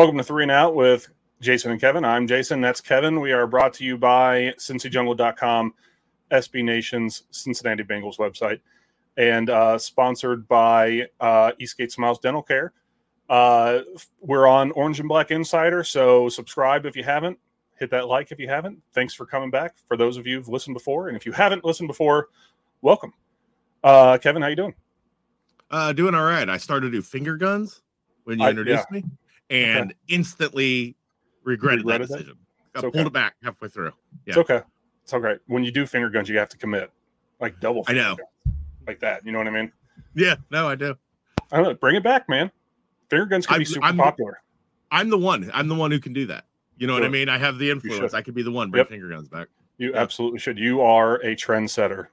Welcome 0.00 0.16
to 0.16 0.24
Three 0.24 0.44
and 0.44 0.50
Out 0.50 0.74
with 0.74 1.10
Jason 1.42 1.72
and 1.72 1.78
Kevin. 1.78 2.06
I'm 2.06 2.26
Jason. 2.26 2.62
That's 2.62 2.80
Kevin. 2.80 3.20
We 3.20 3.32
are 3.32 3.46
brought 3.46 3.74
to 3.74 3.84
you 3.84 3.98
by 3.98 4.54
CincyJungle.com, 4.56 5.74
SB 6.30 6.64
Nation's 6.64 7.24
Cincinnati 7.32 7.84
Bengals 7.84 8.16
website, 8.16 8.60
and 9.18 9.50
uh, 9.50 9.76
sponsored 9.76 10.48
by 10.48 11.06
uh, 11.20 11.52
Eastgate 11.58 11.92
Smiles 11.92 12.18
Dental 12.18 12.40
Care. 12.40 12.72
Uh, 13.28 13.80
we're 14.22 14.46
on 14.46 14.70
Orange 14.70 15.00
and 15.00 15.08
Black 15.08 15.30
Insider, 15.32 15.84
so 15.84 16.30
subscribe 16.30 16.86
if 16.86 16.96
you 16.96 17.04
haven't. 17.04 17.38
Hit 17.78 17.90
that 17.90 18.08
like 18.08 18.32
if 18.32 18.38
you 18.38 18.48
haven't. 18.48 18.78
Thanks 18.94 19.12
for 19.12 19.26
coming 19.26 19.50
back. 19.50 19.74
For 19.86 19.98
those 19.98 20.16
of 20.16 20.26
you 20.26 20.38
who've 20.38 20.48
listened 20.48 20.72
before, 20.72 21.08
and 21.08 21.16
if 21.18 21.26
you 21.26 21.32
haven't 21.32 21.62
listened 21.62 21.88
before, 21.88 22.28
welcome. 22.80 23.12
Uh, 23.84 24.16
Kevin, 24.16 24.40
how 24.40 24.48
you 24.48 24.56
doing? 24.56 24.74
Uh, 25.70 25.92
doing 25.92 26.14
all 26.14 26.24
right. 26.24 26.48
I 26.48 26.56
started 26.56 26.86
to 26.86 26.90
do 26.90 27.02
finger 27.02 27.36
guns 27.36 27.82
when 28.24 28.38
you 28.38 28.46
I- 28.46 28.48
introduced 28.48 28.86
yeah. 28.90 29.00
me, 29.00 29.04
and 29.50 29.94
instantly 30.08 30.96
regretted 31.44 31.80
Regretted 31.80 32.08
that 32.08 32.12
that? 32.12 32.18
decision. 32.18 32.38
I 32.74 32.78
It's 32.78 32.80
pulled 32.82 32.96
okay. 32.96 33.06
it 33.06 33.12
back 33.12 33.34
halfway 33.42 33.68
through. 33.68 33.92
It's 34.26 34.36
okay. 34.36 34.60
It's 35.02 35.12
okay. 35.12 35.36
When 35.46 35.64
you 35.64 35.72
do 35.72 35.86
finger 35.86 36.08
guns, 36.08 36.28
you 36.28 36.38
have 36.38 36.48
to 36.50 36.56
commit, 36.56 36.90
like 37.40 37.58
double. 37.60 37.84
I 37.88 37.92
know. 37.94 38.16
guns. 38.16 38.56
like 38.86 39.00
that. 39.00 39.24
You 39.26 39.32
know 39.32 39.38
what 39.38 39.46
I 39.48 39.50
mean? 39.50 39.72
Yeah, 40.14 40.36
no, 40.50 40.68
I 40.68 40.74
do. 40.76 40.96
I 41.52 41.56
don't 41.56 41.64
know. 41.64 41.74
Bring 41.74 41.96
it 41.96 42.02
back, 42.02 42.28
man. 42.28 42.50
Finger 43.08 43.26
guns 43.26 43.46
can 43.46 43.58
be 43.58 43.64
I'm- 43.64 43.72
super 43.72 43.86
I'm- 43.86 43.96
popular. 43.96 44.40
I'm 44.92 45.08
the 45.10 45.18
one. 45.18 45.50
I'm 45.54 45.68
the 45.68 45.74
one 45.74 45.90
who 45.92 46.00
can 46.00 46.12
do 46.12 46.26
that. 46.26 46.46
You 46.76 46.86
know 46.86 46.94
what 46.94 47.04
I 47.04 47.08
mean? 47.08 47.28
I 47.28 47.38
have 47.38 47.58
the 47.58 47.70
influence. 47.70 48.14
I 48.14 48.22
could 48.22 48.34
be 48.34 48.42
the 48.42 48.50
one 48.50 48.70
bring 48.70 48.80
Yep. 48.80 48.88
finger 48.88 49.08
guns 49.08 49.28
back. 49.28 49.48
You 49.78 49.92
Yeah. 49.92 49.98
absolutely 50.00 50.38
should. 50.40 50.58
You 50.58 50.80
are 50.80 51.16
a 51.16 51.36
trendsetter. 51.36 52.06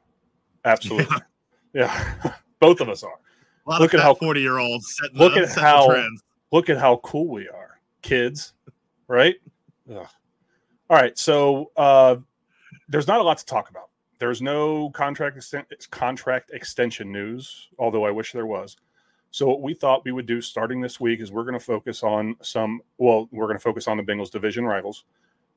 Absolutely. 0.66 1.18
Yeah. 1.74 2.34
Both 2.60 2.82
of 2.82 2.90
us 2.90 3.04
are. 3.04 3.14
Look 3.80 3.94
at 3.94 4.00
how- 4.00 4.14
forty 4.16 4.42
year 4.42 4.58
olds 4.58 4.96
setting, 4.98 5.18
look 5.18 5.36
at 5.38 5.50
how- 5.56 5.88
the 5.88 5.94
trends. 5.94 6.24
Look 6.52 6.70
at 6.70 6.78
how 6.78 6.98
cool 6.98 7.28
we 7.28 7.48
are, 7.50 7.80
kids. 8.02 8.54
Right? 9.08 9.36
Ugh. 9.90 10.08
All 10.90 10.98
right. 10.98 11.18
So 11.18 11.72
uh, 11.76 12.18
there's 12.88 13.08
not 13.08 13.20
a 13.20 13.24
lot 13.24 13.38
to 13.40 13.46
talk 13.46 13.70
about. 13.70 13.90
There's 14.20 14.42
no 14.42 14.90
contract 14.92 15.38
contract 15.92 16.52
extension 16.52 17.12
news, 17.12 17.68
although 17.78 18.06
I 18.06 18.12
wish 18.12 18.32
there 18.32 18.48
was. 18.48 18.78
So 19.32 19.46
what 19.46 19.62
we 19.62 19.74
thought 19.74 20.06
we 20.06 20.12
would 20.12 20.26
do 20.26 20.42
starting 20.42 20.82
this 20.82 21.00
week 21.00 21.20
is 21.20 21.32
we're 21.32 21.44
going 21.44 21.54
to 21.54 21.60
focus 21.60 22.02
on 22.02 22.36
some. 22.42 22.82
Well, 22.98 23.28
we're 23.32 23.46
going 23.46 23.58
to 23.58 23.64
focus 23.64 23.88
on 23.88 23.98
the 23.98 24.04
Bengals 24.04 24.32
division 24.32 24.66
rivals 24.66 25.04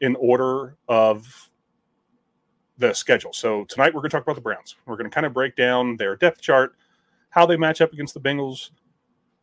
in 0.00 0.16
order 0.16 0.76
of 0.88 1.50
the 2.78 2.92
schedule. 2.92 3.32
So 3.32 3.64
tonight 3.64 3.94
we're 3.94 4.00
going 4.00 4.10
to 4.10 4.16
talk 4.16 4.24
about 4.24 4.36
the 4.36 4.42
Browns. 4.42 4.76
We're 4.86 4.96
going 4.96 5.08
to 5.08 5.14
kind 5.14 5.26
of 5.26 5.32
break 5.32 5.54
down 5.54 5.96
their 5.96 6.16
depth 6.16 6.40
chart, 6.40 6.74
how 7.30 7.46
they 7.46 7.56
match 7.56 7.80
up 7.80 7.92
against 7.92 8.14
the 8.14 8.20
Bengals. 8.20 8.70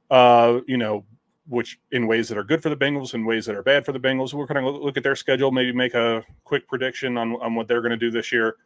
Uh, 0.09 0.59
you 0.67 0.77
know, 0.77 1.05
which 1.47 1.79
in 1.91 2.07
ways 2.07 2.27
that 2.29 2.37
are 2.37 2.43
good 2.43 2.61
for 2.61 2.69
the 2.69 2.75
Bengals 2.75 3.13
and 3.13 3.25
ways 3.25 3.45
that 3.45 3.55
are 3.55 3.63
bad 3.63 3.85
for 3.85 3.91
the 3.93 3.99
Bengals. 3.99 4.33
We're 4.33 4.45
going 4.45 4.63
to 4.63 4.69
look 4.69 4.97
at 4.97 5.03
their 5.03 5.15
schedule, 5.15 5.51
maybe 5.51 5.71
make 5.71 5.93
a 5.93 6.23
quick 6.43 6.67
prediction 6.67 7.17
on, 7.17 7.33
on 7.41 7.55
what 7.55 7.67
they're 7.67 7.81
going 7.81 7.91
to 7.91 7.97
do 7.97 8.11
this 8.11 8.31
year. 8.31 8.57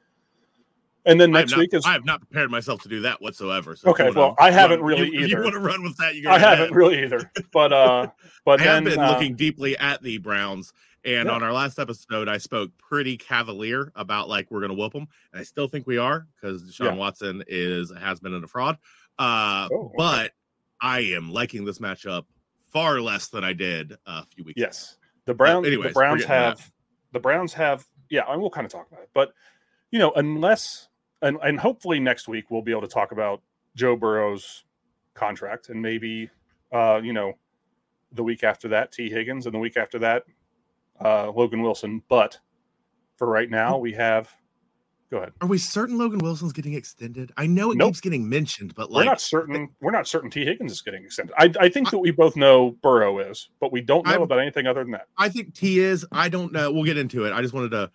And 1.05 1.19
then 1.19 1.31
next 1.31 1.51
not, 1.51 1.59
week 1.59 1.73
is 1.73 1.83
I 1.85 1.93
have 1.93 2.05
not 2.05 2.19
prepared 2.21 2.51
myself 2.51 2.81
to 2.83 2.89
do 2.89 3.01
that 3.01 3.19
whatsoever. 3.21 3.75
So 3.75 3.89
Okay, 3.89 4.11
well, 4.11 4.35
I 4.39 4.51
haven't 4.51 4.81
run- 4.81 4.87
really 4.87 5.11
you, 5.11 5.21
If 5.25 5.29
you 5.31 5.41
want 5.41 5.53
to 5.53 5.59
run 5.59 5.81
with 5.81 5.97
that, 5.97 6.13
you 6.15 6.29
I 6.29 6.37
haven't 6.37 6.73
really 6.75 7.01
either, 7.03 7.31
but 7.51 7.73
uh, 7.73 8.07
but 8.45 8.61
I 8.61 8.65
have 8.65 8.83
been 8.83 8.99
uh, 8.99 9.09
looking 9.11 9.35
deeply 9.35 9.75
at 9.79 10.01
the 10.03 10.19
Browns, 10.19 10.73
and 11.03 11.25
Yeah. 11.27 11.31
on 11.33 11.41
our 11.41 11.51
last 11.53 11.79
episode, 11.79 12.29
I 12.29 12.37
spoke 12.37 12.69
pretty 12.77 13.17
cavalier 13.17 13.91
about 13.95 14.29
like 14.29 14.51
we're 14.51 14.59
going 14.59 14.69
to 14.69 14.77
whoop 14.77 14.93
them, 14.93 15.07
and 15.33 15.39
I 15.39 15.43
still 15.43 15.67
think 15.67 15.87
we 15.87 15.97
are 15.97 16.27
because 16.39 16.61
Deshaun 16.63 16.85
Yeah. 16.85 16.93
Watson 16.93 17.43
is 17.47 17.91
has 17.99 18.19
been 18.19 18.35
in 18.35 18.43
a 18.43 18.47
fraud. 18.47 18.77
Uh, 19.17 19.69
Oh, 19.71 19.85
okay. 19.85 19.93
but 19.97 20.31
I 20.81 20.99
am 20.99 21.31
liking 21.33 21.65
this 21.65 21.79
matchup 21.79 22.25
far 22.71 23.01
less 23.01 23.27
than 23.27 23.43
I 23.43 23.53
did 23.53 23.93
a 24.05 24.25
few 24.25 24.43
weeks. 24.43 24.57
ago. 24.57 24.67
Yes, 24.67 24.97
the 25.25 25.33
Browns. 25.33 25.67
anyways, 25.67 25.89
the 25.89 25.93
Browns 25.93 26.21
forgetting 26.23 26.43
that. 26.43 26.59
have 26.59 26.71
the 27.11 27.19
Browns 27.19 27.53
have. 27.53 27.85
Yeah, 28.09 28.23
and 28.27 28.41
we'll 28.41 28.49
kind 28.49 28.65
of 28.65 28.71
talk 28.71 28.87
about 28.91 29.03
it, 29.03 29.09
but 29.13 29.33
you 29.91 29.99
know, 29.99 30.11
unless 30.15 30.89
and 31.21 31.37
and 31.43 31.59
hopefully 31.59 31.99
next 31.99 32.27
week 32.27 32.49
we'll 32.49 32.61
be 32.61 32.71
able 32.71 32.81
to 32.81 32.87
talk 32.87 33.11
about 33.11 33.41
Joe 33.75 33.95
Burrow's 33.95 34.63
contract 35.13 35.69
and 35.69 35.81
maybe 35.81 36.29
uh, 36.71 36.99
you 37.03 37.13
know 37.13 37.33
the 38.11 38.23
week 38.23 38.43
after 38.43 38.67
that 38.69 38.91
Tee 38.91 39.09
Higgins 39.09 39.45
and 39.45 39.55
the 39.55 39.59
week 39.59 39.77
after 39.77 39.99
that 39.99 40.23
uh, 41.03 41.31
Logan 41.31 41.61
Wilson. 41.61 42.01
But 42.09 42.39
for 43.17 43.27
right 43.27 43.49
now, 43.49 43.77
we 43.77 43.93
have. 43.93 44.33
Go 45.11 45.17
ahead. 45.17 45.33
Are 45.41 45.47
we 45.47 45.57
certain 45.57 45.97
Logan 45.97 46.19
Wilson's 46.19 46.53
getting 46.53 46.73
extended? 46.73 47.33
I 47.35 47.45
know 47.45 47.71
it 47.71 47.77
Nope. 47.77 47.89
keeps 47.89 47.99
getting 48.01 48.29
mentioned, 48.29 48.73
but 48.75 48.89
like 48.91 49.01
we're 49.05 49.11
not 49.11 49.19
certain. 49.19 49.69
We're 49.81 49.91
not 49.91 50.07
certain 50.07 50.29
Tee 50.29 50.45
Higgins 50.45 50.71
is 50.71 50.81
getting 50.81 51.03
extended. 51.03 51.33
I, 51.37 51.51
I 51.59 51.67
think 51.67 51.89
that 51.91 51.99
we 51.99 52.11
both 52.11 52.37
know 52.37 52.77
Burrow 52.81 53.19
is, 53.19 53.49
but 53.59 53.73
we 53.73 53.81
don't 53.81 54.05
know 54.05 54.13
I'm- 54.13 54.21
about 54.21 54.39
anything 54.39 54.67
other 54.67 54.83
than 54.83 54.91
that. 54.93 55.07
I 55.17 55.27
think 55.27 55.53
Tee 55.53 55.79
is. 55.79 56.05
I 56.13 56.29
don't 56.29 56.53
know. 56.53 56.71
We'll 56.71 56.85
get 56.85 56.97
into 56.97 57.25
it. 57.25 57.33
I 57.33 57.41
just 57.41 57.53
wanted 57.53 57.71
to. 57.71 57.91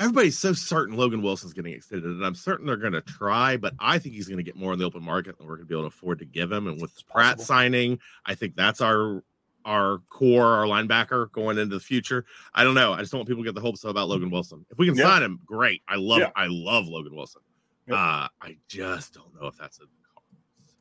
Everybody's 0.00 0.36
so 0.38 0.52
certain 0.52 0.96
Logan 0.96 1.22
Wilson's 1.22 1.54
getting 1.54 1.72
extended, 1.72 2.10
and 2.10 2.26
I'm 2.26 2.34
certain 2.34 2.66
they're 2.66 2.76
going 2.76 2.92
to 2.92 3.00
try, 3.00 3.56
but 3.56 3.72
I 3.78 3.98
think 3.98 4.14
he's 4.14 4.26
going 4.28 4.36
to 4.36 4.42
get 4.42 4.54
more 4.56 4.72
in 4.74 4.78
the 4.78 4.84
open 4.84 5.02
market 5.02 5.38
than 5.38 5.46
we're 5.46 5.56
going 5.56 5.66
to 5.66 5.68
be 5.68 5.74
able 5.74 5.84
to 5.84 5.94
afford 5.96 6.18
to 6.18 6.26
give 6.26 6.52
him. 6.52 6.66
And 6.66 6.82
with 6.82 6.92
Pratt 7.06 7.36
possible. 7.36 7.44
signing, 7.44 7.98
I 8.26 8.34
think 8.34 8.56
that's 8.56 8.82
our 8.82 9.22
our 9.66 9.98
core, 10.08 10.46
our 10.46 10.64
linebacker 10.64 11.30
going 11.32 11.58
into 11.58 11.74
the 11.74 11.80
future. 11.80 12.24
I 12.54 12.64
don't 12.64 12.74
know. 12.74 12.92
I 12.92 13.00
just 13.00 13.12
don't 13.12 13.18
want 13.18 13.28
people 13.28 13.42
to 13.42 13.48
get 13.48 13.54
the 13.54 13.60
hopes 13.60 13.84
about 13.84 14.08
Logan 14.08 14.30
Wilson. 14.30 14.64
If 14.70 14.78
we 14.78 14.86
can 14.86 14.96
Yeah. 14.96 15.04
sign 15.04 15.22
him, 15.22 15.40
great. 15.44 15.82
I 15.88 15.96
love 15.96 16.20
Yeah. 16.20 16.30
I 16.36 16.46
love 16.46 16.86
Logan 16.86 17.14
Wilson. 17.14 17.42
Uh, 17.90 18.28
I 18.40 18.56
just 18.68 19.14
don't 19.14 19.34
know 19.40 19.46
if 19.48 19.56
that's 19.56 19.78
a 19.80 19.84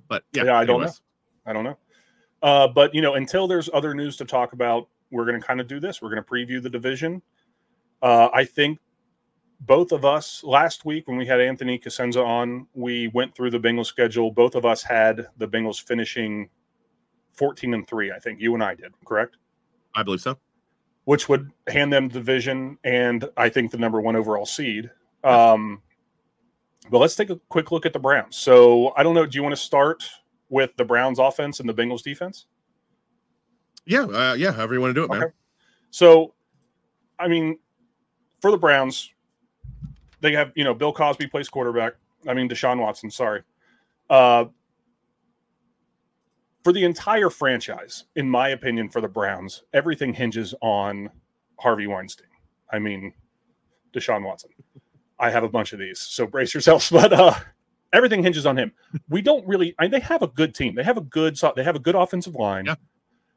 but 0.08 0.24
yeah, 0.34 0.46
Yeah, 0.46 0.58
I 0.58 0.66
don't 0.66 0.82
know. 0.82 0.92
I 1.48 1.54
don't 1.54 1.64
know. 1.64 1.78
Uh, 2.42 2.68
but 2.68 2.94
you 2.94 3.02
know, 3.02 3.16
until 3.16 3.48
there's 3.48 3.70
other 3.74 3.94
news 3.96 4.18
to 4.18 4.26
talk 4.26 4.54
about, 4.54 4.88
we're 5.12 5.26
going 5.26 5.40
to 5.40 5.46
kind 5.46 5.60
of 5.60 5.68
do 5.68 5.80
this. 5.80 6.02
We're 6.02 6.10
going 6.10 6.24
to 6.24 6.30
preview 6.30 6.62
the 6.62 6.70
division. 6.70 7.22
Uh, 8.02 8.30
I 8.34 8.46
think 8.46 8.80
both 9.62 9.92
of 9.92 10.06
us 10.06 10.44
last 10.44 10.86
week 10.86 11.08
when 11.08 11.18
we 11.18 11.26
had 11.26 11.40
Anthony 11.40 11.80
Cosenza 11.80 12.24
on, 12.24 12.68
we 12.74 13.08
went 13.10 13.34
through 13.36 13.50
the 13.52 13.60
Bengals 13.60 13.88
schedule. 13.88 14.32
Both 14.32 14.54
of 14.56 14.66
us 14.66 14.84
had 14.84 15.28
the 15.38 15.48
Bengals 15.48 15.82
finishing 15.82 16.50
14 17.36 17.74
and 17.74 17.88
three. 17.88 18.12
I 18.12 18.20
think 18.20 18.40
you 18.40 18.54
and 18.54 18.64
I 18.64 18.76
did, 18.76 18.94
correct? 19.06 19.38
I 19.94 20.04
believe 20.04 20.22
so. 20.22 20.38
Which 21.06 21.30
would 21.30 21.52
hand 21.68 21.94
them 21.94 22.08
division 22.08 22.78
and 22.84 23.30
I 23.38 23.50
think 23.50 23.72
the 23.72 23.78
number 23.78 24.02
one 24.02 24.16
overall 24.16 24.46
seed. 24.46 24.90
Um, 25.24 25.82
but 26.90 27.00
let's 27.00 27.16
take 27.16 27.30
a 27.30 27.40
quick 27.50 27.72
look 27.72 27.86
at 27.86 27.94
the 27.94 28.00
Browns. 28.00 28.36
So 28.36 28.94
I 28.96 29.04
don't 29.04 29.16
know. 29.16 29.26
Do 29.26 29.38
you 29.38 29.44
want 29.44 29.56
to 29.56 29.62
start 29.62 30.04
with 30.50 30.76
the 30.78 30.86
Browns 30.86 31.20
offense 31.20 31.60
and 31.60 31.68
the 31.68 31.74
Bengals 31.74 32.04
defense? 32.04 32.46
Yeah, 33.86 34.04
uh, 34.04 34.34
yeah. 34.34 34.52
However 34.52 34.74
you 34.74 34.82
want 34.82 34.96
to 34.96 35.00
do 35.00 35.04
it, 35.04 35.18
man. 35.18 35.32
So, 35.92 36.34
I 37.20 37.28
mean, 37.28 37.60
for 38.42 38.52
the 38.52 38.58
Browns, 38.58 39.12
they 40.22 40.34
have 40.34 40.52
you 40.56 40.64
know 40.64 40.74
Bill 40.74 40.92
Cosby 40.92 41.28
plays 41.28 41.50
quarterback. 41.50 41.94
I 42.28 42.34
mean 42.34 42.50
Deshaun 42.50 42.80
Watson. 42.80 43.12
Sorry. 43.12 43.44
Uh, 44.10 44.46
for 46.66 46.74
the 46.74 46.84
entire 46.84 47.30
franchise, 47.30 48.06
in 48.16 48.28
my 48.28 48.50
opinion, 48.50 48.90
for 48.90 49.00
the 49.00 49.08
Browns, 49.08 49.62
everything 49.72 50.16
hinges 50.16 50.56
on 50.64 51.12
Harvey 51.60 51.86
Weinstein. 51.86 52.26
I 52.74 52.80
mean, 52.80 53.14
Deshaun 53.94 54.26
Watson. 54.26 54.50
I 55.20 55.30
have 55.30 55.44
a 55.44 55.48
bunch 55.48 55.74
of 55.74 55.80
these, 55.80 56.00
so 56.00 56.26
brace 56.26 56.56
yourselves. 56.56 56.90
But 56.92 57.14
uh, 57.14 57.36
everything 57.94 58.24
hinges 58.24 58.48
on 58.48 58.58
him. 58.58 58.72
We 59.10 59.22
don't 59.22 59.46
really. 59.48 59.76
I 59.78 59.84
mean, 59.84 59.92
they 59.92 60.00
have 60.00 60.24
a 60.24 60.28
good 60.28 60.56
team. 60.56 60.74
They 60.74 60.82
have 60.82 60.98
a 60.98 61.02
good. 61.02 61.40
They 61.56 61.64
have 61.64 61.76
a 61.76 61.80
good 61.80 61.94
offensive 61.94 62.34
line. 62.34 62.66
Yeah. 62.66 62.76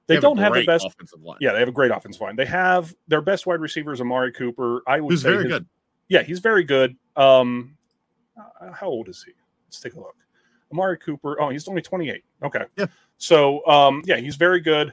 They, 0.06 0.14
have 0.14 0.22
don't 0.22 0.38
have 0.38 0.54
the 0.54 0.64
best. 0.64 0.86
offensive 0.86 1.20
line. 1.20 1.36
Yeah, 1.42 1.52
they 1.52 1.58
have 1.58 1.69
a 1.69 1.72
great 1.72 1.90
offensive 1.90 2.22
line. 2.22 2.34
They 2.34 2.46
have 2.46 2.94
their 3.08 3.20
best 3.20 3.46
wide 3.46 3.60
receiver 3.60 3.92
is 3.92 4.00
Amari 4.00 4.32
Cooper. 4.32 4.82
I 4.86 5.00
would 5.00 5.12
who's 5.12 5.20
say 5.20 5.32
very 5.32 5.44
his- 5.44 5.52
good. 5.52 5.66
Yeah, 6.08 6.22
he's 6.22 6.38
very 6.38 6.64
good. 6.64 6.96
Um, 7.14 7.76
uh, 8.38 8.72
how 8.72 8.86
old 8.86 9.10
is 9.10 9.22
he? 9.22 9.32
Let's 9.66 9.81
take 9.81 9.92
a 9.92 10.00
look. 10.00 10.16
Amari 10.73 10.99
Cooper. 10.99 11.41
Oh, 11.41 11.49
he's 11.50 11.67
only 11.69 11.82
28. 11.82 12.23
Okay. 12.43 12.65
Yeah. 12.76 12.87
So, 13.17 13.67
um, 13.67 14.03
yeah, 14.06 14.17
he's 14.17 14.37
very 14.37 14.61
good. 14.61 14.93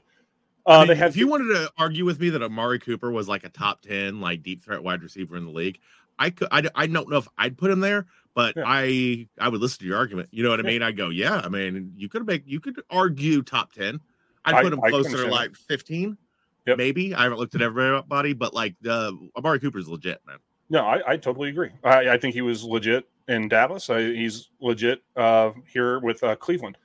Uh, 0.67 0.71
I 0.71 0.79
mean, 0.79 0.87
they 0.87 0.95
have 0.95 1.11
if 1.11 1.17
you 1.17 1.27
wanted 1.27 1.53
to 1.53 1.71
argue 1.77 2.05
with 2.05 2.19
me 2.19 2.29
that 2.31 2.41
Amari 2.41 2.79
Cooper 2.79 3.11
was 3.11 3.27
like 3.27 3.43
a 3.43 3.49
top 3.49 3.81
ten, 3.81 4.19
like 4.19 4.41
deep 4.41 4.63
threat 4.63 4.81
wide 4.83 5.03
receiver 5.03 5.37
in 5.37 5.45
the 5.45 5.51
league, 5.51 5.79
I 6.17 6.31
could. 6.31 6.47
I, 6.49 6.63
I 6.73 6.87
don't 6.87 7.07
know 7.07 7.17
if 7.17 7.27
I'd 7.37 7.55
put 7.55 7.69
him 7.69 7.81
there, 7.81 8.07
but 8.33 8.55
Yeah. 8.55 8.63
I 8.65 9.27
I 9.39 9.49
would 9.49 9.61
listen 9.61 9.79
to 9.79 9.85
your 9.85 9.97
argument. 9.97 10.29
You 10.31 10.43
know 10.43 10.49
what 10.49 10.59
I 10.59 10.63
Yeah. 10.63 10.69
mean? 10.69 10.81
I 10.81 10.91
go, 10.91 11.09
yeah. 11.09 11.39
I 11.43 11.49
mean, 11.49 11.93
you 11.95 12.09
could 12.09 12.25
make 12.25 12.43
you 12.47 12.59
could 12.59 12.81
argue 12.89 13.43
top 13.43 13.73
ten. 13.73 13.99
I'd 14.43 14.63
put 14.63 14.73
him 14.73 14.79
I 14.83 14.89
can 14.89 15.03
closer 15.03 15.17
to 15.23 15.29
like 15.29 15.55
fifteen, 15.55 16.17
Yep. 16.65 16.77
maybe. 16.79 17.13
I 17.13 17.23
haven't 17.23 17.37
looked 17.37 17.53
at 17.53 17.61
everybody, 17.61 18.33
but 18.33 18.55
like 18.55 18.75
the 18.81 19.15
Amari 19.37 19.59
Cooper's 19.59 19.87
legit, 19.87 20.19
man. 20.25 20.37
No, 20.71 20.79
I, 20.83 21.11
I 21.11 21.17
totally 21.17 21.49
agree. 21.49 21.69
I, 21.83 22.09
I 22.09 22.17
think 22.17 22.33
he 22.33 22.41
was 22.41 22.63
legit 22.63 23.07
in 23.27 23.47
Dallas. 23.47 23.89
I, 23.89 24.01
he's 24.01 24.49
legit 24.59 25.01
uh, 25.15 25.51
here 25.71 25.99
with 25.99 26.23
uh, 26.23 26.35
Cleveland. 26.35 26.77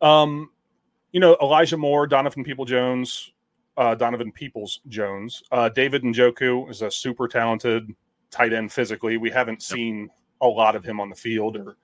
Um, 0.00 0.50
you 1.12 1.20
know, 1.20 1.36
Elijah 1.40 1.76
Moore, 1.76 2.06
Donovan 2.06 2.44
People 2.44 2.64
Jones, 2.64 3.32
uh, 3.76 3.94
Donovan 3.94 4.32
Peoples 4.32 4.80
Jones, 4.88 5.42
uh, 5.52 5.68
David 5.68 6.02
Njoku 6.02 6.68
is 6.70 6.82
a 6.82 6.90
super 6.90 7.28
talented 7.28 7.90
tight 8.30 8.52
end 8.52 8.72
physically. 8.72 9.16
We 9.16 9.30
haven't 9.30 9.62
seen 9.62 10.10
a 10.40 10.46
lot 10.46 10.76
of 10.76 10.84
him 10.84 11.00
on 11.00 11.08
the 11.08 11.16
field 11.16 11.56
or 11.56 11.76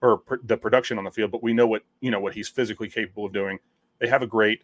or 0.00 0.18
pr- 0.18 0.36
the 0.44 0.56
production 0.56 0.96
on 0.96 1.04
the 1.04 1.10
field, 1.10 1.30
but 1.32 1.42
we 1.42 1.52
know 1.52 1.66
what 1.66 1.82
you 2.00 2.10
know 2.10 2.20
what 2.20 2.32
he's 2.34 2.48
physically 2.48 2.88
capable 2.88 3.26
of 3.26 3.32
doing. 3.32 3.58
They 3.98 4.08
have 4.08 4.22
a 4.22 4.26
great 4.26 4.62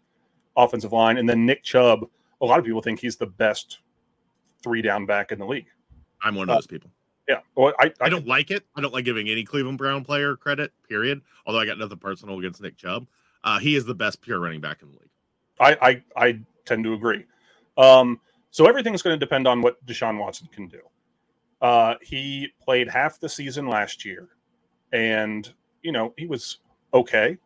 offensive 0.56 0.92
line, 0.92 1.18
and 1.18 1.28
then 1.28 1.44
Nick 1.44 1.62
Chubb. 1.64 2.06
A 2.40 2.46
lot 2.46 2.58
of 2.58 2.64
people 2.64 2.80
think 2.82 3.00
he's 3.00 3.16
the 3.16 3.26
best 3.26 3.80
three 4.62 4.80
down 4.82 5.06
back 5.06 5.32
in 5.32 5.38
the 5.38 5.46
league. 5.46 5.66
I'm 6.22 6.34
one 6.36 6.48
Uh, 6.48 6.52
of 6.52 6.58
those 6.58 6.66
people. 6.66 6.90
Yeah, 7.28 7.40
well, 7.54 7.72
I, 7.78 7.86
I, 7.86 7.92
I 8.02 8.08
don't 8.08 8.26
like 8.26 8.50
it. 8.50 8.64
I 8.76 8.80
don't 8.80 8.92
like 8.92 9.04
giving 9.04 9.28
any 9.28 9.44
Cleveland 9.44 9.78
Brown 9.78 10.04
player 10.04 10.36
credit. 10.36 10.72
Period. 10.88 11.22
Although 11.46 11.60
I 11.60 11.66
got 11.66 11.78
nothing 11.78 11.98
personal 11.98 12.38
against 12.38 12.60
Nick 12.60 12.76
Chubb, 12.76 13.06
uh, 13.44 13.58
he 13.58 13.76
is 13.76 13.84
the 13.84 13.94
best 13.94 14.20
pure 14.20 14.40
running 14.40 14.60
back 14.60 14.82
in 14.82 14.88
the 14.88 14.94
league. 14.94 15.10
I, 15.60 16.02
I, 16.16 16.26
I 16.26 16.40
tend 16.66 16.84
to 16.84 16.92
agree. 16.92 17.24
Um, 17.78 18.20
so 18.50 18.66
everything's 18.66 19.02
going 19.02 19.18
to 19.18 19.24
depend 19.24 19.46
on 19.48 19.62
what 19.62 19.84
Deshaun 19.86 20.18
Watson 20.18 20.48
can 20.52 20.68
do. 20.68 20.80
Uh, 21.60 21.94
he 22.02 22.48
played 22.62 22.88
half 22.88 23.18
the 23.18 23.28
season 23.28 23.66
last 23.68 24.04
year, 24.04 24.28
and 24.92 25.52
you 25.82 25.92
know 25.92 26.12
he 26.18 26.26
was 26.26 26.58
okay. 26.92 27.38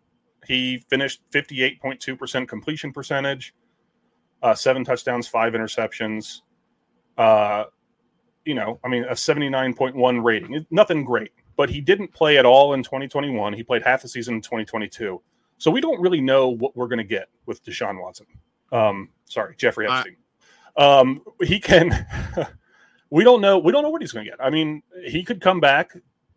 He 0.46 0.78
finished 0.88 1.20
fifty 1.30 1.62
eight 1.62 1.80
point 1.80 2.00
two 2.00 2.16
percent 2.16 2.48
completion 2.48 2.92
percentage, 2.92 3.54
uh, 4.42 4.54
seven 4.54 4.84
touchdowns, 4.84 5.28
five 5.28 5.52
interceptions. 5.52 6.40
Uh, 7.16 7.64
you 8.48 8.54
know, 8.54 8.80
I 8.82 8.88
mean, 8.88 9.04
a 9.04 9.14
seventy 9.14 9.48
nine 9.50 9.74
point 9.74 9.94
one 9.94 10.20
rating. 10.24 10.64
Nothing 10.70 11.04
great, 11.04 11.32
but 11.56 11.68
he 11.68 11.80
didn't 11.82 12.12
play 12.14 12.38
at 12.38 12.46
all 12.46 12.72
in 12.72 12.82
twenty 12.82 13.06
twenty 13.06 13.30
one. 13.30 13.52
He 13.52 13.62
played 13.62 13.82
half 13.82 14.00
the 14.02 14.08
season 14.08 14.36
in 14.36 14.42
twenty 14.42 14.64
twenty 14.64 14.88
two. 14.88 15.20
So 15.58 15.70
we 15.70 15.80
don't 15.80 16.00
really 16.00 16.20
know 16.20 16.48
what 16.48 16.74
we're 16.76 16.86
going 16.88 16.98
to 16.98 17.04
get 17.04 17.28
with 17.46 17.62
Deshaun 17.64 18.00
Watson. 18.00 18.26
Um, 18.72 19.10
sorry, 19.26 19.54
Jeffrey 19.58 19.86
I- 19.86 19.98
Epstein. 19.98 20.16
um, 20.76 21.22
he 21.42 21.60
can. 21.60 22.06
we 23.10 23.24
don't 23.24 23.40
know. 23.40 23.58
We 23.58 23.70
don't 23.72 23.82
know 23.82 23.90
what 23.90 24.00
he's 24.02 24.12
going 24.12 24.24
to 24.24 24.30
get. 24.30 24.40
I 24.42 24.50
mean, 24.50 24.82
he 25.04 25.22
could 25.24 25.40
come 25.40 25.60
back, 25.60 25.92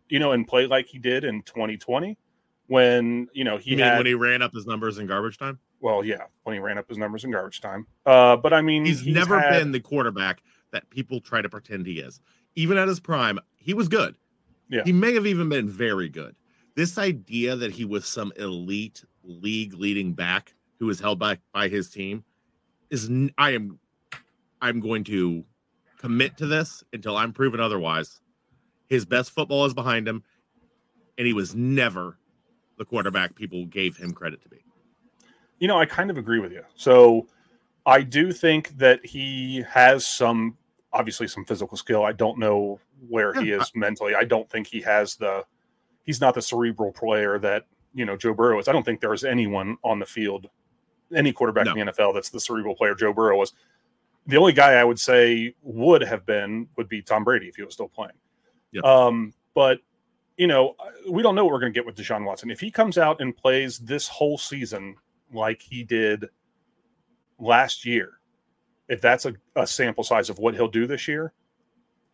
you 0.08 0.18
know, 0.18 0.32
and 0.32 0.46
play 0.46 0.66
like 0.66 0.86
he 0.86 0.98
did 0.98 1.24
in 1.24 1.42
2020 1.42 2.18
when 2.66 3.28
you 3.32 3.44
know 3.44 3.56
he 3.58 3.72
You 3.72 3.82
had. 3.82 3.96
when 3.98 4.06
he 4.06 4.14
ran 4.14 4.42
up 4.42 4.52
his 4.52 4.66
numbers 4.66 4.98
in 4.98 5.06
garbage 5.06 5.38
time? 5.38 5.58
well, 5.80 6.04
yeah, 6.04 6.22
when 6.44 6.54
he 6.54 6.60
ran 6.60 6.78
up 6.78 6.88
his 6.88 6.96
numbers 6.96 7.24
in 7.24 7.32
garbage 7.32 7.60
time. 7.60 7.86
Uh, 8.06 8.36
but 8.36 8.52
I 8.52 8.60
mean, 8.62 8.84
He's, 8.84 9.04
never 9.06 9.40
had- 9.40 9.58
been 9.58 9.72
the 9.72 9.80
quarterback 9.80 10.42
that 10.72 10.88
people 10.90 11.20
try 11.20 11.42
to 11.42 11.48
pretend 11.48 11.86
he 11.86 12.00
is. 12.00 12.20
Even 12.54 12.76
at 12.76 12.88
his 12.88 13.00
prime, 13.00 13.38
he 13.56 13.74
was 13.74 13.88
good. 13.88 14.16
Yeah. 14.68 14.82
He 14.84 14.92
may 14.92 15.14
have 15.14 15.26
even 15.26 15.48
been 15.48 15.68
very 15.68 16.08
good. 16.08 16.34
This 16.74 16.98
idea 16.98 17.54
that 17.56 17.70
he 17.70 17.84
was 17.84 18.06
some 18.06 18.32
elite 18.36 19.04
league 19.22 19.74
leading 19.74 20.12
back 20.12 20.54
who 20.78 20.86
was 20.86 20.98
held 20.98 21.18
back 21.18 21.40
by 21.52 21.68
his 21.68 21.90
team 21.90 22.24
is 22.90 23.10
I 23.38 23.50
am 23.50 23.78
I'm 24.60 24.80
going 24.80 25.04
to 25.04 25.44
commit 25.98 26.36
to 26.38 26.46
this 26.46 26.82
until 26.92 27.16
I'm 27.16 27.32
proven 27.32 27.60
otherwise. 27.60 28.20
His 28.88 29.04
best 29.04 29.30
football 29.30 29.64
is 29.64 29.74
behind 29.74 30.08
him 30.08 30.22
and 31.18 31.26
he 31.26 31.32
was 31.32 31.54
never 31.54 32.18
the 32.78 32.84
quarterback 32.84 33.34
people 33.34 33.66
gave 33.66 33.96
him 33.96 34.12
credit 34.12 34.42
to 34.42 34.48
be. 34.48 34.58
You 35.58 35.68
know, 35.68 35.78
I 35.78 35.86
kind 35.86 36.10
of 36.10 36.16
agree 36.16 36.40
with 36.40 36.52
you. 36.52 36.62
So 36.74 37.28
I 37.86 38.02
do 38.02 38.32
think 38.32 38.76
that 38.78 39.04
he 39.04 39.64
has 39.68 40.06
some, 40.06 40.56
obviously, 40.92 41.28
some 41.28 41.44
physical 41.44 41.76
skill. 41.76 42.04
I 42.04 42.12
don't 42.12 42.38
know 42.38 42.80
where 43.08 43.32
he 43.34 43.50
is 43.50 43.70
mentally. 43.74 44.14
I 44.14 44.24
don't 44.24 44.48
think 44.50 44.66
he 44.66 44.80
has 44.82 45.16
the, 45.16 45.44
he's 46.04 46.20
not 46.20 46.34
the 46.34 46.42
cerebral 46.42 46.92
player 46.92 47.38
that, 47.38 47.66
you 47.94 48.04
know, 48.04 48.16
Joe 48.16 48.34
Burrow 48.34 48.58
is. 48.58 48.68
I 48.68 48.72
don't 48.72 48.84
think 48.84 49.00
there 49.00 49.14
is 49.14 49.24
anyone 49.24 49.76
on 49.82 49.98
the 49.98 50.06
field, 50.06 50.48
any 51.14 51.32
quarterback 51.32 51.66
in 51.66 51.86
the 51.86 51.92
NFL 51.92 52.14
that's 52.14 52.30
the 52.30 52.40
cerebral 52.40 52.74
player 52.74 52.94
Joe 52.94 53.12
Burrow 53.12 53.38
was. 53.38 53.52
The 54.26 54.36
only 54.36 54.52
guy 54.52 54.74
I 54.74 54.84
would 54.84 55.00
say 55.00 55.54
would 55.62 56.02
have 56.02 56.24
been 56.24 56.68
would 56.76 56.88
be 56.88 57.02
Tom 57.02 57.24
Brady 57.24 57.48
if 57.48 57.56
he 57.56 57.62
was 57.62 57.74
still 57.74 57.88
playing. 57.88 58.14
Yep. 58.70 58.84
Um, 58.84 59.34
but 59.54 59.80
you 60.36 60.46
know, 60.46 60.74
we 61.08 61.22
don't 61.22 61.34
know 61.34 61.44
what 61.44 61.52
we're 61.52 61.60
going 61.60 61.72
to 61.72 61.78
get 61.78 61.86
with 61.86 61.96
Deshaun 61.96 62.24
Watson. 62.24 62.50
If 62.50 62.60
he 62.60 62.70
comes 62.70 62.98
out 62.98 63.20
and 63.20 63.36
plays 63.36 63.78
this 63.78 64.08
whole 64.08 64.38
season 64.38 64.96
like 65.32 65.60
he 65.60 65.84
did 65.84 66.26
last 67.38 67.84
year, 67.84 68.18
if 68.88 69.00
that's 69.00 69.26
a, 69.26 69.34
a 69.56 69.66
sample 69.66 70.04
size 70.04 70.28
of 70.30 70.38
what 70.38 70.54
he'll 70.54 70.68
do 70.68 70.86
this 70.86 71.06
year, 71.08 71.32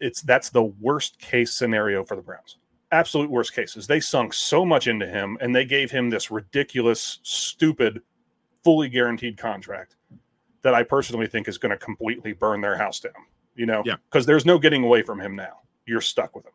it's 0.00 0.22
that's 0.22 0.50
the 0.50 0.62
worst 0.62 1.18
case 1.18 1.52
scenario 1.54 2.04
for 2.04 2.14
the 2.16 2.22
Browns. 2.22 2.58
Absolute 2.92 3.30
worst 3.30 3.54
cases. 3.54 3.87
They 3.87 4.00
sunk 4.00 4.32
so 4.32 4.64
much 4.64 4.87
into 4.87 5.06
him 5.06 5.37
and 5.40 5.54
they 5.54 5.64
gave 5.64 5.90
him 5.90 6.08
this 6.08 6.30
ridiculous, 6.30 7.18
stupid, 7.22 8.00
fully 8.64 8.88
guaranteed 8.88 9.37
contract 9.37 9.96
that 10.62 10.75
I 10.75 10.82
personally 10.82 11.26
think 11.26 11.48
is 11.48 11.58
going 11.58 11.70
to 11.70 11.76
completely 11.76 12.32
burn 12.32 12.60
their 12.60 12.76
house 12.76 13.00
down. 13.00 13.12
You 13.54 13.66
know, 13.66 13.82
Yeah. 13.84 13.96
because 14.10 14.25
there's 14.25 14.46
no 14.46 14.58
getting 14.58 14.84
away 14.84 15.02
from 15.02 15.20
him 15.20 15.34
now. 15.37 15.58
You're 15.87 16.00
stuck 16.00 16.34
with 16.37 16.46
him. 16.46 16.52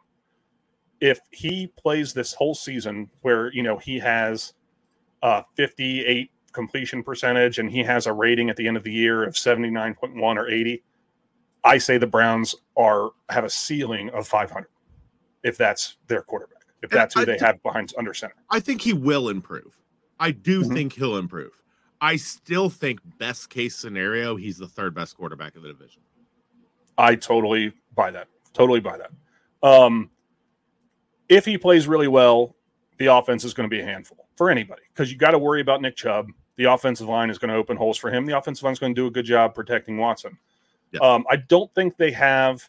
If 1.02 1.20
he 1.32 1.68
plays 1.68 2.14
this 2.14 2.34
whole 2.34 2.56
season 2.56 3.10
where, 3.22 3.52
you 3.54 3.62
know, 3.64 3.78
he 3.78 4.00
has 4.00 4.54
uh 5.22 5.42
58 5.56 6.32
completion 6.54 7.04
percentage 7.04 7.60
and 7.60 7.70
he 7.70 7.84
has 7.84 8.08
a 8.08 8.14
rating 8.14 8.50
at 8.50 8.56
the 8.56 8.68
end 8.68 8.78
of 8.78 8.84
the 8.84 8.92
year 8.92 9.24
of 9.24 9.34
79.1 9.34 10.16
or 10.38 10.48
80, 10.50 10.84
I 11.64 11.78
say 11.78 11.98
the 11.98 12.08
Browns 12.08 12.56
are 12.78 13.12
have 13.30 13.44
a 13.44 13.50
ceiling 13.50 14.10
of 14.12 14.28
500 14.28 14.68
if 15.44 15.58
that's 15.58 15.98
their 16.08 16.22
quarterback. 16.22 16.64
If 16.82 16.90
that's 16.90 17.16
who 17.16 17.22
I 17.22 17.26
they 17.26 17.38
do- 17.38 17.46
have 17.46 17.62
behind 17.64 17.94
under 17.98 18.14
center. 18.14 18.36
I 18.50 18.60
think 18.60 18.82
he 18.82 18.94
will 18.94 19.30
improve. 19.30 19.78
I 20.20 20.32
do 20.32 20.62
Mhm. 20.64 20.74
think 20.74 20.94
he'll 20.94 21.18
improve. 21.18 21.62
I 22.02 22.18
still 22.18 22.70
think 22.70 23.00
best 23.18 23.50
case 23.50 23.76
scenario, 23.76 24.36
he's 24.36 24.58
the 24.58 24.68
third 24.68 24.94
best 24.94 25.16
quarterback 25.18 25.56
of 25.56 25.64
the 25.64 25.70
division. 25.70 26.02
I 26.98 27.16
totally 27.16 27.74
buy 27.96 28.12
that. 28.12 28.28
Totally 28.54 28.80
buy 28.82 28.98
that. 28.98 29.12
Um, 29.68 30.10
if 31.30 31.46
he 31.46 31.58
plays 31.58 31.88
really 31.88 32.10
well, 32.10 32.56
the 33.00 33.08
offense 33.08 33.44
is 33.46 33.54
going 33.54 33.68
to 33.70 33.74
be 33.74 33.82
a 33.82 33.86
handful 33.86 34.28
for 34.38 34.50
anybody 34.52 34.84
because 34.94 35.12
you 35.12 35.18
got 35.18 35.32
to 35.32 35.40
worry 35.40 35.62
about 35.62 35.82
Nick 35.82 35.96
Chubb. 35.96 36.28
The 36.56 36.66
offensive 36.66 37.08
line 37.08 37.30
is 37.30 37.38
going 37.38 37.50
to 37.50 37.56
open 37.56 37.78
holes 37.78 37.98
for 37.98 38.12
him. 38.12 38.26
The 38.26 38.38
offensive 38.38 38.64
line 38.64 38.74
is 38.74 38.80
going 38.80 38.94
to 38.94 39.02
do 39.02 39.08
a 39.08 39.12
good 39.12 39.26
job 39.26 39.56
protecting 39.56 39.98
Watson. 39.98 40.38
Yeah. 40.92 41.00
Um, 41.00 41.26
I 41.30 41.38
don't 41.38 41.74
think 41.74 41.98
they 41.98 42.12
have. 42.12 42.68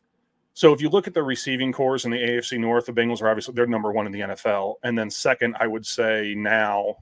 So 0.55 0.73
if 0.73 0.81
you 0.81 0.89
look 0.89 1.07
at 1.07 1.15
the 1.15 1.23
receiving 1.23 1.73
cores 1.73 2.05
in 2.05 2.11
the 2.11 2.17
AFC 2.17 2.59
North, 2.59 2.87
the 2.87 2.93
Bengals 2.93 3.21
are 3.21 3.29
obviously 3.29 3.55
they're 3.55 3.67
number 3.67 3.93
one 3.93 4.07
in 4.07 4.13
the 4.13 4.21
NFL, 4.21 4.77
and 4.83 4.97
then 4.99 5.11
second, 5.11 5.57
I 5.59 5.67
would 5.67 5.85
say 5.85 6.35
now, 6.37 6.97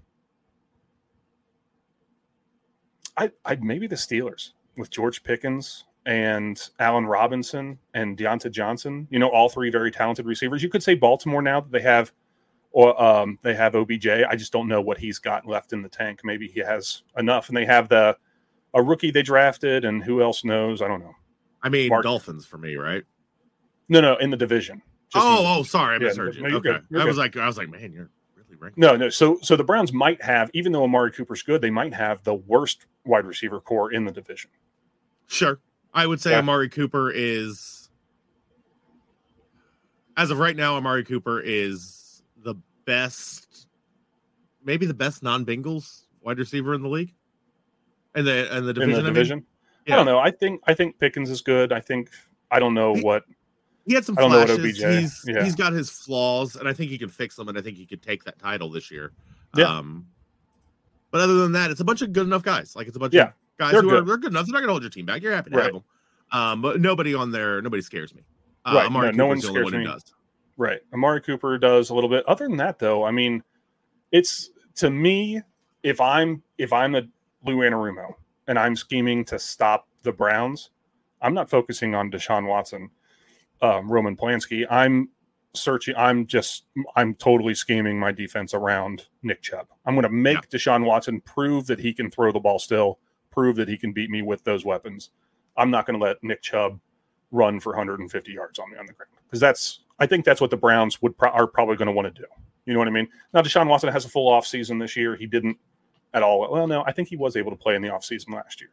I 3.16 3.30
I'd 3.44 3.62
maybe 3.62 3.86
the 3.86 3.94
Steelers 3.94 4.52
with 4.76 4.90
George 4.90 5.22
Pickens 5.22 5.84
and 6.06 6.68
Allen 6.78 7.06
Robinson 7.06 7.78
and 7.94 8.16
Diontae 8.16 8.50
Johnson. 8.50 9.06
You 9.10 9.18
know, 9.18 9.28
all 9.28 9.48
three 9.48 9.70
very 9.70 9.90
talented 9.90 10.26
receivers. 10.26 10.62
You 10.62 10.68
could 10.68 10.82
say 10.82 10.94
Baltimore 10.94 11.42
now 11.42 11.60
that 11.60 11.70
they 11.70 11.82
have 11.82 12.10
or 12.73 13.00
um, 13.02 13.38
they 13.43 13.55
have 13.55 13.75
OBJ. 13.75 14.07
I 14.09 14.35
just 14.37 14.52
don't 14.52 14.69
know 14.69 14.81
what 14.81 14.99
he's 14.99 15.19
got 15.19 15.47
left 15.47 15.73
in 15.73 15.83
the 15.83 15.88
tank. 15.88 16.21
Maybe 16.25 16.49
he 16.49 16.61
has 16.61 17.02
enough, 17.17 17.49
and 17.49 17.57
they 17.57 17.64
have 17.67 17.88
the 17.88 18.17
a 18.75 18.83
rookie 18.83 19.11
they 19.11 19.23
drafted, 19.23 19.85
and 19.85 20.02
who 20.02 20.23
else 20.23 20.45
knows? 20.45 20.81
I 20.83 20.88
don't 20.88 21.00
know. 21.00 21.14
I 21.62 21.69
mean, 21.69 21.91
Mark- 21.91 22.05
Dolphins 22.05 22.47
for 22.47 22.59
me, 22.59 22.76
right? 22.76 23.05
No, 23.88 24.00
no, 24.00 24.17
in 24.17 24.31
the 24.31 24.37
division. 24.37 24.81
Just 25.12 25.26
Oh, 25.29 25.43
the- 25.43 25.49
oh, 25.49 25.62
sorry, 25.62 25.97
I 25.97 25.99
Yeah, 25.99 26.09
misheard 26.09 26.37
no, 26.37 26.47
you. 26.47 26.49
you're 26.49 26.57
okay, 26.59 26.79
good. 26.91 27.00
I 27.00 27.05
was 27.05 27.19
like, 27.19 27.37
I 27.37 27.47
was 27.47 27.59
like, 27.59 27.69
man, 27.69 27.93
you're 27.93 28.09
really 28.35 28.57
ranking. 28.59 28.81
No, 28.81 28.97
no. 28.97 29.11
So, 29.11 29.38
so 29.43 29.55
the 29.57 29.64
Browns 29.64 29.93
might 29.93 30.23
have, 30.23 30.50
even 30.55 30.73
though 30.73 30.85
Amari 30.85 31.12
Cooper's 31.12 31.43
good, 31.43 31.61
they 31.61 31.71
might 31.71 31.93
have 31.93 32.23
the 32.25 32.35
worst 32.35 32.87
wide 33.05 33.26
receiver 33.26 33.61
core 33.61 33.93
in 33.93 34.07
the 34.07 34.12
division. 34.12 34.50
Sure, 35.26 35.61
I 35.93 36.07
would 36.07 36.21
say 36.23 36.31
Yeah. 36.31 36.38
Amari 36.38 36.71
Cooper 36.71 37.11
is, 37.11 37.91
as 40.17 40.31
of 40.31 40.38
right 40.38 40.57
now, 40.57 40.76
Amari 40.76 41.05
Cooper 41.05 41.41
is 41.41 41.99
best, 42.84 43.68
maybe 44.64 44.86
the 44.86 44.94
best 44.94 45.22
non-Bengals 45.22 46.02
wide 46.22 46.38
receiver 46.38 46.74
in 46.74 46.82
the 46.82 46.88
league, 46.88 47.14
and 48.14 48.26
the 48.26 48.54
and 48.56 48.66
the 48.66 48.72
division. 48.72 48.94
I 48.94 49.08
in 49.08 49.14
the 49.14 49.20
mean. 49.36 49.46
Yeah. 49.86 49.94
I 49.94 49.96
don't 49.96 50.06
know. 50.06 50.18
I 50.18 50.30
think 50.30 50.60
I 50.66 50.74
think 50.74 50.98
Pickens 50.98 51.30
is 51.30 51.40
good. 51.40 51.72
I 51.72 51.80
think 51.80 52.10
I 52.50 52.58
don't 52.60 52.74
know 52.74 52.94
He- 52.94 53.00
what. 53.02 53.24
He 53.84 53.94
had 53.94 54.04
some 54.04 54.16
I 54.16 54.20
don't 54.22 54.30
know 54.30 54.38
what 54.38 54.46
flashes. 54.48 54.76
He's 54.78 55.24
yeah. 55.26 55.42
he's 55.42 55.56
got 55.56 55.72
his 55.72 55.90
flaws, 55.90 56.54
and 56.54 56.68
I 56.68 56.72
think 56.72 56.90
he 56.92 56.98
can 56.98 57.08
fix 57.08 57.34
them, 57.34 57.48
and 57.48 57.58
I 57.58 57.62
think 57.62 57.76
he 57.76 57.84
could 57.84 58.00
take 58.00 58.22
that 58.24 58.38
title 58.38 58.70
this 58.70 58.92
year. 58.92 59.10
Yeah. 59.56 59.64
Um, 59.66 60.06
but 61.10 61.20
other 61.20 61.34
than 61.34 61.50
that, 61.52 61.72
it's 61.72 61.80
a 61.80 61.84
bunch 61.84 62.00
of 62.00 62.12
good 62.12 62.24
enough 62.26 62.44
guys. 62.44 62.76
Like 62.76 62.86
it's 62.86 62.96
a 62.96 63.00
bunch 63.00 63.12
Yeah, 63.12 63.24
of 63.28 63.32
guys 63.58 63.72
who 63.72 63.78
are 63.78 63.82
good. 63.82 64.06
they're 64.06 64.16
good 64.18 64.30
enough. 64.30 64.46
They're 64.46 64.52
not 64.52 64.60
going 64.60 64.68
to 64.68 64.72
hold 64.74 64.82
your 64.84 64.90
team 64.90 65.04
back. 65.04 65.20
You're 65.20 65.32
happy 65.34 65.50
to 65.50 65.56
Right. 65.56 65.64
have 65.64 65.72
them. 65.74 65.82
Um, 66.30 66.62
but 66.62 66.80
nobody 66.80 67.12
on 67.12 67.32
there, 67.32 67.60
nobody 67.60 67.82
scares 67.82 68.14
me. 68.14 68.22
Uh, 68.64 68.72
Right, 68.76 68.92
no, 68.92 69.10
no 69.10 69.26
one 69.26 69.38
the 69.40 69.48
only 69.48 69.60
scares 69.60 69.72
me. 69.72 69.84
does. 69.84 70.04
Right. 70.56 70.80
Amari 70.92 71.21
Cooper 71.23 71.59
does 71.59 71.90
a 71.90 71.94
little 71.94 72.11
bit. 72.11 72.26
Other 72.26 72.47
than 72.47 72.59
that, 72.59 72.78
though, 72.78 73.04
I 73.04 73.11
mean, 73.11 73.42
it's 74.11 74.50
to 74.76 74.90
me, 74.90 75.40
if 75.82 76.00
I'm 76.00 76.42
if 76.59 76.73
I'm 76.73 76.94
a 76.94 77.02
Lou 77.44 77.56
Anarumo 77.59 78.14
and 78.47 78.59
I'm 78.59 78.76
scheming 78.76 79.25
to 79.26 79.38
stop 79.38 79.88
the 80.02 80.12
Browns, 80.12 80.71
I'm 81.21 81.35
not 81.35 81.50
focusing 81.50 81.94
on 81.94 82.11
Deshaun 82.11 82.47
Watson, 82.47 82.90
um, 83.62 83.90
Roman 83.90 84.16
Polanski. 84.16 84.66
I'm 84.71 85.09
searching. 85.54 85.94
I'm 85.97 86.26
just 86.26 86.64
I'm 86.97 87.14
totally 87.14 87.54
scheming 87.54 87.99
my 87.99 88.12
defense 88.12 88.54
around 88.54 89.06
Nick 89.23 89.42
Chubb. 89.42 89.68
I'm 89.87 89.94
going 89.94 90.04
to 90.04 90.11
make 90.11 90.49
Deshaun 90.50 90.85
Watson 90.85 91.21
prove 91.23 91.66
that 91.66 91.80
he 91.80 91.92
can 91.92 92.11
throw 92.11 92.32
the 92.32 92.40
ball 92.40 92.59
still, 92.59 92.99
prove 93.30 93.56
that 93.56 93.68
he 93.68 93.76
can 93.76 93.92
beat 93.92 94.11
me 94.11 94.23
with 94.23 94.44
those 94.44 94.64
weapons. 94.64 95.11
I'm 95.56 95.71
not 95.71 95.87
going 95.87 95.99
to 95.99 96.04
let 96.04 96.23
Nick 96.23 96.42
Chubb 96.42 96.80
run 97.30 97.61
for 97.61 97.71
150 97.71 98.32
yards 98.32 98.59
on 98.59 98.71
me 98.71 98.76
on 98.76 98.87
the 98.87 98.92
ground 98.92 99.11
because 99.26 99.40
that's 99.40 99.80
I 100.02 100.06
think 100.06 100.25
that's 100.25 100.40
what 100.40 100.50
the 100.50 100.56
Browns 100.56 101.00
would 101.00 101.16
pro- 101.16 101.30
are 101.30 101.47
probably 101.47 101.76
going 101.76 101.87
to 101.87 101.92
want 101.92 102.12
to 102.12 102.21
do. 102.23 102.26
You 102.66 102.73
know 102.73 102.80
what 102.80 102.88
I 102.88 102.90
mean? 102.90 103.06
Now 103.32 103.40
Deshaun 103.42 103.68
Watson 103.68 103.92
has 103.92 104.04
a 104.04 104.09
full 104.09 104.28
off 104.28 104.47
season 104.47 104.78
this 104.78 104.97
year. 104.97 105.14
He 105.14 105.26
didn't 105.26 105.56
at 106.12 106.23
all. 106.25 106.50
Well, 106.50 106.66
no, 106.66 106.82
I 106.87 106.90
think 106.92 107.09
he 107.09 107.16
was 107.16 107.37
able 107.37 107.50
to 107.52 107.56
play 107.56 107.76
in 107.76 107.82
the 107.82 107.88
off 107.90 108.04
season 108.04 108.32
last 108.32 108.61
year, 108.61 108.71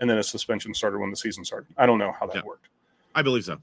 and 0.00 0.08
then 0.08 0.16
his 0.16 0.28
suspension 0.28 0.72
started 0.72 0.98
when 1.00 1.10
the 1.10 1.16
season 1.16 1.44
started. 1.44 1.68
I 1.76 1.84
don't 1.84 1.98
know 1.98 2.12
how 2.18 2.26
that 2.28 2.36
Yeah. 2.36 2.42
worked, 2.44 2.68
I 3.14 3.20
believe 3.22 3.44
so. 3.44 3.58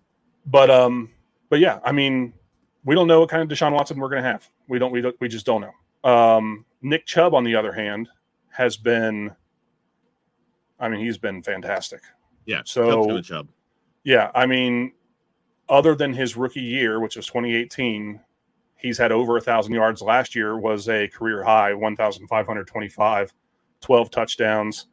but 0.46 0.70
um, 0.70 1.10
but 1.50 1.60
yeah, 1.60 1.80
I 1.84 1.92
mean, 1.92 2.34
we 2.86 2.94
don't 2.96 3.08
know 3.08 3.20
what 3.22 3.30
kind 3.30 3.42
of 3.44 3.50
Deshaun 3.58 3.72
Watson 3.74 4.00
we're 4.00 4.10
going 4.10 4.24
to 4.24 4.30
have. 4.30 4.48
We 4.68 4.78
don't. 4.80 4.92
We 4.92 5.02
don't. 5.02 5.16
We 5.20 5.28
just 5.28 5.46
don't 5.46 5.62
know. 5.62 6.10
Um, 6.10 6.66
Nick 6.82 7.06
Chubb, 7.06 7.34
on 7.34 7.44
the 7.44 7.56
other 7.56 7.72
hand, 7.74 8.10
has 8.50 8.78
been. 8.78 9.32
I 10.80 10.90
mean, 10.90 11.00
he's 11.02 11.18
been 11.18 11.44
fantastic. 11.44 12.02
Yeah. 12.46 12.62
So- 12.66 13.08
Chubb's 13.08 13.28
Chubb. 13.28 13.48
Yeah, 14.04 14.32
I 14.34 14.48
mean, 14.48 14.94
other 15.72 15.96
than 15.96 16.14
his 16.14 16.36
rookie 16.38 16.62
year, 16.62 17.00
which 17.00 17.16
was 17.16 17.26
2018, 17.28 18.20
he's 18.78 18.98
had 18.98 19.12
over 19.12 19.38
a 19.38 19.42
thousand 19.42 19.74
yards. 19.74 20.02
Last 20.02 20.36
year 20.36 20.58
was 20.58 20.88
a 20.90 21.08
career 21.08 21.42
high, 21.44 21.74
1,525, 21.74 23.34
12 23.80 24.12
touchdowns, 24.12 24.88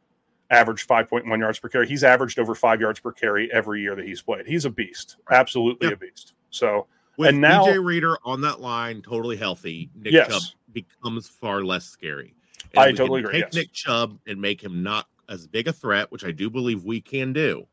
averaged 0.49 0.87
5.1 0.87 1.37
yards 1.39 1.59
per 1.59 1.69
carry. 1.69 1.87
He's 1.87 2.03
averaged 2.03 2.39
over 2.39 2.55
five 2.55 2.81
yards 2.81 2.99
per 2.99 3.11
carry 3.11 3.51
every 3.51 3.81
year 3.81 3.95
that 3.95 4.05
he's 4.05 4.21
played. 4.21 4.47
He's 4.47 4.65
a 4.65 4.69
beast, 4.69 5.17
absolutely 5.29 5.89
Yeah. 5.89 5.93
a 5.93 5.97
beast. 5.97 6.33
So 6.49 6.87
With 7.17 7.29
And 7.31 7.41
now- 7.41 7.65
DJ 7.65 7.83
Reader 7.83 8.17
on 8.23 8.39
that 8.41 8.61
line, 8.61 9.01
totally 9.01 9.35
healthy, 9.35 9.89
Nick 9.93 10.13
Yes. 10.13 10.29
Chubb 10.29 10.41
becomes 10.71 11.27
far 11.27 11.65
less 11.65 11.83
scary. 11.85 12.33
And 12.71 12.79
I 12.79 12.91
totally 12.93 13.19
agree, 13.19 13.33
Take 13.33 13.43
yes. 13.43 13.53
Nick 13.55 13.73
Chubb 13.73 14.17
and 14.25 14.39
make 14.39 14.63
him 14.63 14.81
not 14.83 15.05
as 15.27 15.45
big 15.45 15.67
a 15.67 15.73
threat, 15.73 16.09
which 16.13 16.23
I 16.23 16.31
do 16.31 16.49
believe 16.49 16.85
we 16.85 17.01
can 17.01 17.33
do. 17.33 17.67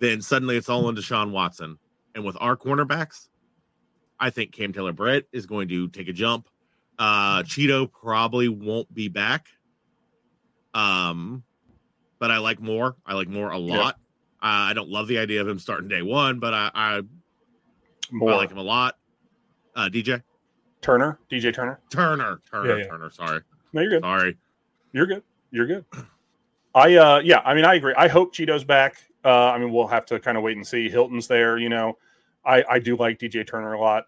Then 0.00 0.20
suddenly 0.20 0.56
it's 0.56 0.68
all 0.68 0.88
into 0.88 1.00
Sean 1.00 1.30
Watson, 1.30 1.78
and 2.14 2.24
with 2.24 2.36
our 2.40 2.56
cornerbacks, 2.56 3.28
I 4.18 4.30
think 4.30 4.52
Cam 4.52 4.72
Taylor 4.72 4.92
Britt 4.92 5.28
is 5.32 5.46
going 5.46 5.68
to 5.68 5.88
take 5.88 6.08
a 6.08 6.12
jump. 6.12 6.48
Uh 6.98 7.42
Chido 7.44 7.90
probably 7.90 8.48
won't 8.48 8.92
be 8.92 9.08
back. 9.08 9.46
Um, 10.74 11.42
but 12.18 12.30
I 12.30 12.38
like 12.38 12.60
more. 12.60 12.96
I 13.06 13.14
like 13.14 13.28
more 13.28 13.50
a 13.50 13.58
lot. 13.58 13.94
Uh, 14.42 14.70
I 14.70 14.72
don't 14.74 14.88
love 14.88 15.08
the 15.08 15.18
idea 15.18 15.40
of 15.40 15.48
him 15.48 15.58
starting 15.58 15.88
day 15.88 16.02
one, 16.02 16.38
but 16.38 16.54
I, 16.54 16.70
I 16.74 17.02
more 18.10 18.32
I 18.32 18.36
like 18.36 18.50
him 18.50 18.58
a 18.58 18.62
lot. 18.62 18.96
Uh, 19.74 19.88
DJ 19.92 20.22
Turner, 20.80 21.18
DJ 21.30 21.52
Turner. 21.52 21.80
Turner, 21.90 22.40
Turner, 22.50 22.70
Yeah, 22.78 22.84
yeah. 22.84 22.90
Turner. 22.90 23.10
Sorry, 23.10 23.40
No, 23.72 23.80
you're 23.82 23.90
good. 23.90 24.02
sorry. 24.02 24.36
You're 24.92 25.06
good. 25.06 25.22
You're 25.50 25.66
good. 25.66 25.84
I 26.74 26.94
uh 26.96 27.20
yeah, 27.24 27.40
I 27.44 27.54
mean 27.54 27.64
I 27.64 27.74
agree. 27.74 27.94
I 27.96 28.08
hope 28.08 28.34
Chido's 28.34 28.64
back. 28.64 28.96
Uh 29.24 29.50
I 29.50 29.58
mean 29.58 29.72
we'll 29.72 29.86
have 29.86 30.06
to 30.06 30.18
kind 30.20 30.36
of 30.36 30.42
wait 30.42 30.56
and 30.56 30.66
see. 30.66 30.88
Hilton's 30.88 31.26
there, 31.26 31.58
you 31.58 31.68
know. 31.68 31.98
I 32.44 32.64
I 32.68 32.78
do 32.78 32.96
like 32.96 33.18
DJ 33.18 33.46
Turner 33.46 33.74
a 33.74 33.80
lot. 33.80 34.06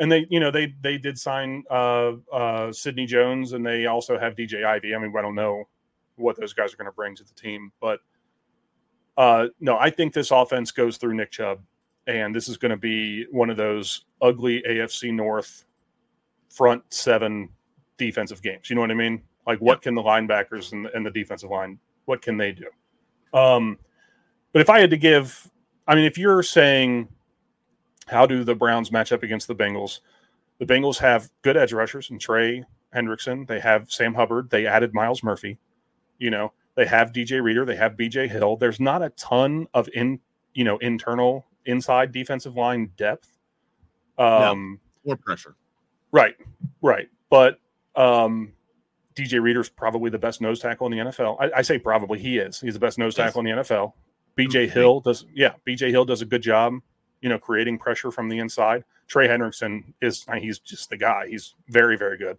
And 0.00 0.12
they, 0.12 0.26
you 0.30 0.38
know, 0.38 0.50
they 0.50 0.74
they 0.80 0.98
did 0.98 1.18
sign 1.18 1.64
uh 1.70 2.12
uh 2.32 2.72
Sidney 2.72 3.06
Jones 3.06 3.52
and 3.52 3.64
they 3.64 3.86
also 3.86 4.18
have 4.18 4.34
DJ 4.34 4.64
Ivey. 4.64 4.94
I 4.94 4.98
mean, 4.98 5.12
I 5.16 5.22
don't 5.22 5.34
know 5.34 5.64
what 6.16 6.38
those 6.38 6.52
guys 6.52 6.72
are 6.72 6.76
going 6.76 6.86
to 6.86 6.92
bring 6.92 7.14
to 7.16 7.24
the 7.24 7.34
team, 7.34 7.72
but 7.80 8.00
uh 9.16 9.48
no, 9.60 9.76
I 9.78 9.90
think 9.90 10.12
this 10.12 10.30
offense 10.30 10.70
goes 10.70 10.96
through 10.96 11.14
Nick 11.14 11.30
Chubb 11.30 11.60
and 12.08 12.34
this 12.34 12.48
is 12.48 12.56
going 12.56 12.70
to 12.70 12.76
be 12.76 13.26
one 13.30 13.50
of 13.50 13.56
those 13.56 14.06
ugly 14.22 14.62
AFC 14.68 15.12
North 15.12 15.66
front 16.48 16.82
seven 16.88 17.50
defensive 17.98 18.42
games. 18.42 18.70
You 18.70 18.76
know 18.76 18.80
what 18.80 18.90
I 18.90 18.94
mean? 18.94 19.22
Like, 19.46 19.60
what 19.60 19.82
can 19.82 19.94
the 19.94 20.02
linebackers 20.02 20.72
and 20.72 20.86
the, 20.86 20.96
and 20.96 21.04
the 21.04 21.10
defensive 21.10 21.50
line, 21.50 21.78
what 22.06 22.22
can 22.22 22.36
they 22.36 22.52
do? 22.52 22.66
Um, 23.38 23.78
but 24.58 24.62
if 24.62 24.70
I 24.70 24.80
had 24.80 24.90
to 24.90 24.96
give, 24.96 25.48
I 25.86 25.94
mean, 25.94 26.04
if 26.04 26.18
you're 26.18 26.42
saying, 26.42 27.06
how 28.08 28.26
do 28.26 28.42
the 28.42 28.56
Browns 28.56 28.90
match 28.90 29.12
up 29.12 29.22
against 29.22 29.46
the 29.46 29.54
Bengals? 29.54 30.00
The 30.58 30.66
Bengals 30.66 30.98
have 30.98 31.30
good 31.42 31.56
edge 31.56 31.72
rushers 31.72 32.10
and 32.10 32.20
Trey 32.20 32.64
Hendrickson. 32.92 33.46
They 33.46 33.60
have 33.60 33.92
Sam 33.92 34.14
Hubbard. 34.14 34.50
They 34.50 34.66
added 34.66 34.92
Myles 34.92 35.22
Murphy. 35.22 35.58
You 36.18 36.30
know, 36.30 36.52
they 36.74 36.86
have 36.86 37.12
DJ 37.12 37.40
Reader. 37.40 37.66
They 37.66 37.76
have 37.76 37.92
BJ 37.92 38.28
Hill. 38.28 38.56
There's 38.56 38.80
not 38.80 39.00
a 39.00 39.10
ton 39.10 39.68
of 39.74 39.88
in, 39.94 40.18
you 40.54 40.64
know, 40.64 40.76
internal 40.78 41.46
inside 41.64 42.10
defensive 42.10 42.56
line 42.56 42.90
depth. 42.96 43.38
Um, 44.18 44.80
More 45.06 45.16
pressure. 45.18 45.54
Right, 46.10 46.34
right. 46.82 47.08
But 47.30 47.60
um, 47.94 48.54
DJ 49.14 49.40
Reader's 49.40 49.68
probably 49.68 50.10
the 50.10 50.18
best 50.18 50.40
nose 50.40 50.58
tackle 50.58 50.88
in 50.88 50.98
the 50.98 51.04
NFL. 51.12 51.36
I, 51.38 51.58
I 51.58 51.62
say 51.62 51.78
probably 51.78 52.18
he 52.18 52.38
is. 52.38 52.60
He's 52.60 52.74
the 52.74 52.80
best 52.80 52.98
nose 52.98 53.16
Yes. 53.16 53.28
tackle 53.28 53.46
in 53.46 53.56
the 53.56 53.62
NFL. 53.62 53.92
BJ. 54.38 54.70
Hill 54.70 55.00
does, 55.00 55.26
yeah. 55.34 55.54
BJ 55.66 55.90
Hill 55.90 56.04
does 56.04 56.22
a 56.22 56.26
good 56.26 56.42
job, 56.42 56.74
you 57.20 57.28
know, 57.28 57.38
creating 57.38 57.78
pressure 57.78 58.10
from 58.10 58.28
the 58.28 58.38
inside. 58.38 58.84
Trey 59.06 59.26
Hendrickson 59.28 59.94
is 60.00 60.26
he's 60.38 60.58
just 60.58 60.90
the 60.90 60.96
guy. 60.96 61.26
He's 61.28 61.54
very, 61.68 61.96
very 61.96 62.18
good. 62.18 62.38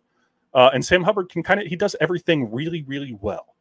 Uh, 0.54 0.70
and 0.74 0.84
Sam 0.86 1.04
Hubbard 1.04 1.30
can 1.30 1.44
kind 1.44 1.60
of 1.60 1.68
he 1.68 1.76
does 1.76 1.96
everything 2.00 2.52
really, 2.52 2.84
really 2.84 3.18
well. 3.20 3.56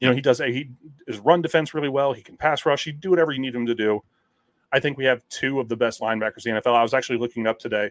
You 0.00 0.08
know, 0.08 0.14
he 0.14 0.20
does 0.20 0.38
he 0.38 0.70
is 1.06 1.18
run 1.18 1.40
defense 1.40 1.72
really 1.72 1.88
well. 1.88 2.12
He 2.12 2.20
can 2.20 2.36
pass 2.36 2.66
rush. 2.66 2.84
He 2.84 2.92
do 2.92 3.08
whatever 3.08 3.32
you 3.32 3.40
need 3.40 3.54
him 3.54 3.64
to 3.64 3.74
do. 3.74 4.02
I 4.70 4.80
think 4.80 4.98
we 4.98 5.04
have 5.06 5.26
two 5.28 5.60
of 5.60 5.68
the 5.68 5.76
best 5.76 6.00
linebackers 6.00 6.44
in 6.46 6.54
the 6.54 6.60
NFL. 6.60 6.74
I 6.74 6.82
was 6.82 6.92
actually 6.92 7.18
looking 7.18 7.46
up 7.46 7.58
today 7.58 7.90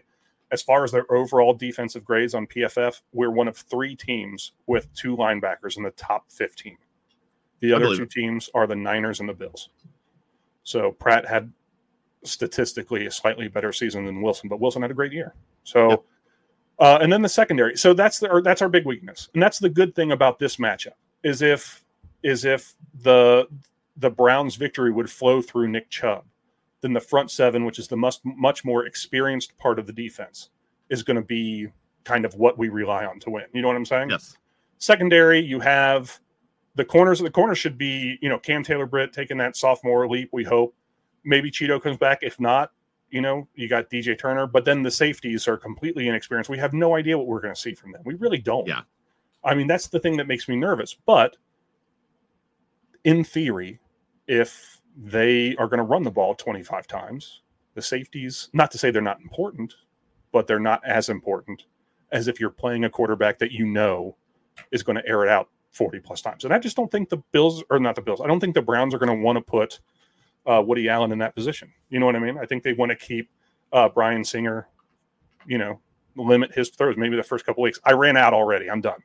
as 0.50 0.62
far 0.62 0.84
as 0.84 0.92
their 0.92 1.10
overall 1.12 1.54
defensive 1.54 2.04
grades 2.04 2.34
on 2.34 2.46
PFF, 2.46 3.00
we're 3.12 3.30
one 3.30 3.48
of 3.48 3.56
three 3.56 3.96
teams 3.96 4.52
with 4.66 4.92
two 4.94 5.16
linebackers 5.16 5.76
in 5.76 5.82
the 5.82 5.90
top 5.92 6.30
15. 6.30 6.76
The 7.60 7.72
other 7.72 7.96
two 7.96 8.06
teams 8.06 8.50
are 8.54 8.66
the 8.66 8.76
Niners 8.76 9.20
and 9.20 9.28
the 9.28 9.32
Bills. 9.32 9.70
So 10.64 10.92
Pratt 10.92 11.26
had 11.26 11.52
statistically 12.24 13.06
a 13.06 13.10
slightly 13.10 13.48
better 13.48 13.72
season 13.72 14.04
than 14.06 14.20
Wilson, 14.22 14.48
but 14.48 14.60
Wilson 14.60 14.82
had 14.82 14.90
a 14.90 14.94
great 14.94 15.12
year. 15.12 15.34
So, 15.62 15.90
Yep. 15.90 16.02
uh, 16.80 16.98
and 17.02 17.12
then 17.12 17.22
the 17.22 17.28
secondary. 17.28 17.76
So 17.76 17.94
that's 17.94 18.18
the, 18.18 18.40
that's 18.42 18.62
our 18.62 18.68
big 18.68 18.86
weakness, 18.86 19.28
and 19.34 19.42
that's 19.42 19.58
the 19.58 19.68
good 19.68 19.94
thing 19.94 20.12
about 20.12 20.38
this 20.38 20.56
matchup 20.56 20.94
is 21.22 21.42
if 21.42 21.84
is 22.22 22.44
if 22.44 22.74
the 23.02 23.46
the 23.98 24.10
Browns' 24.10 24.56
victory 24.56 24.90
would 24.90 25.08
flow 25.10 25.40
through 25.40 25.68
Nick 25.68 25.88
Chubb 25.90 26.24
then 26.84 26.92
the 26.92 27.00
front 27.00 27.30
seven, 27.30 27.64
which 27.64 27.78
is 27.78 27.88
the 27.88 27.96
much 27.96 28.18
much 28.24 28.62
more 28.62 28.84
experienced 28.84 29.56
part 29.56 29.78
of 29.78 29.86
the 29.86 29.92
defense, 29.92 30.50
is 30.90 31.02
going 31.02 31.16
to 31.16 31.22
be 31.22 31.66
kind 32.04 32.26
of 32.26 32.34
what 32.34 32.58
we 32.58 32.68
rely 32.68 33.06
on 33.06 33.18
to 33.20 33.30
win. 33.30 33.44
You 33.54 33.62
know 33.62 33.68
what 33.68 33.76
I'm 33.78 33.86
saying? 33.86 34.10
Yes. 34.10 34.36
Secondary, 34.76 35.40
you 35.40 35.60
have 35.60 36.20
the 36.76 36.84
corners. 36.84 37.20
of 37.20 37.24
The 37.24 37.30
corners 37.30 37.58
should 37.58 37.78
be, 37.78 38.18
you 38.20 38.28
know, 38.28 38.38
Cam 38.38 38.62
Taylor 38.62 38.86
Britt 38.86 39.12
taking 39.12 39.38
that 39.38 39.56
sophomore 39.56 40.08
leap. 40.08 40.30
We 40.32 40.44
hope 40.44 40.74
maybe 41.24 41.50
Chido 41.50 41.80
comes 41.82 41.96
back. 41.98 42.18
If 42.22 42.38
not, 42.40 42.72
You 43.10 43.20
know, 43.20 43.46
you 43.54 43.68
got 43.68 43.90
DJ 43.90 44.18
Turner, 44.18 44.46
but 44.48 44.64
then 44.64 44.82
the 44.82 44.90
safeties 44.90 45.46
are 45.46 45.56
completely 45.56 46.08
inexperienced. 46.08 46.50
We 46.50 46.58
have 46.58 46.72
no 46.72 46.96
idea 46.96 47.16
what 47.16 47.28
we're 47.28 47.40
going 47.40 47.54
to 47.54 47.60
see 47.60 47.72
from 47.72 47.92
them. 47.92 48.02
We 48.04 48.14
really 48.14 48.38
don't. 48.38 48.66
Yeah. 48.66 48.80
I 49.44 49.54
mean, 49.54 49.68
that's 49.68 49.86
the 49.86 50.00
thing 50.00 50.16
that 50.16 50.26
makes 50.26 50.48
me 50.48 50.56
nervous. 50.56 50.96
But 51.06 51.36
in 53.04 53.22
theory, 53.22 53.78
if 54.26 54.80
they 54.96 55.54
are 55.56 55.68
going 55.68 55.78
to 55.78 55.84
run 55.84 56.02
the 56.02 56.10
ball 56.10 56.34
25 56.34 56.88
times, 56.88 57.42
the 57.74 57.82
safeties, 57.82 58.48
not 58.52 58.72
to 58.72 58.78
say 58.78 58.90
they're 58.90 59.00
not 59.00 59.20
important, 59.20 59.74
but 60.32 60.48
they're 60.48 60.58
not 60.58 60.80
as 60.84 61.08
important 61.08 61.66
as 62.10 62.26
if 62.26 62.40
you're 62.40 62.50
playing 62.50 62.84
a 62.84 62.90
quarterback 62.90 63.38
that 63.38 63.52
you 63.52 63.64
know 63.64 64.16
is 64.72 64.82
going 64.82 64.96
to 64.96 65.06
air 65.06 65.22
it 65.22 65.28
out 65.28 65.50
40 65.74 66.00
plus 66.00 66.22
times. 66.22 66.44
And 66.44 66.54
I 66.54 66.58
just 66.58 66.76
don't 66.76 66.90
think 66.90 67.08
the 67.10 67.18
Bills, 67.32 67.62
or 67.70 67.78
not 67.78 67.94
the 67.96 68.02
Bills, 68.02 68.20
I 68.22 68.26
don't 68.26 68.40
think 68.40 68.54
the 68.54 68.62
Browns 68.62 68.94
are 68.94 68.98
going 68.98 69.14
to 69.16 69.22
want 69.22 69.36
to 69.36 69.42
put 69.42 69.80
uh, 70.46 70.62
Woody 70.64 70.88
Allen 70.88 71.12
in 71.12 71.18
that 71.18 71.34
position. 71.34 71.72
You 71.90 72.00
know 72.00 72.06
what 72.06 72.16
I 72.16 72.20
mean? 72.20 72.38
I 72.38 72.46
think 72.46 72.62
they 72.62 72.72
want 72.72 72.90
to 72.90 72.96
keep 72.96 73.28
uh, 73.72 73.88
Bryan 73.88 74.24
Singer, 74.24 74.68
you 75.46 75.58
know, 75.58 75.80
limit 76.16 76.54
his 76.54 76.70
throws 76.70 76.96
maybe 76.96 77.16
the 77.16 77.22
first 77.22 77.44
couple 77.44 77.62
weeks. 77.62 77.78
I 77.84 77.92
ran 77.92 78.16
out 78.16 78.32
already. 78.34 78.70
I'm 78.70 78.80
done. 78.80 79.00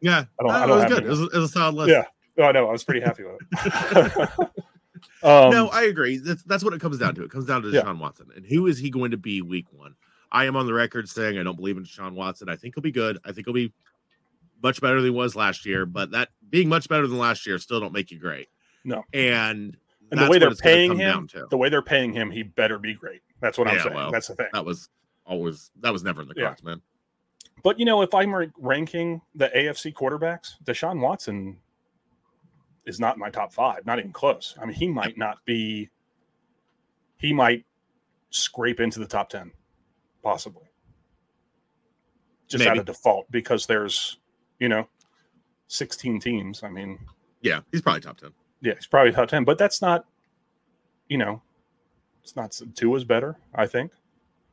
Yeah, 0.00 0.24
I 0.40 0.42
don't- 0.42 0.48
no, 0.48 0.54
I 0.54 0.66
don't 0.66 0.76
was 0.76 0.84
good. 0.86 1.04
It 1.04 1.08
was, 1.08 1.20
it 1.20 1.34
was 1.34 1.44
a 1.50 1.52
solid 1.52 1.74
list. 1.74 1.90
Yeah. 1.90 2.04
Oh, 2.38 2.48
I 2.48 2.52
know. 2.52 2.68
I 2.68 2.72
was 2.72 2.84
pretty 2.84 3.00
happy 3.00 3.24
with 3.24 3.36
it. 3.40 4.38
um, 5.22 5.50
no, 5.50 5.68
I 5.68 5.84
agree. 5.84 6.18
That's 6.18 6.42
that's 6.42 6.62
what 6.62 6.74
it 6.74 6.80
comes 6.80 6.98
down 6.98 7.14
to. 7.14 7.24
It 7.24 7.30
comes 7.30 7.46
down 7.46 7.62
to 7.62 7.68
Yeah. 7.70 7.82
Deshaun 7.82 7.98
Watson 7.98 8.28
and 8.36 8.44
who 8.44 8.66
is 8.66 8.78
he 8.78 8.90
going 8.90 9.10
to 9.12 9.16
be 9.16 9.40
week 9.42 9.66
one. 9.72 9.94
I 10.32 10.44
am 10.44 10.56
on 10.56 10.66
the 10.66 10.74
record 10.74 11.08
saying 11.08 11.38
I 11.38 11.42
don't 11.42 11.56
believe 11.56 11.76
in 11.78 11.84
Deshaun 11.84 12.12
Watson. 12.12 12.48
I 12.48 12.56
think 12.56 12.74
he'll 12.74 12.82
be 12.82 12.92
good. 12.92 13.18
I 13.24 13.32
think 13.32 13.46
he'll 13.46 13.54
be 13.54 13.72
much 14.66 14.80
better 14.80 14.96
than 14.96 15.04
he 15.12 15.16
was 15.16 15.36
last 15.36 15.64
year. 15.64 15.86
But 15.86 16.10
that 16.10 16.30
being 16.50 16.68
much 16.68 16.88
better 16.88 17.06
than 17.06 17.18
last 17.18 17.46
year 17.46 17.58
still 17.58 17.78
don't 17.80 17.92
make 17.92 18.10
you 18.10 18.18
great. 18.18 18.48
No. 18.84 19.04
and 19.12 19.76
and 20.10 20.20
the 20.20 20.28
way 20.28 20.38
they're 20.38 20.50
paying 20.54 20.96
him, 20.96 21.28
the 21.50 21.56
way 21.56 21.68
they're 21.68 21.82
paying 21.82 22.12
him, 22.12 22.30
he 22.30 22.42
better 22.42 22.78
be 22.78 22.94
great. 22.94 23.22
That's 23.40 23.58
what 23.58 23.68
I'm 23.68 23.76
Yeah, 23.76 23.82
saying. 23.84 23.94
well, 23.94 24.10
That's 24.12 24.28
the 24.28 24.34
thing. 24.36 24.46
that 24.52 24.64
was 24.64 24.88
always 25.24 25.70
that 25.80 25.92
was 25.92 26.02
never 26.04 26.22
in 26.22 26.28
the 26.28 26.34
Yeah. 26.36 26.46
cards, 26.46 26.62
man. 26.62 26.80
But 27.62 27.78
you 27.78 27.84
know, 27.84 28.02
if 28.02 28.12
I'm 28.14 28.34
ranking 28.58 29.20
the 29.34 29.48
AFC 29.48 29.92
quarterbacks, 29.92 30.50
Deshaun 30.64 31.00
Watson 31.00 31.58
is 32.86 33.00
not 33.00 33.16
in 33.16 33.20
my 33.20 33.30
top 33.30 33.52
five, 33.52 33.84
not 33.86 33.98
even 33.98 34.12
close. 34.12 34.54
I 34.60 34.66
mean, 34.66 34.74
he 34.76 34.88
might 34.88 35.16
not 35.18 35.38
be. 35.44 35.90
He 37.18 37.32
might 37.32 37.64
scrape 38.30 38.78
into 38.78 38.98
the 39.00 39.06
top 39.06 39.30
ten, 39.30 39.50
possibly, 40.22 40.68
just 42.46 42.64
out 42.66 42.78
of 42.78 42.84
default 42.84 43.28
because 43.30 43.66
there's, 43.66 44.18
you 44.60 44.68
know, 44.68 44.88
16 45.68 46.20
teams. 46.20 46.62
I 46.62 46.68
mean, 46.70 46.98
Yeah, 47.42 47.60
he's 47.72 47.82
probably 47.82 48.00
top 48.00 48.18
ten. 48.18 48.30
yeah, 48.60 48.74
he's 48.74 48.86
probably 48.86 49.12
top 49.12 49.28
ten, 49.28 49.44
but 49.44 49.58
that's 49.58 49.80
not, 49.82 50.06
you 51.08 51.18
know, 51.18 51.42
it's 52.22 52.34
not. 52.36 52.58
two 52.74 52.94
is 52.96 53.04
better, 53.04 53.36
I 53.54 53.66
think. 53.66 53.92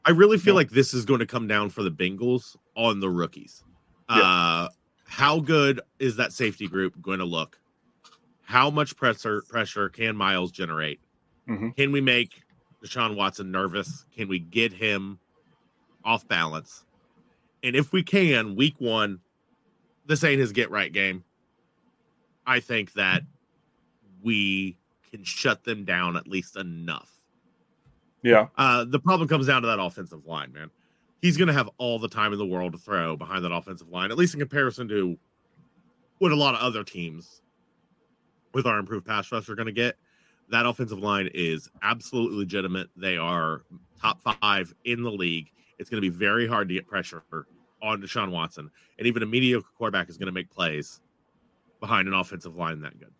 I 0.06 0.12
really 0.12 0.38
feel 0.38 0.54
Yeah. 0.54 0.58
like 0.58 0.70
this 0.72 0.94
is 0.94 1.06
going 1.06 1.20
to 1.22 1.26
come 1.26 1.48
down 1.48 1.70
for 1.70 1.82
the 1.84 1.92
Bengals 1.92 2.56
on 2.76 3.00
the 3.00 3.10
rookies. 3.10 3.64
Yeah. 4.10 4.18
Uh, 4.22 4.70
how 5.06 5.40
good 5.40 5.80
is 6.00 6.16
that 6.18 6.34
safety 6.34 6.68
group 6.68 7.02
going 7.02 7.20
to 7.20 7.26
look? 7.26 7.60
How 8.44 8.70
much 8.70 8.96
pressure 8.98 9.42
pressure 9.48 9.90
can 9.90 10.16
Myles 10.18 10.52
generate? 10.52 11.00
Mhm. 11.48 11.76
Can 11.78 11.92
we 11.92 12.02
make 12.02 12.44
Deshaun 12.84 13.16
Watson 13.16 13.50
nervous? 13.52 14.06
Can 14.12 14.28
we 14.28 14.40
get 14.40 14.74
him 14.74 15.20
off 16.04 16.28
balance? 16.28 16.84
And 17.64 17.76
if 17.76 17.94
we 17.94 18.04
can, 18.04 18.56
week 18.56 18.76
one, 18.80 19.20
this 20.06 20.24
ain't 20.24 20.40
his 20.40 20.52
get 20.52 20.70
right 20.72 20.92
game. 20.92 21.24
I 22.46 22.60
think 22.60 22.94
that 22.94 23.24
we 24.22 24.78
can 25.12 25.24
shut 25.24 25.64
them 25.64 25.86
down 25.86 26.18
at 26.18 26.28
least 26.28 26.58
enough. 26.58 27.10
Yeah, 28.22 28.48
Uh, 28.58 28.86
the 28.86 29.00
problem 29.00 29.28
comes 29.28 29.48
down 29.48 29.62
to 29.64 29.68
that 29.68 29.80
offensive 29.80 30.26
line, 30.26 30.54
man. 30.54 30.70
He's 31.22 31.36
going 31.36 31.48
to 31.48 31.54
have 31.54 31.70
all 31.78 32.00
the 32.00 32.08
time 32.08 32.32
in 32.32 32.40
the 32.40 32.46
world 32.46 32.72
to 32.72 32.78
throw 32.78 33.18
behind 33.18 33.44
that 33.44 33.52
offensive 33.52 33.90
line, 33.90 34.12
at 34.12 34.18
least 34.18 34.34
in 34.34 34.40
comparison 34.40 34.88
to 34.88 35.18
what 36.20 36.32
a 36.32 36.36
lot 36.36 36.56
of 36.56 36.62
other 36.62 36.84
teams 36.84 37.42
with 38.54 38.66
our 38.66 38.80
improved 38.80 39.06
pass 39.06 39.30
rush 39.32 39.50
are 39.50 39.56
going 39.56 39.66
to 39.66 39.74
get. 39.74 39.98
That 40.50 40.66
offensive 40.66 41.00
line 41.00 41.30
is 41.34 41.70
absolutely 41.82 42.38
legitimate. 42.38 42.88
They 42.96 43.18
are 43.18 43.64
top 44.02 44.22
five 44.22 44.74
in 44.86 45.04
the 45.04 45.12
league. 45.12 45.50
It's 45.80 45.90
going 45.90 46.02
to 46.02 46.10
be 46.10 46.16
very 46.16 46.48
hard 46.48 46.70
to 46.70 46.74
get 46.74 46.88
pressure 46.88 47.24
on 47.84 48.02
Deshaun 48.02 48.32
Watson, 48.32 48.72
and 48.98 49.08
even 49.08 49.22
a 49.22 49.26
mediocre 49.28 49.68
quarterback 49.78 50.10
is 50.10 50.18
going 50.18 50.28
to 50.28 50.32
make 50.32 50.50
plays 50.50 51.02
behind 51.80 52.08
an 52.08 52.14
offensive 52.16 52.56
line 52.56 52.80
that 52.82 52.98
good. 52.98 53.12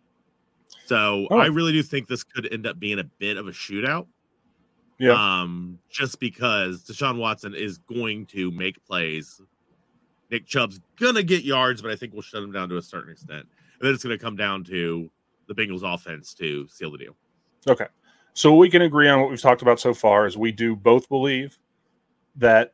So 0.86 1.28
Oh. 1.30 1.38
I 1.38 1.46
really 1.46 1.72
do 1.72 1.82
think 1.82 2.08
this 2.08 2.24
could 2.24 2.52
end 2.52 2.66
up 2.66 2.80
being 2.80 2.98
a 2.98 3.04
bit 3.04 3.36
of 3.36 3.46
a 3.46 3.52
shootout. 3.52 4.06
yeah. 4.98 5.12
Um, 5.12 5.78
just 5.90 6.18
because 6.18 6.82
Deshaun 6.84 7.18
Watson 7.18 7.54
is 7.54 7.78
going 7.78 8.26
to 8.26 8.50
make 8.52 8.84
plays. 8.86 9.40
Nick 10.30 10.46
Chubb's 10.46 10.80
gonna 10.98 11.22
get 11.22 11.44
yards, 11.44 11.82
but 11.82 11.90
I 11.90 11.96
think 11.96 12.12
we'll 12.12 12.22
shut 12.22 12.42
him 12.42 12.50
down 12.52 12.68
to 12.70 12.76
a 12.78 12.82
certain 12.82 13.12
extent. 13.12 13.40
And 13.78 13.86
then 13.86 13.92
it's 13.94 14.02
gonna 14.02 14.18
come 14.18 14.36
down 14.36 14.64
to 14.64 15.10
the 15.46 15.54
Bengals 15.54 15.82
offense 15.82 16.32
to 16.34 16.66
seal 16.68 16.90
the 16.90 16.98
deal. 16.98 17.16
Okay. 17.68 17.86
So 18.32 18.54
we 18.56 18.70
can 18.70 18.82
agree 18.82 19.08
on 19.08 19.20
what 19.20 19.30
we've 19.30 19.40
talked 19.40 19.62
about 19.62 19.78
so 19.78 19.92
far 19.94 20.26
is 20.26 20.36
we 20.38 20.50
do 20.52 20.74
both 20.74 21.08
believe 21.08 21.58
that 22.36 22.72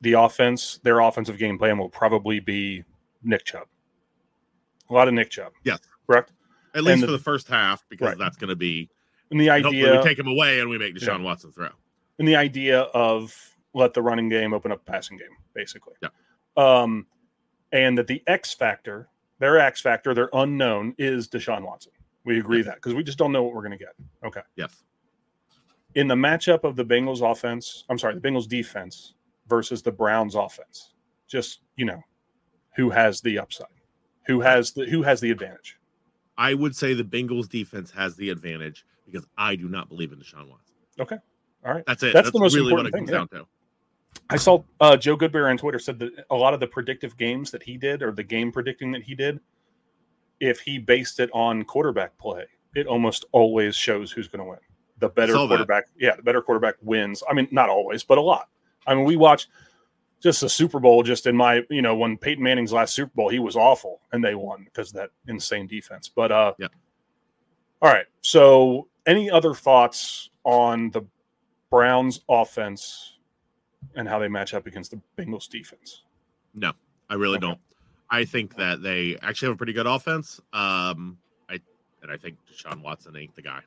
the 0.00 0.12
offense, 0.14 0.78
their 0.82 1.00
offensive 1.00 1.38
game 1.38 1.58
plan 1.58 1.78
will 1.78 1.88
probably 1.88 2.40
be 2.40 2.84
Nick 3.22 3.44
Chubb. 3.44 3.66
A 4.90 4.94
lot 4.94 5.08
of 5.08 5.14
Nick 5.14 5.30
Chubb. 5.30 5.52
Yes. 5.64 5.80
Correct. 6.06 6.32
At 6.74 6.84
least 6.84 7.00
the- 7.00 7.06
for 7.06 7.12
the 7.12 7.18
first 7.18 7.48
half, 7.48 7.82
because 7.88 8.08
Right. 8.08 8.18
that's 8.18 8.36
gonna 8.36 8.54
be 8.56 8.90
And 9.30 9.40
the 9.40 9.50
idea 9.50 9.96
we 9.96 10.02
take 10.04 10.18
him 10.18 10.28
away 10.28 10.60
and 10.60 10.70
we 10.70 10.78
make 10.78 10.94
Deshaun 10.94 11.22
Watson 11.22 11.50
throw. 11.52 11.70
and 12.18 12.28
the 12.28 12.36
idea 12.36 12.80
of 12.82 13.56
let 13.74 13.92
the 13.94 14.02
running 14.02 14.28
game 14.28 14.54
open 14.54 14.70
up 14.72 14.84
passing 14.86 15.16
game, 15.16 15.36
basically. 15.54 15.94
Yeah. 16.02 16.08
Um, 16.56 17.06
and 17.72 17.98
that 17.98 18.06
the 18.06 18.22
X 18.26 18.54
factor, 18.54 19.08
their 19.38 19.58
X 19.58 19.80
factor, 19.80 20.14
their 20.14 20.30
unknown 20.32 20.94
is 20.98 21.28
Deshaun 21.28 21.62
Watson. 21.62 21.92
We 22.24 22.38
agree 22.38 22.58
Yes. 22.58 22.66
that 22.66 22.74
because 22.76 22.94
we 22.94 23.02
just 23.02 23.18
don't 23.18 23.32
know 23.32 23.42
what 23.42 23.54
we're 23.54 23.62
going 23.66 23.76
to 23.78 23.84
get. 23.84 23.94
Okay. 24.24 24.40
Yes. 24.56 24.82
In 25.94 26.08
the 26.08 26.14
matchup 26.14 26.64
of 26.64 26.76
the 26.76 26.84
Bengals 26.84 27.28
offense, 27.28 27.84
I'm 27.88 27.98
sorry, 27.98 28.14
the 28.14 28.20
Bengals 28.20 28.48
defense 28.48 29.14
versus 29.48 29.82
the 29.82 29.92
Browns 29.92 30.34
offense, 30.34 30.94
just 31.28 31.60
you 31.76 31.84
know, 31.84 32.02
who 32.76 32.90
has 32.90 33.20
the 33.20 33.38
upside, 33.38 33.66
who 34.26 34.40
has 34.40 34.72
the 34.72 34.86
who 34.86 35.02
has 35.02 35.20
the 35.20 35.30
advantage. 35.30 35.78
I 36.38 36.54
would 36.54 36.76
say 36.76 36.94
the 36.94 37.04
Bengals 37.04 37.48
defense 37.48 37.90
has 37.92 38.16
the 38.16 38.30
advantage 38.30 38.84
because 39.06 39.26
I 39.38 39.56
do 39.56 39.68
not 39.68 39.88
believe 39.88 40.12
in 40.12 40.18
Deshaun 40.18 40.48
Watson. 40.48 40.74
Okay. 41.00 41.16
All 41.64 41.74
right. 41.74 41.84
That's 41.86 42.02
it. 42.02 42.12
That's 42.12 42.26
That's, 42.26 42.32
the 42.32 42.40
most 42.40 42.54
really 42.54 42.72
what 42.72 42.86
it 42.86 42.94
important 42.94 43.10
comes 43.10 43.30
thing, 43.30 43.38
down 43.38 43.44
to. 43.44 43.48
I 44.30 44.36
saw 44.36 44.62
uh, 44.80 44.96
Joe 44.96 45.16
Goodberry 45.16 45.50
on 45.50 45.58
Twitter 45.58 45.78
said 45.78 45.98
that 46.00 46.26
a 46.30 46.34
lot 46.34 46.54
of 46.54 46.60
the 46.60 46.66
predictive 46.66 47.16
games 47.16 47.50
that 47.50 47.62
he 47.62 47.76
did, 47.76 48.02
or 48.02 48.12
the 48.12 48.22
game 48.22 48.52
predicting 48.52 48.90
that 48.92 49.02
he 49.02 49.14
did, 49.14 49.40
if 50.40 50.60
he 50.60 50.78
based 50.78 51.20
it 51.20 51.30
on 51.32 51.64
quarterback 51.64 52.16
play, 52.18 52.44
it 52.74 52.86
almost 52.86 53.24
always 53.32 53.74
shows 53.74 54.10
who's 54.12 54.28
going 54.28 54.44
to 54.44 54.50
win. 54.50 54.58
The 54.98 55.08
better 55.08 55.32
Saw 55.32 55.46
that. 55.46 55.56
quarterback, 55.56 55.84
yeah, 55.98 56.16
the 56.16 56.22
better 56.22 56.42
quarterback 56.42 56.76
wins. 56.82 57.22
I 57.28 57.34
mean, 57.34 57.48
not 57.50 57.68
always, 57.68 58.02
but 58.02 58.18
a 58.18 58.20
lot. 58.20 58.48
I 58.86 58.94
mean, 58.94 59.04
we 59.04 59.16
watch 59.16 59.48
just 60.20 60.40
the 60.40 60.48
Super 60.48 60.80
Bowl. 60.80 61.02
Just 61.02 61.26
in 61.26 61.36
my, 61.36 61.62
you 61.70 61.82
know, 61.82 61.96
when 61.96 62.16
Peyton 62.16 62.42
Manning's 62.42 62.72
last 62.72 62.94
Super 62.94 63.12
Bowl, 63.14 63.28
he 63.28 63.38
was 63.38 63.56
awful, 63.56 64.00
and 64.12 64.24
they 64.24 64.34
won 64.34 64.64
because 64.64 64.88
of 64.88 64.94
that 64.94 65.10
insane 65.28 65.66
defense. 65.66 66.08
But 66.08 66.32
uh, 66.32 66.54
Yeah. 66.58 66.68
All 67.82 67.90
right. 67.92 68.06
So, 68.22 68.88
any 69.06 69.30
other 69.30 69.54
thoughts 69.54 70.30
on 70.44 70.90
the 70.90 71.02
Browns 71.70 72.20
offense 72.28 73.18
and 73.94 74.08
how 74.08 74.18
they 74.18 74.28
match 74.28 74.54
up 74.54 74.66
against 74.66 74.90
the 74.92 75.00
Bengals 75.18 75.48
defense. 75.48 76.02
No, 76.54 76.72
I 77.10 77.14
really 77.14 77.36
Okay. 77.36 77.46
don't. 77.48 77.60
I 78.08 78.24
think 78.24 78.56
that 78.56 78.82
they 78.82 79.16
actually 79.20 79.46
have 79.48 79.54
a 79.56 79.58
pretty 79.58 79.72
good 79.72 79.86
offense. 79.86 80.40
Um, 80.52 81.18
I 81.50 81.60
and 82.02 82.10
I 82.10 82.16
think 82.16 82.36
Deshaun 82.50 82.80
Watson 82.82 83.16
ain't 83.16 83.34
the 83.34 83.42
guy. 83.42 83.60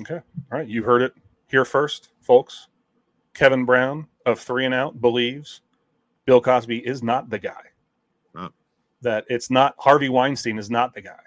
Okay. 0.00 0.14
All 0.14 0.58
right. 0.58 0.66
You 0.68 0.82
heard 0.82 1.02
it 1.02 1.14
here 1.48 1.64
first, 1.64 2.10
folks. 2.20 2.68
Kevin 3.34 3.64
Brown 3.64 4.06
of 4.26 4.40
Three 4.40 4.64
and 4.64 4.74
Out 4.74 5.00
believes 5.00 5.62
Bill 6.26 6.40
Cosby 6.40 6.78
is 6.78 7.02
not 7.02 7.30
the 7.30 7.38
guy. 7.38 7.62
No. 8.34 8.50
That 9.00 9.24
it's 9.28 9.50
not 9.50 9.74
Harvey 9.78 10.08
Weinstein 10.08 10.58
is 10.58 10.70
not 10.70 10.94
the 10.94 11.02
guy. 11.02 11.18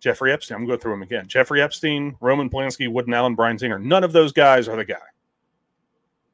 Jeffrey 0.00 0.32
Epstein, 0.32 0.56
I'm 0.56 0.66
going 0.66 0.70
to 0.70 0.76
go 0.76 0.82
through 0.82 0.94
him 0.94 1.02
again. 1.02 1.28
Jeffrey 1.28 1.62
Epstein, 1.62 2.16
Roman 2.20 2.50
Polanski, 2.50 2.90
Woody 2.90 3.12
Allen, 3.12 3.36
Bryan 3.36 3.56
Singer. 3.56 3.78
None 3.78 4.02
of 4.02 4.12
those 4.12 4.32
guys 4.32 4.66
are 4.66 4.76
the 4.76 4.84
guy, 4.84 4.96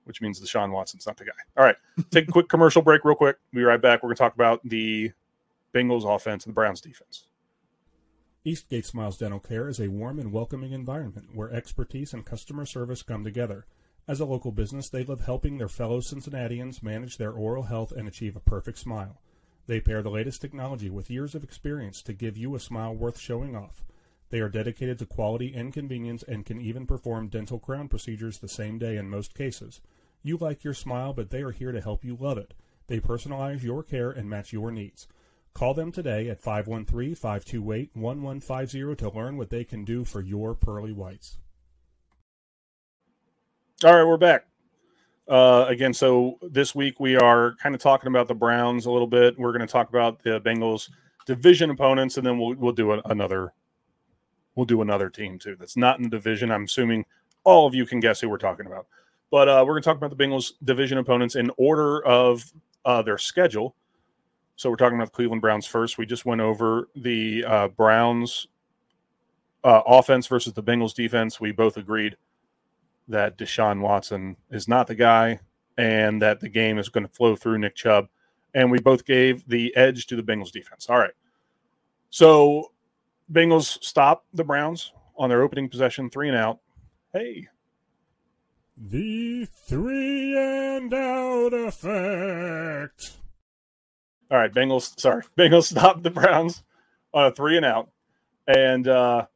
which 0.05 0.23
means 0.23 0.41
Deshaun 0.41 0.71
Watson's 0.71 1.07
not 1.07 1.19
the 1.19 1.27
guy. 1.27 1.33
All 1.55 1.65
right. 1.65 1.77
Take 2.11 2.29
a 2.29 2.33
quick 2.33 2.49
commercial 2.49 2.81
break, 2.81 3.05
real 3.05 3.15
quick. 3.15 3.37
We'll 3.53 3.61
be 3.61 3.65
right 3.65 3.81
back. 3.81 4.03
We're 4.03 4.09
going 4.09 4.17
to 4.17 4.23
talk 4.23 4.35
about 4.35 4.61
the 4.65 5.13
Bengals 5.75 6.07
offense 6.07 6.47
and 6.47 6.53
the 6.53 6.55
Browns 6.55 6.81
defense. 6.81 7.27
Eastgate 8.43 8.87
Smiles 8.87 9.19
Dental 9.19 9.41
Care 9.41 9.69
is 9.69 9.79
a 9.79 9.89
warm 9.89 10.19
and 10.19 10.33
welcoming 10.33 10.73
environment 10.73 11.35
where 11.35 11.53
expertise 11.53 12.15
and 12.15 12.25
customer 12.25 12.65
service 12.65 13.03
come 13.03 13.23
together. 13.23 13.67
As 14.09 14.21
a 14.21 14.25
local 14.25 14.53
business, 14.53 14.89
they 14.89 15.05
love 15.05 15.21
helping 15.21 15.59
their 15.59 15.69
fellow 15.69 16.01
Cincinnatians 16.01 16.83
manage 16.83 17.19
their 17.19 17.31
oral 17.31 17.65
health 17.65 17.93
and 17.93 18.09
achieve 18.09 18.37
a 18.37 18.41
perfect 18.41 18.79
smile. 18.79 19.21
They 19.67 19.83
pair 19.83 20.03
the 20.03 20.09
latest 20.09 20.41
technology 20.41 20.89
with 20.89 21.11
years 21.11 21.35
of 21.35 21.45
experience 21.45 22.01
to 22.05 22.15
give 22.15 22.39
you 22.39 22.55
a 22.55 22.59
smile 22.59 22.95
worth 22.95 23.19
showing 23.19 23.55
off. 23.55 23.85
They 24.31 24.41
are 24.41 24.49
dedicated 24.49 24.99
to 25.01 25.07
quality 25.07 25.53
and 25.55 25.75
convenience 25.75 26.23
and 26.23 26.47
can 26.47 26.59
even 26.59 26.87
perform 26.87 27.29
dental 27.29 27.59
crown 27.59 27.89
procedures 27.89 28.39
the 28.39 28.49
same 28.49 28.79
day 28.79 28.97
in 28.97 29.11
most 29.11 29.35
cases. 29.35 29.83
You 30.23 30.39
like 30.39 30.65
your 30.65 30.73
smile, 30.73 31.13
but 31.13 31.29
they 31.29 31.43
are 31.43 31.53
here 31.53 31.73
to 31.73 31.81
help 31.83 32.03
you 32.03 32.17
love 32.17 32.39
it. 32.39 32.55
They 32.87 33.01
personalize 33.01 33.63
your 33.63 33.83
care 33.83 34.11
and 34.11 34.31
match 34.31 34.55
your 34.55 34.71
needs. 34.71 35.07
Call 35.53 35.75
them 35.75 35.93
today 35.93 36.31
at 36.31 36.41
513 36.41 37.15
528 37.15 37.91
1150 37.93 38.95
to 39.05 39.11
learn 39.11 39.37
what 39.37 39.51
they 39.51 39.65
can 39.65 39.85
do 39.85 40.05
for 40.05 40.23
your 40.23 40.55
pearly 40.55 40.95
whites. 40.95 41.37
All 43.85 43.95
right, 43.95 44.03
we're 44.03 44.17
back. 44.17 44.45
Uh, 45.29 45.67
again, 45.69 45.95
so 45.95 46.37
this 46.43 46.75
week 46.75 46.99
we 46.99 47.15
are 47.17 47.55
kind 47.63 47.77
of 47.77 47.81
talking 47.81 48.09
about 48.09 48.27
the 48.27 48.35
Browns 48.35 48.87
a 48.87 48.91
little 48.91 49.07
bit. 49.07 49.39
We're 49.39 49.53
going 49.53 49.65
to 49.65 49.73
talk 49.73 49.89
about 49.89 50.21
the 50.21 50.41
Bengals 50.41 50.91
division 51.27 51.71
opponents, 51.71 52.17
and 52.17 52.27
then 52.27 52.41
we'll 52.41 52.57
we'll 52.57 52.73
do 52.73 52.91
a, 52.95 53.03
another 53.05 53.53
we'll 54.57 54.67
do 54.67 54.83
another 54.83 55.09
team 55.09 55.39
too 55.39 55.55
that's 55.55 55.77
not 55.77 55.99
in 55.99 56.03
the 56.03 56.09
division. 56.09 56.51
I'm 56.51 56.65
assuming 56.65 57.05
all 57.45 57.69
of 57.69 57.75
you 57.77 57.87
can 57.87 58.01
guess 58.01 58.21
who 58.21 58.29
we're 58.29 58.37
talking 58.37 58.67
about. 58.67 58.89
But 59.31 59.49
uh, 59.49 59.63
we're 59.65 59.75
going 59.75 59.83
to 59.83 59.89
talk 59.89 59.97
about 59.97 60.11
the 60.11 60.25
Bengals 60.25 60.55
division 60.65 60.99
opponents 60.99 61.37
in 61.37 61.49
order 61.57 62.05
of 62.05 62.53
uh, 62.85 63.03
their 63.03 63.17
schedule. 63.17 63.77
So 64.57 64.71
we're 64.71 64.77
talking 64.77 64.99
about 64.99 65.13
the 65.13 65.15
Cleveland 65.15 65.41
Browns 65.41 65.67
first. 65.67 65.99
We 65.99 66.07
just 66.07 66.27
went 66.27 66.41
over 66.41 66.89
the 66.97 67.45
uh, 67.45 67.69
Browns 67.69 68.49
uh, 69.63 69.83
offense 69.87 70.27
versus 70.27 70.53
the 70.53 70.65
Bengals 70.65 70.95
defense. 70.95 71.41
We 71.41 71.53
both 71.53 71.77
agreed 71.77 72.17
that 73.09 73.39
Deshaun 73.39 73.81
Watson 73.81 74.37
is 74.51 74.69
not 74.69 74.87
the 74.87 74.95
guy 74.95 75.41
and 75.77 76.21
that 76.23 76.41
the 76.41 76.49
game 76.49 76.79
is 76.79 76.89
going 76.89 77.07
to 77.07 77.13
flow 77.13 77.37
through 77.37 77.59
Nick 77.59 77.75
Chubb. 77.77 78.09
And 78.55 78.71
we 78.71 78.81
both 78.81 79.05
gave 79.05 79.47
the 79.49 79.75
edge 79.77 80.07
to 80.07 80.17
the 80.17 80.23
Bengals 80.23 80.51
defense. 80.51 80.87
All 80.89 80.99
right. 80.99 81.15
So 82.11 82.73
Bengals 83.31 83.83
stop 83.85 84.25
the 84.33 84.45
Browns 84.45 84.93
on 85.17 85.29
their 85.29 85.43
opening 85.43 85.69
possession, 85.69 86.11
three 86.11 86.29
and 86.29 86.37
out. 86.37 86.61
Hey, 87.13 87.49
The 88.77 89.47
three 89.47 90.37
and 90.37 90.93
out 90.95 91.53
effect. 91.55 93.13
All 94.31 94.39
right, 94.39 94.53
Bengals. 94.53 94.99
Sorry, 94.99 95.23
Bengals 95.39 95.65
stopped 95.65 96.03
the 96.03 96.11
Browns 96.11 96.63
on 97.13 97.27
a 97.27 97.33
three 97.33 97.57
and 97.57 97.67
out, 97.67 97.91
and 98.47 98.87
uh, 98.87 99.27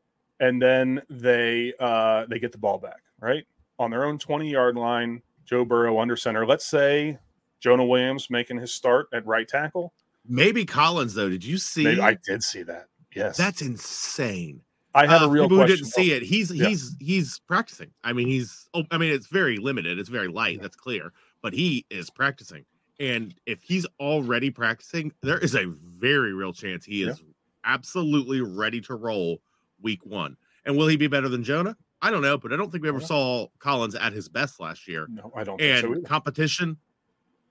and 0.40 0.60
then 0.60 1.02
they 1.10 1.72
uh, 1.80 2.26
they 2.28 2.38
get 2.38 2.52
the 2.52 2.58
ball 2.58 2.78
back 2.78 3.02
right 3.20 3.44
on 3.78 3.90
their 3.90 4.04
own 4.04 4.18
twenty 4.18 4.50
yard 4.50 4.76
line. 4.76 5.22
Joe 5.44 5.64
Burrow 5.64 5.98
under 6.00 6.16
center. 6.16 6.46
Let's 6.46 6.66
say 6.66 7.18
Jonah 7.60 7.84
Williams 7.84 8.30
making 8.30 8.58
his 8.58 8.72
start 8.72 9.08
at 9.12 9.26
right 9.26 9.46
tackle. 9.46 9.92
Maybe 10.26 10.64
Collins 10.64 11.14
though. 11.14 11.28
Did 11.28 11.44
you 11.44 11.58
see? 11.58 11.84
Maybe 11.84 12.00
I 12.00 12.16
did 12.24 12.42
see 12.42 12.62
that. 12.62 12.86
Yes, 13.14 13.36
That's 13.36 13.60
insane. 13.60 14.62
I 14.94 15.06
have 15.06 15.22
Uh, 15.22 15.26
a 15.26 15.28
real 15.28 15.44
people 15.44 15.58
who 15.58 15.66
didn't 15.66 15.86
see 15.86 16.12
it. 16.12 16.22
He's 16.22 16.50
Yeah. 16.50 16.68
he's 16.68 16.96
he's 17.00 17.38
practicing. 17.40 17.90
I 18.04 18.12
mean, 18.12 18.28
he's. 18.28 18.68
Oh, 18.74 18.84
I 18.90 18.98
mean, 18.98 19.12
it's 19.12 19.26
very 19.26 19.56
limited. 19.58 19.98
It's 19.98 20.08
very 20.08 20.28
light. 20.28 20.56
Yeah. 20.56 20.62
That's 20.62 20.76
clear. 20.76 21.12
But 21.42 21.52
he 21.52 21.84
is 21.90 22.08
practicing, 22.08 22.64
and 23.00 23.34
if 23.46 23.60
he's 23.62 23.84
already 23.98 24.50
practicing, 24.50 25.12
there 25.22 25.38
is 25.38 25.54
a 25.54 25.66
very 25.66 26.32
real 26.32 26.52
chance 26.52 26.84
he 26.84 27.02
is 27.02 27.20
absolutely 27.64 28.40
ready 28.40 28.80
to 28.82 28.94
roll 28.94 29.40
week 29.80 30.04
one. 30.06 30.36
And 30.64 30.76
will 30.76 30.86
he 30.86 30.96
be 30.96 31.08
better 31.08 31.28
than 31.28 31.42
Jonah? 31.42 31.76
I 32.02 32.10
don't 32.10 32.22
know, 32.22 32.36
but 32.36 32.52
I 32.52 32.56
don't 32.56 32.70
think 32.70 32.82
we 32.82 32.88
ever 32.88 33.00
Yeah. 33.00 33.06
saw 33.06 33.46
Collins 33.60 33.94
at 33.94 34.12
his 34.12 34.28
best 34.28 34.58
last 34.60 34.86
year. 34.88 35.06
No, 35.08 35.32
I 35.36 35.44
don't 35.44 35.58
think 35.58 35.84
And 35.86 36.02
so. 36.02 36.08
competition 36.08 36.76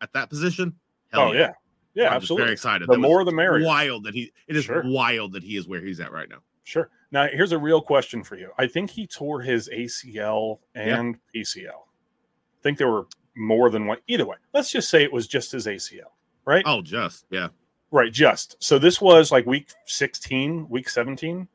at 0.02 0.12
that 0.14 0.30
position. 0.30 0.76
hell 1.12 1.30
Oh 1.30 1.32
yeah, 1.34 1.54
yeah, 1.94 2.06
I'm 2.08 2.14
just 2.14 2.24
absolutely. 2.24 2.44
very 2.44 2.54
excited. 2.54 2.88
The 2.88 2.94
That 2.94 3.00
more 3.00 3.24
the 3.24 3.32
merrier. 3.32 3.66
Wild 3.66 4.04
that 4.04 4.14
he. 4.14 4.32
It 4.48 4.56
is 4.58 4.66
Sure. 4.66 4.84
wild 4.86 5.34
that 5.34 5.44
he 5.44 5.56
is 5.58 5.68
where 5.68 5.82
he's 5.82 6.00
at 6.00 6.12
right 6.12 6.30
now. 6.30 6.40
Sure. 6.64 6.90
Now, 7.12 7.28
here's 7.28 7.52
a 7.52 7.58
real 7.58 7.82
question 7.82 8.24
for 8.24 8.38
you. 8.38 8.52
I 8.58 8.68
think 8.68 8.90
he 8.92 9.08
tore 9.08 9.42
his 9.42 9.68
ACL 9.70 10.60
Yeah. 10.76 11.00
and 11.00 11.18
PCL. 11.34 11.70
I 11.70 12.62
think 12.62 12.78
there 12.78 12.90
were 12.90 13.08
more 13.36 13.70
than 13.70 13.88
one. 13.88 13.98
Either 14.08 14.26
way, 14.26 14.38
let's 14.54 14.72
just 14.72 14.90
say 14.90 15.04
it 15.04 15.12
was 15.12 15.28
just 15.28 15.52
his 15.52 15.66
ACL, 15.68 16.14
right? 16.46 16.64
Oh, 16.66 16.82
just 16.82 17.26
yeah. 17.30 17.50
Right. 17.90 18.12
Just 18.14 18.56
so 18.64 18.80
this 18.80 19.02
was 19.02 19.32
like 19.32 19.46
week 19.46 19.70
16, 19.86 20.70
week 20.70 20.88
17 20.88 21.48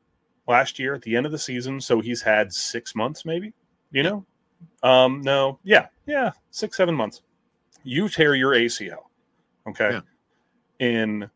last 0.47 0.79
year 0.79 0.93
at 0.95 1.01
the 1.01 1.15
end 1.15 1.25
of 1.25 1.31
the 1.31 1.37
season. 1.39 1.79
So 1.81 1.99
he's 2.01 2.21
had 2.21 2.53
six 2.53 2.95
months, 2.95 3.25
maybe, 3.25 3.53
you 3.91 4.03
know? 4.03 4.25
Um, 4.83 5.21
no, 5.21 5.59
yeah, 5.63 5.87
yeah, 6.05 6.31
six, 6.51 6.77
seven 6.77 6.95
months. 6.95 7.21
You 7.83 8.09
tear 8.09 8.33
your 8.35 8.53
ACL, 8.53 9.03
okay, 9.69 9.91
Yeah. 9.93 10.01
in 10.79 11.29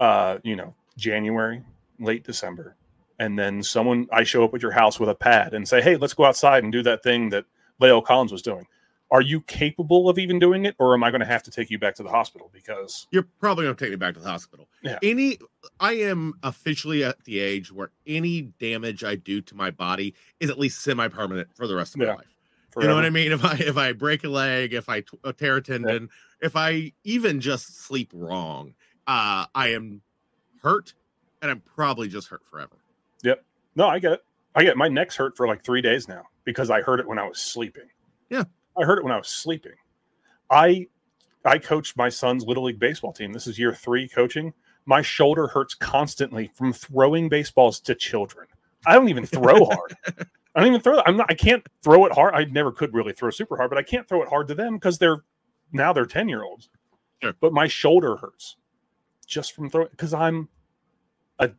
uh, 0.00 0.38
you 0.42 0.56
know, 0.56 0.74
January, 0.96 1.62
late 2.00 2.24
December, 2.24 2.76
and 3.18 3.38
then 3.38 3.62
someone 3.62 4.08
I 4.12 4.24
show 4.24 4.42
up 4.44 4.54
at 4.54 4.62
your 4.62 4.72
house 4.72 4.98
with 4.98 5.08
a 5.08 5.14
pad 5.14 5.54
and 5.54 5.66
say, 5.68 5.80
Hey, 5.80 5.96
let's 5.96 6.14
go 6.14 6.24
outside 6.24 6.62
and 6.64 6.72
do 6.72 6.82
that 6.82 7.02
thing 7.02 7.28
that 7.30 7.44
La'el 7.80 8.04
Collins 8.04 8.32
was 8.32 8.42
doing. 8.42 8.66
Are 9.12 9.20
you 9.20 9.42
capable 9.42 10.08
of 10.08 10.18
even 10.18 10.40
doing 10.40 10.64
it, 10.64 10.74
or 10.80 10.94
am 10.94 11.04
I 11.04 11.10
going 11.10 11.20
to 11.20 11.26
have 11.26 11.44
to 11.44 11.50
take 11.52 11.70
you 11.70 11.78
back 11.78 11.94
to 11.96 12.02
the 12.02 12.08
hospital 12.08 12.50
because 12.52 13.06
You're 13.12 13.28
probably 13.38 13.64
going 13.66 13.76
to 13.76 13.84
take 13.84 13.90
me 13.90 13.96
back 13.96 14.14
to 14.14 14.20
the 14.20 14.28
hospital. 14.28 14.68
Yeah. 14.82 14.98
Any, 15.02 15.38
I 15.78 15.92
am 15.92 16.34
officially 16.42 17.04
at 17.04 17.22
the 17.24 17.38
age 17.38 17.70
where 17.70 17.90
any 18.06 18.40
damage 18.58 19.04
I 19.04 19.14
do 19.14 19.40
to 19.42 19.54
my 19.54 19.70
body 19.70 20.14
is 20.40 20.50
at 20.50 20.58
least 20.58 20.80
semi-permanent 20.82 21.54
for 21.54 21.68
the 21.68 21.76
rest 21.76 21.94
of 21.94 22.00
Yeah. 22.00 22.08
my 22.08 22.14
life. 22.14 22.34
You 22.80 22.88
know 22.88 22.94
what? 22.94 23.04
I 23.04 23.10
mean? 23.10 23.32
If 23.32 23.44
I 23.44 23.54
if 23.56 23.76
I 23.76 23.92
break 23.92 24.24
a 24.24 24.28
leg, 24.28 24.72
if 24.72 24.88
I 24.88 25.02
t- 25.02 25.18
tear 25.36 25.58
a 25.58 25.62
tendon, 25.62 26.08
if 26.40 26.56
I 26.56 26.92
even 27.04 27.40
just 27.40 27.84
sleep 27.84 28.10
wrong, 28.14 28.74
uh, 29.06 29.44
I 29.54 29.68
am 29.74 30.00
hurt, 30.62 30.94
and 31.42 31.50
I'm 31.50 31.60
probably 31.60 32.08
just 32.08 32.28
hurt 32.28 32.44
forever. 32.46 32.76
Yep 33.22 33.44
no, 33.74 33.88
I 33.88 33.98
get 33.98 34.12
it. 34.12 34.20
I 34.54 34.62
get 34.62 34.70
it. 34.72 34.76
my 34.76 34.88
neck's 34.88 35.16
hurt 35.16 35.36
for 35.36 35.46
like 35.46 35.64
three 35.64 35.80
days 35.80 36.08
now 36.08 36.24
because 36.44 36.70
I 36.70 36.82
heard 36.82 37.00
it 37.00 37.06
when 37.06 37.18
I 37.18 37.26
was 37.26 37.40
sleeping. 37.40 37.88
Yeah. 38.30 38.44
I 38.80 38.84
heard 38.84 38.98
it 38.98 39.04
when 39.04 39.12
I 39.12 39.18
was 39.18 39.28
sleeping. 39.28 39.72
I 40.50 40.88
I 41.44 41.58
coached 41.58 41.96
my 41.96 42.08
son's 42.08 42.44
little 42.44 42.64
league 42.64 42.78
baseball 42.78 43.12
team. 43.12 43.32
This 43.32 43.46
is 43.46 43.58
year 43.58 43.74
three 43.74 44.08
coaching. 44.08 44.52
My 44.84 45.02
shoulder 45.02 45.46
hurts 45.46 45.74
constantly 45.74 46.50
from 46.54 46.72
throwing 46.72 47.28
baseballs 47.28 47.80
to 47.80 47.94
children. 47.94 48.46
I 48.86 48.94
don't 48.94 49.08
even 49.08 49.26
throw 49.26 49.64
hard. 49.66 49.96
I 50.54 50.60
don't 50.60 50.68
even 50.68 50.80
throw. 50.80 51.00
I'm 51.06 51.16
not. 51.16 51.30
I 51.30 51.34
can't 51.34 51.64
throw 51.82 52.04
it 52.06 52.12
hard. 52.12 52.34
I 52.34 52.44
never 52.44 52.72
could 52.72 52.92
really 52.94 53.12
throw 53.12 53.30
super 53.30 53.56
hard, 53.56 53.70
but 53.70 53.78
I 53.78 53.82
can't 53.82 54.08
throw 54.08 54.22
it 54.22 54.28
hard 54.28 54.48
to 54.48 54.54
them 54.54 54.74
because 54.74 54.98
they're 54.98 55.22
now 55.72 55.92
they're 55.92 56.06
ten 56.06 56.28
year 56.28 56.42
olds. 56.42 56.68
Sure. 57.22 57.32
But 57.40 57.52
my 57.52 57.68
shoulder 57.68 58.16
hurts 58.16 58.56
just 59.26 59.52
from 59.54 59.70
throwing 59.70 59.88
because 59.90 60.12
I'm 60.12 60.48
a 61.38 61.50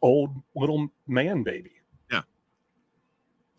old 0.00 0.30
little 0.54 0.88
man 1.06 1.42
baby. 1.42 1.72
Yeah. 2.10 2.22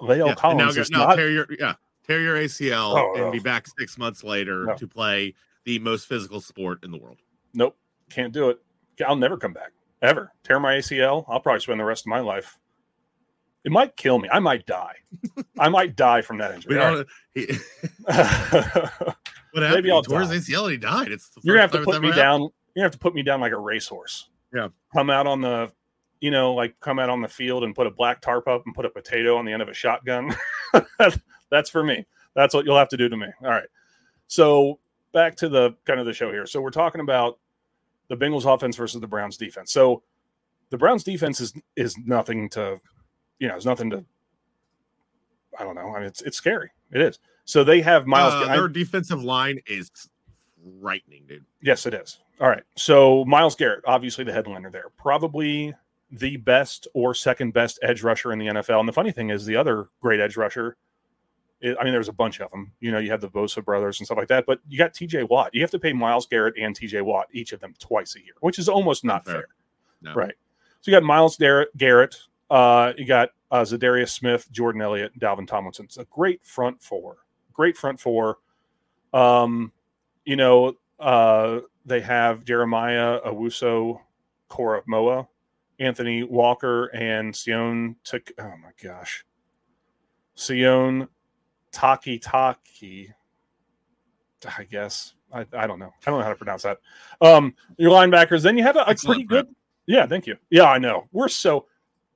La'el 0.02 0.28
Yeah, 0.28 0.36
Collins 0.36 0.76
now, 0.76 0.82
is 0.82 0.90
now 0.90 1.06
not. 1.08 1.18
your 1.20 1.48
yeah 1.60 1.74
tear 2.08 2.22
your 2.22 2.36
ACL 2.38 2.94
Oh, 2.98 3.14
and 3.16 3.26
no. 3.26 3.32
be 3.32 3.40
back 3.40 3.66
six 3.80 3.98
months 3.98 4.24
later 4.24 4.66
No. 4.66 4.76
to 4.76 4.88
play 4.88 5.34
the 5.66 5.80
most 5.80 6.08
physical 6.08 6.42
sport 6.42 6.84
in 6.84 6.92
the 6.92 6.98
world. 6.98 7.18
Nope, 7.54 7.78
can't 8.10 8.34
do 8.34 8.50
it. 8.50 8.60
I'll 9.06 9.16
never 9.16 9.38
come 9.38 9.54
back 9.54 9.72
ever. 10.02 10.32
Tear 10.44 10.60
my 10.60 10.74
ACL. 10.76 11.26
I'll 11.28 11.40
probably 11.40 11.60
spend 11.62 11.80
the 11.80 11.86
rest 11.86 12.04
of 12.06 12.10
my 12.10 12.20
life. 12.20 12.58
It 13.64 13.72
might 13.72 13.96
kill 13.96 14.18
me. 14.20 14.28
I 14.32 14.40
might 14.40 14.66
die. 14.66 14.96
I 15.60 15.70
might 15.70 15.96
die 15.96 16.22
from 16.22 16.40
that 16.40 16.54
injury. 16.56 16.76
We 16.76 16.80
don't. 16.82 17.08
He, 17.36 17.46
what 19.54 19.64
happened? 19.64 19.92
I'll 19.92 20.02
he 20.02 20.08
tore 20.08 20.22
die. 20.24 20.34
his 20.34 20.48
ACL 20.50 20.64
and 20.64 20.72
he 20.72 20.78
died. 20.78 21.12
It's 21.12 21.30
the 21.30 21.42
You're 21.44 21.56
gonna 21.56 21.62
have 21.62 21.72
to 21.72 21.84
put 21.84 22.02
me 22.02 22.08
happened. 22.10 22.16
down. 22.16 22.50
You 22.76 22.84
have 22.84 22.92
to 22.92 22.98
put 22.98 23.14
me 23.14 23.22
down 23.24 23.40
like 23.42 23.52
a 23.52 23.60
racehorse. 23.60 24.30
Yeah. 24.54 24.70
Come 24.94 25.10
out 25.10 25.28
on 25.28 25.42
the, 25.42 25.72
you 26.22 26.32
know, 26.32 26.54
like 26.54 26.80
come 26.80 27.00
out 27.00 27.10
on 27.10 27.22
the 27.22 27.28
field 27.28 27.64
and 27.64 27.76
put 27.76 27.86
a 27.88 27.92
black 27.92 28.22
tarp 28.22 28.48
up 28.48 28.64
and 28.66 28.74
put 28.76 28.86
a 28.86 28.90
potato 28.90 29.38
on 29.38 29.46
the 29.46 29.52
end 29.54 29.62
of 29.62 29.70
a 29.70 29.74
shotgun. 29.74 30.36
That's 31.52 31.70
for 31.70 31.84
me. 31.84 32.06
That's 32.34 32.54
what 32.56 32.66
you'll 32.66 32.78
have 32.78 32.90
to 32.90 32.98
do 32.98 33.08
to 33.10 33.18
me. 33.18 33.28
All 33.44 33.50
right. 33.50 33.68
So 34.28 34.80
back 35.14 35.36
to 35.38 35.50
the 35.50 35.76
kind 35.86 36.00
of 36.00 36.06
the 36.06 36.14
show 36.14 36.32
here. 36.32 36.48
So 36.48 36.62
we're 36.62 36.70
talking 36.72 37.02
about 37.02 37.38
the 38.08 38.16
Bengals 38.18 38.52
offense 38.52 38.76
versus 38.76 39.00
the 39.02 39.08
Browns 39.08 39.38
defense. 39.38 39.72
So 39.72 40.02
the 40.70 40.78
Browns 40.78 41.04
defense 41.04 41.40
is 41.42 41.54
is 41.76 41.98
nothing 42.00 42.50
to, 42.52 42.80
you 43.40 43.48
know, 43.48 43.56
it's 43.56 43.66
nothing 43.66 43.90
to. 43.92 44.04
I 45.60 45.64
don't 45.64 45.76
know. 45.76 45.94
I 45.94 46.00
mean, 46.00 46.08
it's 46.08 46.22
it's 46.22 46.38
scary. 46.38 46.72
It 46.92 47.02
is. 47.02 47.20
So 47.46 47.64
they 47.64 47.82
have 47.82 48.08
Myles. 48.08 48.34
Uh, 48.34 48.50
I- 48.50 48.56
their 48.56 48.68
defensive 48.70 49.22
line 49.24 49.60
is 49.68 49.92
frightening, 50.82 51.26
dude. 51.28 51.46
Yes, 51.62 51.86
it 51.86 51.94
is. 51.94 52.20
All 52.40 52.48
right. 52.50 52.64
So 52.78 53.26
Myles 53.26 53.56
Garrett, 53.56 53.84
obviously 53.86 54.24
the 54.24 54.34
headliner 54.34 54.72
there, 54.72 54.86
probably 54.98 55.74
the 56.12 56.38
best 56.38 56.88
or 56.94 57.14
second 57.14 57.54
best 57.54 57.80
edge 57.82 58.04
rusher 58.04 58.32
in 58.34 58.40
the 58.40 58.48
NFL. 58.48 58.80
And 58.80 58.88
the 58.88 58.94
funny 58.94 59.12
thing 59.12 59.30
is, 59.30 59.46
the 59.46 59.56
other 59.56 59.90
great 60.02 60.20
edge 60.20 60.38
rusher. 60.38 60.78
I- 61.64 61.84
mean, 61.84 61.94
there's 61.94 62.10
a 62.10 62.14
bunch 62.14 62.40
of 62.42 62.50
them. 62.52 62.72
You 62.80 62.92
know, 62.92 63.00
you 63.00 63.12
have 63.12 63.22
the 63.22 63.30
Bosa 63.30 63.64
brothers 63.64 64.00
and 64.00 64.08
stuff 64.08 64.18
like 64.18 64.28
that, 64.30 64.46
but 64.46 64.60
you 64.68 64.78
got 64.78 64.94
T.J. 64.94 65.24
Watt. 65.24 65.54
You 65.54 65.62
have 65.62 65.72
to 65.72 65.80
pay 65.80 65.94
Myles 65.94 66.26
Garrett 66.28 66.56
and 66.60 66.76
T.J. 66.76 67.02
Watt 67.02 67.28
each 67.32 67.54
of 67.54 67.60
them 67.60 67.74
twice 67.80 68.16
a 68.16 68.20
year, 68.20 68.34
which 68.40 68.58
is 68.60 68.68
almost 68.68 69.04
not 69.04 69.22
Unfair. 69.28 69.34
fair. 69.34 69.48
No. 70.02 70.14
Right. 70.16 70.34
So 70.82 70.90
you 70.92 70.96
got 70.98 71.04
Myles 71.04 71.38
Garrett. 71.38 71.76
Garrett 71.78 72.16
uh, 72.52 72.92
you 72.98 73.06
got 73.06 73.30
uh, 73.50 73.62
Za'Darius 73.62 74.10
Smith, 74.10 74.52
Jordan 74.52 74.82
Elliott, 74.82 75.18
Dalvin 75.18 75.48
Tomlinson. 75.48 75.86
It's 75.86 75.98
a 75.98 76.06
great 76.06 76.44
front 76.46 76.82
four. 76.84 77.18
Great 77.54 77.78
front 77.78 77.98
four. 78.00 78.40
Um, 79.14 79.72
you 80.26 80.36
know, 80.36 80.74
uh, 81.00 81.60
they 81.86 82.02
have 82.02 82.44
Jeremiah 82.44 83.20
Owusu, 83.26 84.00
Cora 84.50 84.82
Moa, 84.86 85.28
Anthony 85.80 86.24
Walker, 86.24 86.88
and 86.88 87.34
Sione. 87.34 87.96
Took 88.04 88.32
oh 88.38 88.54
my 88.62 88.72
gosh, 88.84 89.26
Sione 90.36 91.08
Takitaki. 91.72 93.14
I 94.58 94.64
guess 94.64 95.14
I, 95.32 95.46
I 95.54 95.68
don't 95.68 95.80
know. 95.80 95.94
I 96.06 96.10
don't 96.10 96.20
know 96.20 96.24
how 96.24 96.30
to 96.30 96.36
pronounce 96.36 96.64
that. 96.64 96.80
Um, 97.22 97.54
your 97.78 97.92
linebackers. 97.92 98.42
Then 98.42 98.58
you 98.58 98.64
have 98.64 98.76
a, 98.76 98.82
a 98.82 98.96
pretty 98.96 99.24
good. 99.24 99.48
Yeah, 99.86 100.06
thank 100.06 100.28
you. 100.28 100.36
Yeah, 100.50 100.66
I 100.66 100.78
know. 100.78 101.08
We're 101.12 101.28
so 101.28 101.68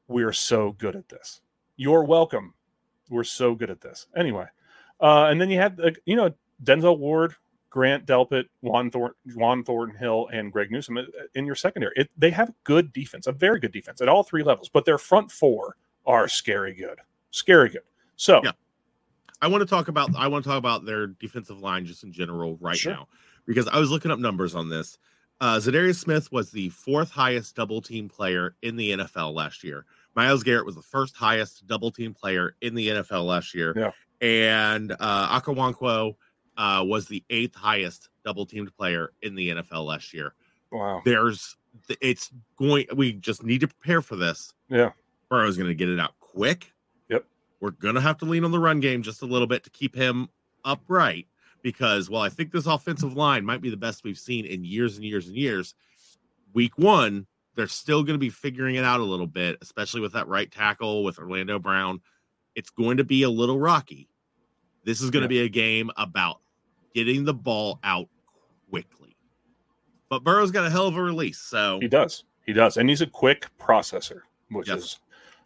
we're 0.07 0.33
so 0.33 0.73
good 0.73 0.95
at 0.95 1.09
this. 1.09 1.41
You're 1.77 2.03
welcome. 2.03 2.53
We're 3.09 3.23
so 3.23 3.53
good 3.53 3.69
at 3.69 3.81
this. 3.81 4.07
Anyway, 4.15 4.45
uh, 4.99 5.27
and 5.29 5.39
then 5.39 5.49
you 5.49 5.59
have 5.59 5.79
uh, 5.79 5.91
you 6.05 6.15
know 6.15 6.33
Denzel 6.63 6.97
Ward, 6.97 7.35
Grant 7.69 8.05
Delpit, 8.05 8.45
Juan 8.61 8.89
Thor- 8.89 9.15
Juan 9.35 9.63
Thornhill, 9.63 10.27
and 10.33 10.51
Greg 10.51 10.71
Newsome 10.71 10.97
uh, 10.97 11.03
in 11.35 11.45
your 11.45 11.55
secondary. 11.55 11.93
It, 11.95 12.09
they 12.17 12.31
have 12.31 12.51
good 12.63 12.91
defense, 12.93 13.27
a 13.27 13.31
very 13.31 13.59
good 13.59 13.71
defense 13.71 14.01
at 14.01 14.09
all 14.09 14.23
three 14.23 14.43
levels, 14.43 14.69
but 14.69 14.85
their 14.85 14.97
front 14.97 15.31
four 15.31 15.75
are 16.05 16.27
scary 16.27 16.73
good, 16.73 16.99
scary 17.31 17.69
good. 17.69 17.81
So 18.15 18.41
Yeah. 18.43 18.51
I 19.41 19.47
want 19.47 19.61
to 19.61 19.65
talk 19.65 19.87
about 19.87 20.15
I 20.15 20.27
want 20.27 20.43
to 20.43 20.49
talk 20.49 20.57
about 20.57 20.85
their 20.85 21.07
defensive 21.07 21.59
line 21.59 21.85
just 21.85 22.03
in 22.03 22.11
general 22.11 22.57
right 22.61 22.77
Sure. 22.77 22.93
now 22.93 23.07
because 23.45 23.67
I 23.67 23.79
was 23.79 23.91
looking 23.91 24.11
up 24.11 24.19
numbers 24.19 24.55
on 24.55 24.69
this. 24.69 24.97
Uh, 25.41 25.57
Za'Darius 25.57 25.97
Smith 25.97 26.31
was 26.31 26.51
the 26.51 26.69
fourth 26.69 27.11
highest 27.11 27.55
double 27.55 27.81
team 27.81 28.07
player 28.07 28.55
in 28.61 28.77
the 28.77 28.91
NFL 28.91 29.33
last 29.33 29.63
year. 29.65 29.85
Myles 30.15 30.43
Garrett 30.43 30.65
was 30.65 30.75
the 30.75 30.81
first 30.81 31.15
highest 31.17 31.67
double 31.67 31.91
team 31.91 32.13
player 32.13 32.55
in 32.61 32.73
the 32.73 32.87
NFL 32.87 33.25
last 33.25 33.53
year. 33.53 33.73
Yeah. 33.75 33.91
And 34.21 34.95
uh, 34.97 35.39
Okoronkwo 35.41 36.15
uh, 36.55 36.85
was 36.87 37.07
the 37.07 37.21
eighth 37.29 37.53
highest 37.55 38.07
double 38.23 38.45
teamed 38.45 38.73
player 38.77 39.11
in 39.21 39.35
the 39.35 39.49
NFL 39.49 39.85
last 39.85 40.13
year. 40.13 40.33
wow, 40.71 41.01
There's, 41.03 41.57
it's 41.99 42.31
going, 42.57 42.85
we 42.95 43.11
just 43.11 43.43
need 43.43 43.59
to 43.59 43.67
prepare 43.67 44.01
for 44.01 44.15
this. 44.15 44.53
yeah, 44.69 44.91
Burrow's 45.29 45.57
going 45.57 45.67
to 45.67 45.75
get 45.75 45.89
it 45.89 45.99
out 45.99 46.13
quick. 46.21 46.71
We're 47.65 47.71
going 47.71 47.95
to 47.95 48.01
have 48.01 48.19
to 48.19 48.25
lean 48.25 48.43
on 48.45 48.51
the 48.51 48.59
run 48.59 48.79
game 48.79 49.01
just 49.01 49.23
a 49.23 49.25
little 49.25 49.47
bit 49.47 49.63
to 49.63 49.71
keep 49.71 49.95
him 49.95 50.29
upright 50.63 51.25
because 51.63 52.11
while 52.11 52.21
I 52.21 52.29
think 52.29 52.51
this 52.51 52.67
offensive 52.67 53.17
line 53.17 53.43
might 53.43 53.59
be 53.59 53.71
the 53.71 53.75
best 53.75 54.03
we've 54.03 54.19
seen 54.19 54.45
in 54.45 54.63
years 54.63 54.97
and 54.97 55.03
years 55.03 55.27
and 55.27 55.35
years, 55.35 55.73
week 56.53 56.77
one, 56.77 57.25
they're 57.55 57.65
still 57.65 58.03
going 58.03 58.13
to 58.13 58.19
be 58.19 58.29
figuring 58.29 58.75
it 58.75 58.83
out 58.85 58.99
a 58.99 59.03
little 59.03 59.25
bit, 59.25 59.57
especially 59.63 59.99
with 59.99 60.13
that 60.13 60.27
right 60.27 60.51
tackle 60.51 61.03
with 61.03 61.17
Orlando 61.17 61.57
Brown. 61.57 62.01
It's 62.53 62.69
going 62.69 62.97
to 62.97 63.03
be 63.03 63.23
a 63.23 63.31
little 63.31 63.59
rocky. 63.59 64.09
This 64.83 65.01
is 65.01 65.09
going 65.09 65.23
Yeah. 65.23 65.27
to 65.27 65.29
be 65.29 65.39
a 65.41 65.49
game 65.49 65.89
about 65.97 66.41
getting 66.93 67.23
the 67.25 67.33
ball 67.33 67.79
out 67.83 68.09
quickly. 68.69 69.17
But 70.07 70.23
Burrow's 70.23 70.51
got 70.51 70.67
a 70.67 70.69
hell 70.69 70.85
of 70.85 70.97
a 70.97 71.01
release. 71.01 71.39
So 71.39 71.79
he 71.81 71.87
does, 71.87 72.25
he 72.45 72.53
does, 72.53 72.77
and 72.77 72.87
he's 72.89 73.01
a 73.01 73.07
quick 73.07 73.47
processor, 73.59 74.19
which 74.51 74.67
Yes. 74.67 74.77
is 74.77 74.99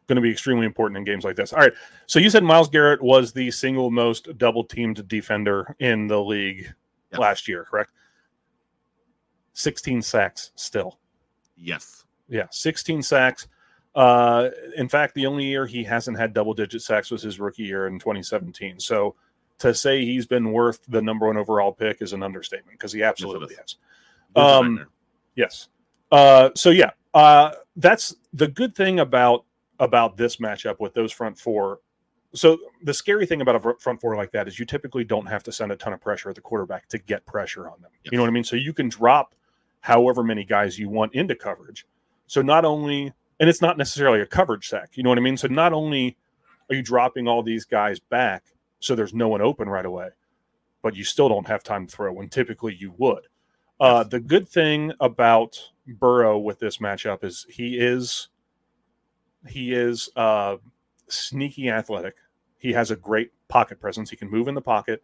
going 0.09 0.17
to 0.17 0.21
be 0.21 0.29
extremely 0.31 0.65
important 0.65 0.97
in 0.97 1.05
games 1.05 1.23
like 1.23 1.37
this. 1.37 1.53
All 1.53 1.59
right, 1.59 1.71
so 2.07 2.19
you 2.19 2.29
said 2.29 2.43
Myles 2.43 2.67
Garrett 2.69 3.01
was 3.01 3.31
the 3.31 3.49
single 3.51 3.89
most 3.91 4.37
double 4.37 4.65
teamed 4.65 5.07
defender 5.07 5.73
in 5.79 6.07
the 6.07 6.19
league 6.21 6.73
Yes. 7.11 7.19
last 7.19 7.47
year, 7.47 7.63
correct? 7.63 7.91
Sixteen 9.53 10.01
sacks 10.01 10.51
still. 10.55 10.99
yes. 11.57 12.03
Yeah, 12.31 12.45
16 12.51 13.01
sacks. 13.01 13.47
Uh, 13.95 14.49
in 14.77 14.87
fact, 14.87 15.15
the 15.15 15.25
only 15.25 15.45
year 15.45 15.65
he 15.65 15.83
hasn't 15.83 16.15
had 16.15 16.31
double 16.31 16.53
digit 16.53 16.83
sacks 16.83 17.09
was 17.09 17.23
his 17.23 17.39
rookie 17.39 17.63
year 17.63 17.87
in 17.87 17.97
2017. 17.97 18.79
So 18.79 19.15
to 19.57 19.73
say 19.73 20.05
he's 20.05 20.27
been 20.27 20.51
worth 20.51 20.79
the 20.89 21.01
number 21.01 21.25
one 21.25 21.37
overall 21.37 21.71
pick 21.71 22.03
is 22.03 22.13
an 22.13 22.21
understatement 22.21 22.77
because 22.77 22.93
he 22.93 23.01
absolutely 23.01 23.55
is. 23.55 23.77
has. 24.35 24.43
Um. 24.43 24.85
Yes. 25.35 25.69
Uh, 26.11 26.51
so 26.55 26.69
yeah, 26.69 26.91
uh, 27.15 27.53
that's 27.77 28.15
the 28.33 28.47
good 28.47 28.75
thing 28.75 28.99
about 28.99 29.45
about 29.79 30.17
this 30.17 30.37
matchup 30.37 30.79
with 30.79 30.93
those 30.93 31.11
front 31.11 31.37
four. 31.37 31.79
So 32.33 32.57
the 32.83 32.93
scary 32.93 33.25
thing 33.25 33.41
about 33.41 33.55
a 33.55 33.73
front 33.79 34.01
four 34.01 34.15
like 34.15 34.31
that 34.31 34.47
is 34.47 34.59
you 34.59 34.65
typically 34.65 35.03
don't 35.03 35.25
have 35.25 35.43
to 35.43 35.51
send 35.51 35.71
a 35.71 35.75
ton 35.75 35.93
of 35.93 36.01
pressure 36.01 36.29
at 36.29 36.35
the 36.35 36.41
quarterback 36.41 36.87
to 36.89 36.99
get 36.99 37.25
pressure 37.25 37.67
on 37.67 37.81
them. 37.81 37.91
You 38.03 38.17
know 38.17 38.23
what 38.23 38.29
I 38.29 38.33
mean? 38.33 38.43
So 38.43 38.55
you 38.55 38.73
can 38.73 38.89
drop 38.89 39.33
however 39.81 40.23
many 40.23 40.43
guys 40.43 40.77
you 40.77 40.89
want 40.89 41.15
into 41.15 41.35
coverage. 41.35 41.87
So 42.27 42.41
not 42.41 42.65
only, 42.65 43.13
and 43.39 43.49
it's 43.49 43.61
not 43.61 43.77
necessarily 43.77 44.21
a 44.21 44.25
coverage 44.25 44.67
sack. 44.67 44.91
You 44.95 45.03
know 45.03 45.09
what 45.09 45.17
I 45.17 45.21
mean? 45.21 45.37
So 45.37 45.47
not 45.47 45.73
only 45.73 46.17
are 46.69 46.75
you 46.75 46.83
dropping 46.83 47.27
all 47.27 47.41
these 47.41 47.65
guys 47.65 47.99
back, 47.99 48.43
so 48.79 48.95
there's 48.95 49.13
no 49.13 49.27
one 49.27 49.41
open 49.41 49.67
right 49.67 49.85
away, 49.85 50.09
but 50.81 50.95
you 50.95 51.03
still 51.03 51.29
don't 51.29 51.47
have 51.47 51.63
time 51.63 51.87
to 51.87 51.95
throw 51.95 52.13
when 52.13 52.29
typically 52.29 52.75
you 52.75 52.93
would. 52.97 53.27
Uh, 53.79 54.03
the 54.03 54.19
good 54.19 54.47
thing 54.47 54.91
about 54.99 55.71
Burrow 55.87 56.37
with 56.37 56.59
this 56.59 56.77
matchup 56.77 57.23
is 57.23 57.45
he 57.49 57.77
is 57.79 58.27
he 59.47 59.73
is 59.73 60.09
uh, 60.15 60.57
sneaky 61.07 61.69
athletic. 61.69 62.15
He 62.57 62.73
has 62.73 62.91
a 62.91 62.95
great 62.95 63.31
pocket 63.47 63.79
presence. 63.79 64.09
He 64.09 64.15
can 64.15 64.29
move 64.29 64.47
in 64.47 64.55
the 64.55 64.61
pocket, 64.61 65.03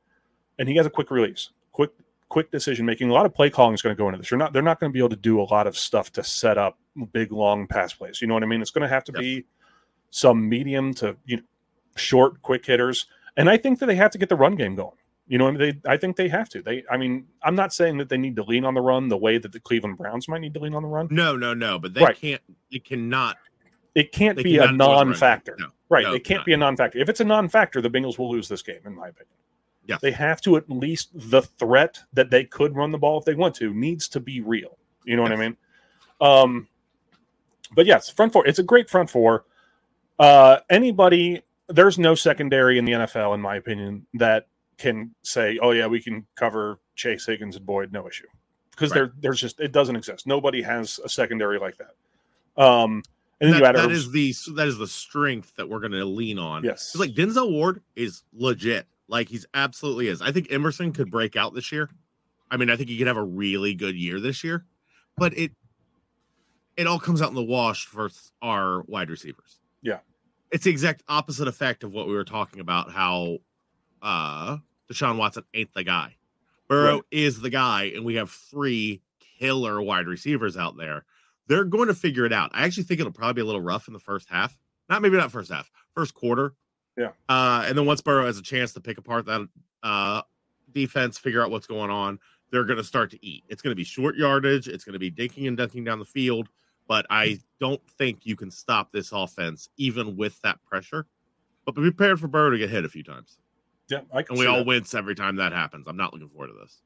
and 0.60 0.67
he 0.67 0.76
has 0.76 0.86
a 0.86 0.89
quick 0.89 1.10
release, 1.12 1.50
quick 1.71 1.91
quick 2.28 2.52
decision 2.52 2.86
making. 2.86 3.10
A 3.10 3.13
lot 3.13 3.26
of 3.26 3.34
play 3.34 3.50
calling 3.50 3.74
is 3.74 3.82
going 3.82 3.95
to 3.95 3.98
go 3.98 4.08
into 4.08 4.17
this. 4.17 4.30
You're 4.32 4.38
not 4.38 4.52
they're 4.54 4.62
not 4.62 4.80
going 4.80 4.91
to 4.91 4.93
be 4.93 5.00
able 5.00 5.10
to 5.10 5.15
do 5.15 5.39
a 5.39 5.43
lot 5.43 5.67
of 5.67 5.78
stuff 5.78 6.12
to 6.13 6.24
set 6.24 6.58
up 6.58 6.78
big 7.13 7.32
long 7.32 7.67
pass 7.67 7.93
plays. 7.93 8.21
You 8.21 8.28
know 8.28 8.34
what 8.34 8.43
I 8.43 8.48
mean? 8.48 8.62
It's 8.62 8.71
going 8.71 8.88
to 8.88 8.93
have 8.93 9.04
to 9.06 9.12
Yes. 9.13 9.19
be 9.21 9.45
some 10.12 10.48
medium 10.48 10.93
to 10.95 11.15
you 11.26 11.38
know, 11.38 11.43
short 11.95 12.41
quick 12.41 12.65
hitters, 12.65 13.06
and 13.38 13.50
I 13.50 13.58
think 13.58 13.80
that 13.80 13.86
they 13.86 13.95
have 13.95 14.12
to 14.12 14.17
get 14.17 14.30
the 14.30 14.36
run 14.36 14.56
game 14.56 14.76
going. 14.76 14.98
You 15.28 15.38
know, 15.39 15.48
I 15.48 15.52
mean? 15.52 15.60
they 15.84 15.89
I 15.91 15.98
think 15.98 16.17
they 16.17 16.28
have 16.28 16.50
to. 16.50 16.62
They, 16.62 16.84
I 16.91 16.98
mean, 16.98 17.26
I'm 17.41 17.56
not 17.56 17.74
saying 17.74 17.98
that 17.98 18.10
they 18.10 18.17
need 18.17 18.36
to 18.36 18.43
lean 18.43 18.63
on 18.65 18.74
the 18.76 18.82
run 18.82 19.08
the 19.08 19.17
way 19.17 19.38
that 19.39 19.52
the 19.52 19.60
Cleveland 19.60 19.98
Browns 19.98 20.28
might 20.28 20.41
need 20.41 20.54
to 20.54 20.60
lean 20.60 20.76
on 20.76 20.84
the 20.84 20.88
run. 20.89 21.08
No, 21.10 21.36
no, 21.36 21.54
no. 21.56 21.80
But 21.80 21.93
they 21.95 22.04
Right. 22.04 22.15
can't. 22.17 22.41
They 22.71 22.80
cannot. 22.80 23.38
It 23.95 24.12
can't 24.12 24.36
They 24.38 24.43
be 24.43 24.58
a 24.58 24.67
cannot 24.67 24.71
lose 24.71 24.77
the 24.77 24.84
run 24.86 24.99
game. 24.99 25.08
non-factor, 25.10 25.55
No. 25.60 25.67
right? 25.89 26.03
no, 26.03 26.13
it 26.13 26.23
can't 26.23 26.39
not. 26.39 26.45
be 26.45 26.53
a 26.53 26.58
non-factor. 26.58 26.99
If 26.99 27.10
it's 27.10 27.21
a 27.21 27.25
non-factor, 27.25 27.81
the 27.81 27.89
Bengals 27.89 28.17
will 28.19 28.29
lose 28.29 28.47
this 28.49 28.62
game, 28.62 28.79
in 28.86 28.93
my 28.93 29.08
opinion. 29.08 29.29
Yes. 29.88 30.01
They 30.01 30.12
have 30.12 30.41
to 30.41 30.58
at 30.58 30.69
least 30.69 31.10
the 31.13 31.41
threat 31.41 31.99
that 32.13 32.29
they 32.29 32.43
could 32.43 32.75
run 32.75 32.91
the 32.91 32.97
ball 32.97 33.19
if 33.19 33.25
they 33.25 33.36
want 33.36 33.55
to 33.55 33.73
needs 33.73 34.08
to 34.10 34.19
be 34.19 34.41
real. 34.41 34.77
You 35.05 35.15
know 35.15 35.21
what 35.21 35.31
I 35.31 35.36
mean? 35.36 35.55
Um, 36.19 36.67
but 37.73 37.86
yes, 37.86 38.10
front 38.10 38.34
four. 38.34 38.45
It's 38.47 38.60
a 38.60 38.63
great 38.63 38.89
front 38.89 39.10
four. 39.10 39.45
Uh, 40.17 40.58
anybody, 40.69 41.41
there's 41.67 41.99
no 41.99 42.15
secondary 42.15 42.77
in 42.79 42.86
the 42.86 42.93
NFL, 42.93 43.36
in 43.36 43.41
my 43.41 43.55
opinion, 43.58 44.05
that 44.15 44.47
can 44.77 45.13
say, 45.23 45.60
"Oh 45.62 45.71
yeah, 45.71 45.86
we 45.88 46.01
can 46.01 46.25
cover 46.36 46.79
Chase 46.95 47.25
Higgins 47.25 47.55
and 47.55 47.65
Boyd, 47.65 47.91
no 47.91 48.08
issue," 48.08 48.27
because 48.71 48.91
Right. 48.91 48.95
there, 48.97 49.12
there's 49.19 49.39
just 49.41 49.60
it 49.60 49.71
doesn't 49.71 49.95
exist. 49.95 50.25
Nobody 50.25 50.62
has 50.63 50.99
a 51.03 51.10
secondary 51.10 51.60
like 51.60 51.75
that. 51.77 52.62
Um, 52.62 53.03
and 53.41 53.54
then 53.54 53.62
That, 53.62 53.76
that 53.76 53.89
the 53.89 54.34
that 54.56 54.67
is 54.67 54.78
the 54.78 54.88
strength 54.88 55.56
that 55.58 55.67
we're 55.69 55.80
going 55.80 55.91
to 55.91 56.06
lean 56.06 56.39
on. 56.39 56.63
yes, 56.63 56.91
It's 56.93 57.00
like 57.00 57.12
Denzel 57.12 57.52
Ward 57.52 57.82
is 57.95 58.24
legit. 58.34 58.88
Like 59.08 59.30
he's 59.30 59.45
absolutely 59.54 60.08
is. 60.08 60.21
I 60.21 60.32
think 60.32 60.52
Emerson 60.52 60.91
could 60.91 61.12
break 61.12 61.36
out 61.36 61.54
this 61.54 61.71
year. 61.71 61.89
I 62.50 62.58
mean, 62.58 62.69
I 62.69 62.76
think 62.76 62.89
he 62.89 62.98
could 62.98 63.08
have 63.08 63.17
a 63.17 63.24
really 63.24 63.74
good 63.76 63.95
year 63.95 64.19
this 64.19 64.43
year, 64.43 64.65
but 65.17 65.38
it 65.38 65.52
it 66.78 66.88
all 66.88 67.00
comes 67.00 67.21
out 67.21 67.30
in 67.30 67.36
the 67.36 67.43
wash 67.43 67.86
for 67.86 68.10
our 68.41 68.82
wide 68.84 69.10
receivers. 69.10 69.60
Yeah. 69.82 70.00
It's 70.52 70.63
the 70.65 70.71
exact 70.71 71.04
opposite 71.08 71.48
effect 71.48 71.84
of 71.84 71.93
what 71.93 72.08
we 72.08 72.13
were 72.13 72.24
talking 72.26 72.60
about. 72.60 72.91
How 72.91 73.38
uh 74.02 74.58
Deshaun 74.91 75.17
Watson 75.17 75.43
ain't 75.54 75.74
the 75.74 75.84
guy. 75.84 76.15
Burrow 76.67 76.95
Right. 76.95 77.04
is 77.12 77.41
the 77.41 77.50
guy, 77.50 77.91
and 77.95 78.04
we 78.06 78.15
have 78.15 78.32
three 78.32 79.02
killer 79.39 79.82
wide 79.82 80.08
receivers 80.08 80.58
out 80.58 80.78
there. 80.78 81.06
They're 81.47 81.63
going 81.65 81.88
to 81.88 81.93
figure 81.93 82.25
it 82.25 82.34
out. 82.34 82.51
I 82.53 82.65
actually 82.65 82.84
think 82.84 82.99
it'll 82.99 83.12
probably 83.12 83.34
be 83.34 83.41
a 83.41 83.45
little 83.45 83.62
rough 83.62 83.88
in 83.88 83.93
the 83.93 83.99
first 83.99 84.29
half. 84.29 84.58
Not 84.89 85.01
maybe 85.01 85.17
not 85.17 85.31
first 85.31 85.51
half, 85.51 85.69
first 85.93 86.13
quarter. 86.13 86.53
Yeah. 86.97 87.12
Uh, 87.27 87.63
and 87.67 87.77
then 87.77 87.86
once 87.86 88.01
Burrow 88.01 88.25
has 88.25 88.38
a 88.38 88.43
chance 88.43 88.73
to 88.73 88.81
pick 88.81 88.97
apart 88.97 89.25
that 89.25 89.47
uh, 89.84 90.21
defense, 90.71 91.17
figure 91.17 91.43
out 91.43 91.51
what's 91.51 91.67
going 91.67 91.89
on, 91.89 92.19
they're 92.51 92.63
going 92.63 92.77
to 92.77 92.84
start 92.84 93.12
to 93.12 93.25
eat. 93.25 93.43
It's 93.49 93.62
going 93.62 93.71
to 93.71 93.75
be 93.75 93.84
short 93.84 94.15
yardage. 94.15 94.67
It's 94.67 94.84
going 94.84 94.93
to 94.93 94.99
be 94.99 95.12
dinking 95.12 95.47
and 95.47 95.58
dunking 95.58 95.84
down 95.84 95.99
the 95.99 96.05
field. 96.05 96.47
But 96.88 97.05
I 97.10 97.39
don't 97.60 97.81
think 97.97 98.25
you 98.25 98.36
can 98.36 98.51
stop 98.51 98.91
this 98.91 99.12
offense 99.12 99.69
even 99.77 100.15
with 100.15 100.39
that 100.43 100.63
pressure. 100.63 101.08
But 101.65 101.73
be 101.73 101.81
prepared 101.81 102.19
for 102.19 102.27
Burrow 102.27 102.51
to 102.51 102.58
get 102.60 102.69
hit 102.69 102.86
a 102.86 102.89
few 102.89 103.01
times. 103.03 103.39
yeah, 103.89 104.01
I 104.13 104.21
can 104.21 104.34
And 104.34 104.39
we 104.39 104.45
all 104.45 104.58
that. 104.58 104.67
wince 104.67 104.93
every 104.93 105.15
time 105.15 105.38
that 105.38 105.51
happens. 105.51 105.88
I'm 105.88 105.97
not 105.97 106.13
looking 106.13 106.29
forward 106.29 106.49
to 106.49 106.53
this. 106.62 106.81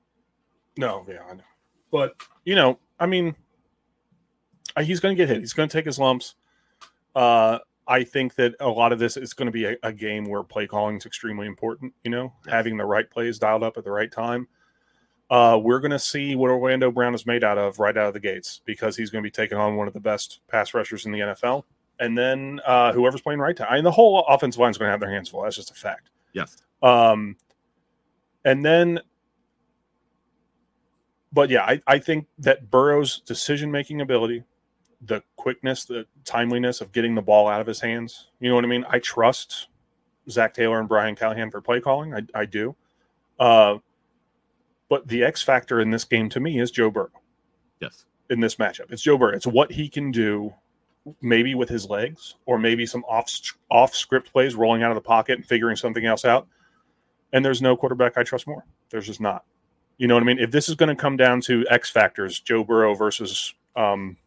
No, 0.78 1.06
yeah, 1.08 1.20
I 1.30 1.34
know. 1.36 1.44
But 1.92 2.16
you 2.46 2.56
know, 2.56 2.80
I 2.98 3.06
mean, 3.08 3.36
he's 4.82 5.00
going 5.00 5.16
to 5.16 5.18
get 5.22 5.30
hit. 5.30 5.40
He's 5.40 5.54
going 5.54 5.70
to 5.70 5.74
take 5.74 5.86
his 5.86 6.00
lumps. 6.00 6.36
Uh, 7.16 7.60
I 7.88 8.04
think 8.04 8.36
that 8.36 8.56
a 8.60 8.68
lot 8.70 8.92
of 8.94 9.00
this 9.00 9.18
is 9.18 9.34
going 9.34 9.48
to 9.48 9.52
be 9.52 9.66
a, 9.66 9.76
a 9.84 9.92
game 9.92 10.26
where 10.26 10.44
play 10.44 10.68
calling 10.68 10.98
is 10.98 11.06
extremely 11.06 11.48
important. 11.48 11.94
You 12.04 12.12
know, 12.12 12.34
Yes. 12.46 12.54
having 12.54 12.78
the 12.78 12.86
right 12.86 13.10
plays 13.10 13.40
dialed 13.40 13.64
up 13.64 13.78
at 13.78 13.84
the 13.84 13.92
right 13.92 14.12
time. 14.12 14.48
Uh, 15.30 15.60
we're 15.62 15.80
going 15.80 15.92
to 15.92 16.00
see 16.00 16.36
what 16.36 16.50
Orlando 16.50 16.92
Brown 16.92 17.14
is 17.14 17.26
made 17.26 17.44
out 17.44 17.58
of 17.58 17.78
right 17.80 17.96
out 17.96 18.08
of 18.08 18.14
the 18.14 18.20
gates 18.20 18.62
because 18.66 18.96
he's 18.96 19.10
going 19.12 19.24
to 19.24 19.28
be 19.28 19.32
taking 19.32 19.58
on 19.58 19.76
one 19.76 19.88
of 19.88 19.94
the 19.94 20.00
best 20.00 20.40
pass 20.48 20.74
rushers 20.74 21.06
in 21.06 21.12
the 21.12 21.20
NFL. 21.20 21.64
And 22.00 22.18
then 22.18 22.60
uh, 22.66 22.94
whoever's 22.94 23.22
playing 23.22 23.40
right 23.40 23.56
time, 23.56 23.68
I 23.70 23.76
mean, 23.76 23.84
the 23.84 23.92
whole 23.92 24.26
offensive 24.28 24.60
line 24.60 24.72
is 24.72 24.78
going 24.78 24.88
to 24.88 24.92
have 24.92 25.00
their 25.00 25.12
hands 25.12 25.30
full. 25.30 25.44
That's 25.44 25.56
just 25.56 25.70
a 25.72 25.76
fact. 25.76 26.10
Yes. 26.34 26.64
Um, 26.82 27.36
and 28.46 28.64
then, 28.66 29.02
but 31.32 31.50
yeah, 31.50 31.64
I, 31.64 31.82
I 31.86 32.00
think 32.00 32.26
that 32.40 32.72
Burrow's 32.72 33.20
decision 33.22 33.70
making 33.72 34.02
ability, 34.02 34.44
the 35.02 35.24
quickness, 35.38 35.86
the 35.86 36.06
timeliness 36.26 36.82
of 36.82 36.92
getting 36.92 37.16
the 37.16 37.22
ball 37.22 37.48
out 37.48 37.62
of 37.62 37.68
his 37.68 37.80
hands, 37.80 38.30
you 38.40 38.50
know 38.50 38.56
what 38.56 38.66
I 38.66 38.68
mean? 38.68 38.86
I 38.90 39.00
trust 39.00 39.68
Zac 40.30 40.54
Taylor 40.54 40.80
and 40.80 40.90
Brian 40.90 41.16
Callahan 41.16 41.50
for 41.52 41.62
play 41.62 41.80
calling. 41.80 42.14
I, 42.14 42.22
I 42.36 42.46
do. 42.46 42.76
Uh, 43.40 43.78
But 44.90 45.08
the 45.08 45.24
X 45.24 45.42
factor 45.42 45.80
in 45.80 45.92
this 45.92 46.04
game 46.04 46.30
to 46.30 46.40
me 46.40 46.60
is 46.60 46.72
Joe 46.72 46.90
Burrow 46.92 47.12
Yes. 47.80 48.06
in 48.30 48.40
this 48.40 48.56
matchup. 48.56 48.92
It's 48.92 49.02
Joe 49.02 49.18
Burrow. 49.18 49.36
It's 49.36 49.48
what 49.48 49.72
he 49.72 49.88
can 49.88 50.12
do, 50.12 50.54
maybe 51.22 51.56
with 51.56 51.70
his 51.70 51.90
legs, 51.90 52.36
or 52.46 52.60
maybe 52.60 52.86
some 52.86 53.04
off 53.06 53.32
off 53.72 53.96
script 53.96 54.32
plays, 54.34 54.56
rolling 54.56 54.84
out 54.84 54.92
of 54.92 54.96
the 54.96 55.02
pocket 55.02 55.38
and 55.38 55.46
figuring 55.46 55.76
something 55.78 56.06
else 56.06 56.26
out. 56.26 56.48
And 57.32 57.46
there's 57.46 57.62
no 57.62 57.78
quarterback 57.78 58.18
I 58.18 58.24
trust 58.24 58.48
more. 58.48 58.66
There's 58.90 59.06
just 59.06 59.22
not. 59.22 59.46
You 59.98 60.08
know 60.08 60.16
what 60.16 60.24
I 60.24 60.26
mean? 60.26 60.40
If 60.40 60.52
this 60.52 60.68
is 60.68 60.76
going 60.76 60.90
to 60.90 61.02
come 61.02 61.16
down 61.16 61.42
to 61.42 61.66
X 61.70 61.90
factors, 61.90 62.40
Joe 62.40 62.64
Burrow 62.64 62.96
versus 62.96 63.54
um, 63.76 64.18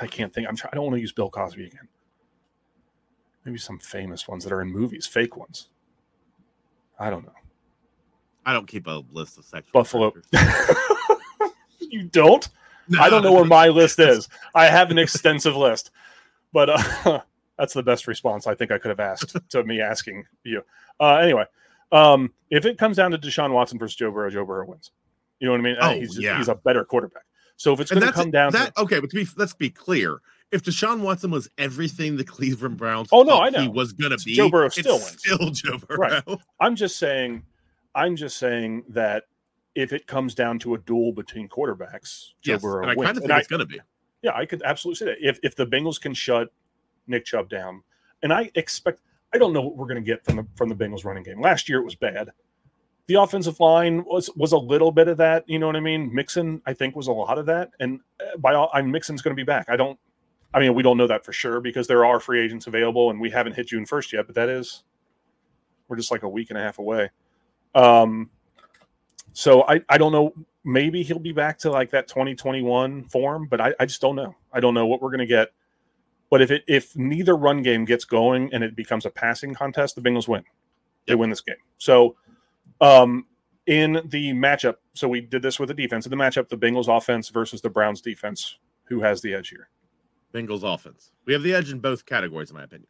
I 0.00 0.06
can't 0.06 0.32
think. 0.32 0.48
I'm 0.48 0.56
trying. 0.56 0.70
I 0.72 0.76
don't 0.76 0.84
want 0.84 0.96
to 0.96 1.00
use 1.00 1.12
Bill 1.12 1.30
Cosby 1.30 1.66
again. 1.66 1.88
Maybe 3.44 3.58
some 3.58 3.78
famous 3.78 4.26
ones 4.28 4.44
that 4.44 4.52
are 4.52 4.62
in 4.62 4.70
movies, 4.70 5.06
fake 5.06 5.36
ones. 5.36 5.68
I 6.98 7.10
don't 7.10 7.24
know. 7.24 7.32
I 8.46 8.52
don't 8.52 8.66
keep 8.66 8.86
a 8.86 9.02
list 9.12 9.38
of 9.38 9.44
sexual 9.44 9.72
Buffalo. 9.72 10.12
you 11.80 12.04
don't? 12.04 12.48
I 12.98 13.08
don't 13.08 13.22
know 13.22 13.32
where 13.32 13.44
my 13.44 13.68
list 13.68 13.98
is. 13.98 14.28
I 14.54 14.66
have 14.66 14.90
an 14.90 14.98
extensive 14.98 15.56
list, 15.56 15.90
but 16.52 16.70
uh, 16.70 17.20
that's 17.58 17.74
the 17.74 17.82
best 17.82 18.06
response 18.06 18.46
I 18.46 18.54
think 18.54 18.70
I 18.72 18.78
could 18.78 18.88
have 18.88 19.00
asked 19.00 19.36
to 19.50 19.64
me 19.64 19.80
asking 19.80 20.24
you. 20.44 20.62
Uh, 20.98 21.16
anyway, 21.16 21.44
um, 21.92 22.32
if 22.50 22.64
it 22.66 22.78
comes 22.78 22.96
down 22.96 23.10
to 23.12 23.18
Deshaun 23.18 23.52
Watson 23.52 23.78
versus 23.78 23.96
Joe 23.96 24.10
Burrow, 24.10 24.30
Joe 24.30 24.44
Burrow 24.44 24.66
wins. 24.66 24.90
You 25.38 25.46
know 25.46 25.52
what 25.52 25.60
I 25.60 25.64
mean? 25.64 25.76
Uh, 25.80 25.90
Oh, 25.90 26.00
he's, 26.00 26.18
yeah. 26.18 26.38
he's 26.38 26.48
a 26.48 26.54
better 26.54 26.84
quarterback. 26.84 27.24
So 27.56 27.72
if 27.72 27.80
it's 27.80 27.90
And 27.90 28.00
going 28.00 28.12
to 28.12 28.18
come 28.18 28.30
down 28.30 28.52
that. 28.52 28.74
to 28.74 28.82
Okay, 28.82 29.00
but 29.00 29.10
to 29.10 29.16
be 29.16 29.26
let's 29.36 29.54
be 29.54 29.70
clear. 29.70 30.18
If 30.50 30.62
Deshaun 30.62 31.00
Watson 31.00 31.30
was 31.30 31.48
everything 31.56 32.16
the 32.16 32.24
Cleveland 32.24 32.76
Browns 32.76 33.08
Oh, 33.10 33.22
no, 33.22 33.40
I 33.40 33.48
know 33.48 33.62
he 33.62 33.68
was 33.68 33.94
gonna 33.94 34.18
be, 34.18 34.34
Joe 34.34 34.50
Burrow 34.50 34.66
it's 34.66 34.78
still 34.78 34.98
wins. 34.98 35.16
Still 35.18 35.50
Joe 35.50 35.78
Burrow. 35.78 35.98
Right. 35.98 36.22
I'm 36.60 36.76
just 36.76 36.98
saying, 36.98 37.42
I'm 37.94 38.16
just 38.16 38.36
saying 38.36 38.84
that 38.90 39.24
if 39.74 39.94
it 39.94 40.06
comes 40.06 40.34
down 40.34 40.58
to 40.58 40.74
a 40.74 40.78
duel 40.78 41.12
between 41.14 41.48
quarterbacks, 41.48 42.32
Joe 42.42 42.52
Yes, 42.52 42.62
Burrow 42.62 42.82
and 42.82 42.90
I 42.90 42.94
wins. 42.94 43.06
kind 43.06 43.16
of 43.16 43.22
think 43.22 43.32
I- 43.32 43.38
it's 43.38 43.48
gonna 43.48 43.64
be. 43.64 43.80
Yeah, 44.20 44.32
I 44.34 44.44
could 44.44 44.62
absolutely 44.62 44.98
say 44.98 45.04
that. 45.06 45.26
If 45.26 45.38
if 45.42 45.56
the 45.56 45.66
Bengals 45.66 45.98
can 46.00 46.12
shut 46.12 46.52
Nick 47.06 47.24
Chubb 47.24 47.48
down, 47.48 47.82
and 48.22 48.30
I 48.32 48.50
expect 48.54 49.00
I 49.34 49.38
don't 49.38 49.54
know 49.54 49.62
what 49.62 49.76
we're 49.76 49.86
going 49.86 49.96
to 50.04 50.06
get 50.06 50.22
from 50.26 50.36
the 50.36 50.46
from 50.56 50.68
the 50.68 50.74
Bengals 50.76 51.04
running 51.06 51.22
game. 51.22 51.40
Last 51.40 51.66
year 51.68 51.78
it 51.80 51.84
was 51.84 51.94
bad. 51.94 52.28
The 53.12 53.20
offensive 53.20 53.60
line 53.60 54.04
was 54.06 54.30
was 54.36 54.52
a 54.52 54.56
little 54.56 54.90
bit 54.90 55.06
of 55.06 55.18
that. 55.18 55.46
You 55.46 55.58
know 55.58 55.66
what 55.66 55.76
I 55.76 55.80
mean? 55.80 56.14
Mixon, 56.14 56.62
I 56.64 56.72
think, 56.72 56.96
was 56.96 57.08
a 57.08 57.12
lot 57.12 57.36
of 57.36 57.44
that. 57.44 57.72
And 57.78 58.00
uh, 58.18 58.38
by 58.38 58.54
all, 58.54 58.70
I'm 58.72 58.90
Mixon's 58.90 59.20
going 59.20 59.36
to 59.36 59.38
be 59.38 59.44
back. 59.44 59.66
I 59.68 59.76
don't. 59.76 59.98
I 60.54 60.60
mean, 60.60 60.72
we 60.74 60.82
don't 60.82 60.96
know 60.96 61.06
that 61.06 61.22
for 61.22 61.34
sure 61.34 61.60
because 61.60 61.86
there 61.86 62.06
are 62.06 62.20
free 62.20 62.42
agents 62.42 62.68
available, 62.68 63.10
and 63.10 63.20
we 63.20 63.28
haven't 63.28 63.52
hit 63.52 63.66
June 63.66 63.84
first 63.84 64.14
yet. 64.14 64.24
But 64.24 64.36
that 64.36 64.48
is, 64.48 64.84
we're 65.88 65.96
just 65.98 66.10
like 66.10 66.22
a 66.22 66.28
week 66.28 66.48
and 66.48 66.58
a 66.58 66.62
half 66.62 66.78
away. 66.78 67.10
Um, 67.74 68.30
so 69.34 69.62
I 69.68 69.82
I 69.90 69.98
don't 69.98 70.12
know 70.12 70.32
maybe 70.64 71.02
he'll 71.02 71.18
be 71.18 71.32
back 71.32 71.58
to 71.58 71.70
like 71.70 71.90
that 71.90 72.08
2021 72.08 73.04
form, 73.10 73.46
but 73.46 73.60
I, 73.60 73.74
I 73.78 73.84
just 73.84 74.00
don't 74.00 74.16
know. 74.16 74.34
I 74.54 74.60
don't 74.60 74.72
know 74.72 74.86
what 74.86 75.02
we're 75.02 75.10
going 75.10 75.18
to 75.18 75.26
get. 75.26 75.50
But 76.30 76.40
if 76.40 76.50
it 76.50 76.64
if 76.66 76.96
neither 76.96 77.36
run 77.36 77.60
game 77.60 77.84
gets 77.84 78.06
going 78.06 78.54
and 78.54 78.64
it 78.64 78.74
becomes 78.74 79.04
a 79.04 79.10
passing 79.10 79.52
contest, 79.52 79.96
the 79.96 80.00
Bengals 80.00 80.28
win. 80.28 80.44
They 81.06 81.12
Yep. 81.12 81.18
win 81.18 81.28
this 81.30 81.42
game. 81.42 81.56
So, 81.76 82.16
um, 82.82 83.26
in 83.66 84.02
the 84.06 84.32
matchup, 84.32 84.76
so 84.94 85.08
we 85.08 85.20
did 85.20 85.40
this 85.40 85.58
with 85.58 85.68
the 85.68 85.74
defense. 85.74 86.04
In 86.04 86.10
the 86.10 86.16
matchup, 86.16 86.48
the 86.48 86.56
Bengals 86.56 86.94
offense 86.94 87.28
versus 87.28 87.60
the 87.60 87.70
Browns 87.70 88.00
defense, 88.00 88.58
who 88.84 89.00
has 89.00 89.20
the 89.22 89.32
edge 89.32 89.48
here? 89.48 89.68
Bengals 90.34 90.62
offense. 90.62 91.12
We 91.24 91.32
have 91.32 91.42
the 91.42 91.54
edge 91.54 91.70
in 91.70 91.78
both 91.78 92.04
categories, 92.04 92.50
in 92.50 92.56
my 92.56 92.64
opinion. 92.64 92.88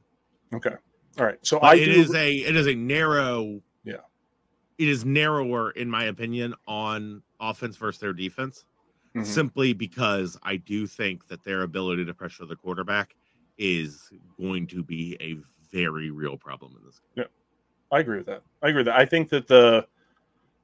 Okay, 0.54 0.74
all 1.18 1.26
right. 1.26 1.38
So 1.42 1.60
But 1.60 1.66
I 1.66 1.74
it 1.76 1.84
do, 1.86 1.90
is 2.00 2.14
a 2.14 2.32
it 2.36 2.56
is 2.56 2.66
a 2.66 2.74
narrow. 2.74 3.60
Yeah. 3.84 3.96
It 4.78 4.88
is 4.88 5.04
narrower, 5.04 5.70
in 5.72 5.88
my 5.90 6.04
opinion, 6.04 6.54
on 6.66 7.22
offense 7.40 7.76
versus 7.76 8.00
their 8.00 8.12
defense. 8.12 8.64
Mhm. 9.14 9.26
simply 9.26 9.74
because 9.74 10.38
I 10.42 10.56
do 10.56 10.86
think 10.86 11.28
that 11.28 11.44
their 11.44 11.64
ability 11.64 12.06
to 12.06 12.14
pressure 12.14 12.46
the 12.46 12.56
quarterback 12.56 13.14
is 13.58 14.10
going 14.40 14.66
to 14.68 14.82
be 14.82 15.18
a 15.20 15.34
very 15.70 16.10
real 16.10 16.38
problem 16.38 16.74
in 16.78 16.86
this. 16.86 17.02
Game. 17.14 17.26
I 17.92 18.00
agree 18.00 18.16
with 18.16 18.26
that. 18.26 18.42
I 18.62 18.68
agree 18.68 18.80
with 18.80 18.86
that. 18.86 18.98
I 18.98 19.04
think 19.06 19.28
that 19.28 19.46
the 19.46 19.86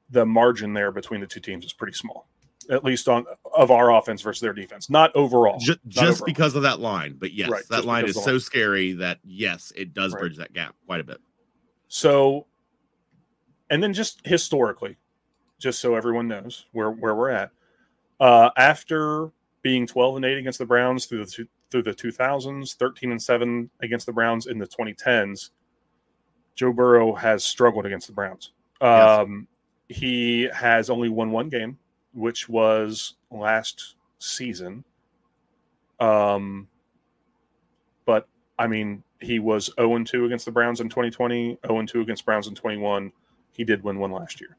the 0.09 0.25
margin 0.25 0.73
there 0.73 0.91
between 0.91 1.21
the 1.21 1.27
two 1.27 1.39
teams 1.39 1.63
is 1.63 1.71
pretty 1.71 1.93
small, 1.93 2.27
at 2.71 2.83
least 2.83 3.07
on 3.07 3.25
of 3.55 3.69
our 3.71 3.91
offense 3.93 4.21
versus 4.21 4.41
their 4.41 4.53
defense. 4.53 4.89
Not 4.89 5.15
overall. 5.15 5.59
Ju- 5.59 5.73
Not 5.85 5.89
just 5.91 6.21
overall. 6.21 6.25
because 6.25 6.55
of 6.55 6.63
that 6.63 6.79
line, 6.79 7.15
but 7.19 7.31
yes, 7.31 7.49
Right, 7.49 7.63
that 7.69 7.75
just 7.77 7.87
line 7.87 8.05
is 8.05 8.15
the 8.15 8.21
so 8.21 8.37
scary 8.39 8.93
that 8.93 9.19
yes, 9.23 9.71
it 9.75 9.93
does 9.93 10.13
Right. 10.13 10.21
bridge 10.21 10.37
that 10.37 10.51
gap 10.53 10.75
quite 10.87 10.99
a 10.99 11.03
bit. 11.03 11.19
So, 11.87 12.47
and 13.69 13.81
then 13.83 13.93
just 13.93 14.25
historically, 14.25 14.97
just 15.59 15.79
so 15.79 15.93
everyone 15.95 16.27
knows 16.27 16.65
where 16.71 16.89
where 16.91 17.13
we're 17.15 17.29
at, 17.29 17.51
uh, 18.19 18.49
after 18.57 19.31
being 19.61 19.85
twelve 19.85 20.15
and 20.15 20.25
eight 20.25 20.37
against 20.39 20.57
the 20.59 20.65
Browns 20.65 21.05
through 21.05 21.23
the 21.25 21.31
two, 21.31 21.47
through 21.69 21.83
the 21.83 21.93
two 21.93 22.11
thousands, 22.11 22.73
thirteen 22.73 23.11
and 23.11 23.21
seven 23.21 23.69
against 23.81 24.07
the 24.07 24.13
Browns 24.13 24.47
in 24.47 24.57
the 24.57 24.65
twenty 24.67 24.93
tens, 24.95 25.51
Joe 26.59 26.73
Burrow 26.73 27.15
has 27.15 27.45
struggled 27.45 27.85
against 27.85 28.07
the 28.07 28.11
Browns. 28.11 28.51
Yes. 28.81 29.19
Um, 29.19 29.47
he 29.87 30.49
has 30.53 30.89
only 30.89 31.07
won 31.07 31.31
one 31.31 31.47
game, 31.47 31.77
which 32.13 32.49
was 32.49 33.15
last 33.31 33.95
season. 34.17 34.83
Um, 36.01 36.67
but 38.05 38.27
I 38.57 38.67
mean, 38.67 39.03
he 39.21 39.39
was 39.39 39.71
0 39.79 40.03
2 40.03 40.25
against 40.25 40.43
the 40.43 40.51
Browns 40.51 40.81
in 40.81 40.89
2020, 40.89 41.59
0 41.65 41.85
2 41.85 42.01
against 42.01 42.25
Browns 42.25 42.47
in 42.47 42.55
21. 42.55 43.13
He 43.53 43.63
did 43.63 43.81
win 43.81 43.97
one 43.97 44.11
last 44.11 44.41
year. 44.41 44.57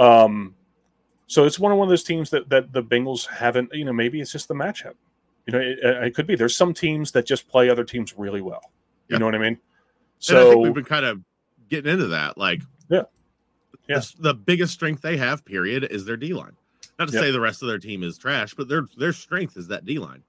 Um, 0.00 0.56
so 1.28 1.44
it's 1.44 1.60
one 1.60 1.70
of 1.70 1.78
one 1.78 1.86
of 1.86 1.90
those 1.90 2.02
teams 2.02 2.30
that 2.30 2.48
that 2.48 2.72
the 2.72 2.82
Bengals 2.82 3.28
haven't. 3.28 3.72
You 3.72 3.84
know, 3.84 3.92
maybe 3.92 4.20
it's 4.20 4.32
just 4.32 4.48
the 4.48 4.54
matchup. 4.54 4.94
You 5.46 5.52
know, 5.52 5.60
it, 5.60 5.78
it 5.80 6.14
could 6.16 6.26
be. 6.26 6.34
There's 6.34 6.56
some 6.56 6.74
teams 6.74 7.12
that 7.12 7.24
just 7.24 7.48
play 7.48 7.70
other 7.70 7.84
teams 7.84 8.18
really 8.18 8.40
well. 8.40 8.72
You 9.06 9.18
know 9.20 9.26
what 9.26 9.36
I 9.36 9.38
mean? 9.38 9.58
And 10.28 10.38
I 10.38 10.42
think 10.42 10.52
So 10.54 10.58
we've 10.58 10.74
been 10.74 10.84
kind 10.84 11.04
of 11.06 11.20
getting 11.68 11.92
into 11.92 12.08
that. 12.08 12.36
Like, 12.38 12.62
Yeah. 12.88 13.02
Yeah. 13.88 13.98
the, 13.98 14.14
the 14.20 14.34
biggest 14.34 14.72
strength 14.72 15.02
they 15.02 15.16
have, 15.16 15.44
period, 15.44 15.84
is 15.84 16.04
their 16.04 16.16
D 16.16 16.32
line. 16.34 16.56
Not 16.98 17.08
to 17.08 17.14
Yep. 17.14 17.22
say 17.22 17.30
the 17.30 17.40
rest 17.40 17.62
of 17.62 17.68
their 17.68 17.78
team 17.78 18.02
is 18.02 18.18
trash, 18.18 18.54
but 18.54 18.68
their 18.68 18.86
their 18.98 19.12
strength 19.12 19.56
is 19.56 19.66
that 19.68 19.84
D 19.84 19.98
line. 19.98 20.22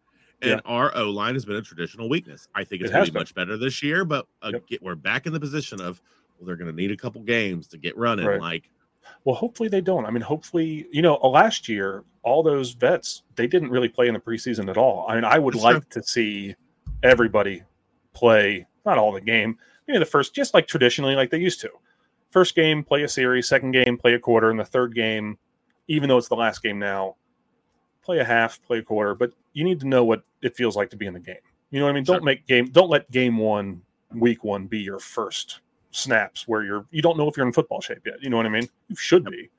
And 0.43 0.59
our 0.65 0.95
O 0.97 1.09
line 1.11 1.35
has 1.35 1.45
been 1.45 1.57
a 1.57 1.61
traditional 1.61 2.09
weakness. 2.09 2.47
I 2.55 2.63
think 2.63 2.81
it's 2.81 2.89
It 2.89 2.93
going 2.93 3.05
to 3.05 3.11
be 3.11 3.19
much 3.19 3.35
better 3.35 3.57
this 3.57 3.83
year, 3.83 4.03
but 4.05 4.25
uh, 4.41 4.49
Yep. 4.53 4.67
get, 4.67 4.81
we're 4.81 4.95
back 4.95 5.27
in 5.27 5.33
the 5.33 5.39
position 5.39 5.79
of 5.81 6.01
well, 6.39 6.47
they're 6.47 6.55
going 6.55 6.71
to 6.71 6.75
need 6.75 6.89
a 6.91 6.97
couple 6.97 7.21
games 7.21 7.67
to 7.67 7.77
get 7.77 7.95
running. 7.97 8.25
Right. 8.25 8.41
Like, 8.41 8.69
Well, 9.23 9.35
hopefully 9.35 9.69
they 9.69 9.81
don't. 9.81 10.05
I 10.07 10.09
mean, 10.09 10.23
hopefully, 10.23 10.87
you 10.91 11.03
know, 11.03 11.15
last 11.17 11.69
year 11.69 12.03
all 12.23 12.41
those 12.41 12.71
vets 12.71 13.23
they 13.35 13.45
didn't 13.47 13.69
really 13.69 13.89
play 13.89 14.07
in 14.07 14.13
the 14.15 14.19
preseason 14.19 14.69
at 14.69 14.77
all. 14.77 15.05
I 15.07 15.15
mean, 15.15 15.25
I 15.25 15.37
would 15.37 15.53
That's 15.55 15.63
like 15.63 15.89
to 15.89 16.01
see 16.01 16.55
everybody 17.03 17.61
play 18.13 18.65
not 18.85 18.97
all 18.97 19.11
the 19.11 19.21
game, 19.21 19.57
maybe 19.87 19.99
the 19.99 20.05
first, 20.05 20.33
just 20.33 20.53
like 20.53 20.67
traditionally, 20.67 21.15
like 21.15 21.29
they 21.29 21.39
used 21.39 21.61
to. 21.61 21.69
First 22.29 22.55
game, 22.55 22.83
play 22.83 23.03
a 23.03 23.07
series. 23.07 23.47
Second 23.47 23.71
game, 23.71 23.97
play 23.97 24.13
a 24.13 24.19
quarter. 24.19 24.49
And 24.49 24.59
the 24.59 24.65
third 24.65 24.95
game, 24.95 25.37
even 25.87 26.07
though 26.07 26.17
it's 26.17 26.29
the 26.29 26.35
last 26.35 26.63
game 26.63 26.79
now, 26.79 27.15
play 28.03 28.19
a 28.19 28.23
half, 28.23 28.61
play 28.63 28.79
a 28.79 28.83
quarter. 28.83 29.15
But 29.15 29.33
you 29.53 29.63
need 29.63 29.79
to 29.81 29.87
know 29.87 30.03
what 30.03 30.23
it 30.41 30.55
feels 30.55 30.75
like 30.75 30.89
to 30.91 30.97
be 30.97 31.07
in 31.07 31.13
the 31.13 31.19
game. 31.19 31.35
You 31.71 31.79
know 31.79 31.85
what 31.85 31.91
I 31.91 31.93
mean? 31.95 32.05
Sure. 32.05 32.15
Don't 32.15 32.25
make 32.25 32.47
game. 32.47 32.67
Don't 32.67 32.89
let 32.89 33.09
game 33.11 33.37
one, 33.37 33.81
week 34.13 34.43
one, 34.43 34.67
be 34.67 34.79
your 34.79 34.99
first 34.99 35.59
snaps 35.91 36.47
where 36.47 36.63
you're 36.63 36.85
you 36.91 37.01
don't 37.01 37.17
know 37.17 37.27
if 37.27 37.35
you're 37.35 37.45
in 37.45 37.53
football 37.53 37.81
shape 37.81 38.05
yet. 38.05 38.15
You 38.21 38.29
know 38.29 38.37
what 38.37 38.45
I 38.45 38.49
mean? 38.49 38.67
You 38.87 38.95
should 38.95 39.25
be. 39.25 39.49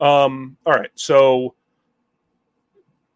Um, 0.00 0.56
all 0.66 0.74
right, 0.74 0.90
so 0.94 1.54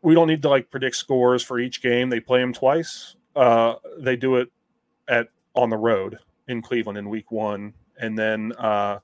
we 0.02 0.14
don't 0.14 0.28
need 0.28 0.42
to 0.42 0.48
like 0.48 0.70
predict 0.70 0.96
scores 0.96 1.42
for 1.42 1.58
each 1.58 1.82
game. 1.82 2.08
They 2.08 2.20
play 2.20 2.40
them 2.40 2.52
twice. 2.52 3.16
Uh, 3.36 3.74
they 3.98 4.16
do 4.16 4.36
it 4.36 4.48
at 5.08 5.28
on 5.60 5.70
the 5.70 5.76
road 5.76 6.18
in 6.48 6.62
Cleveland 6.62 6.98
in 6.98 7.08
week 7.08 7.30
one, 7.30 7.72
and 7.98 8.18
then 8.18 8.52
uh, 8.58 8.98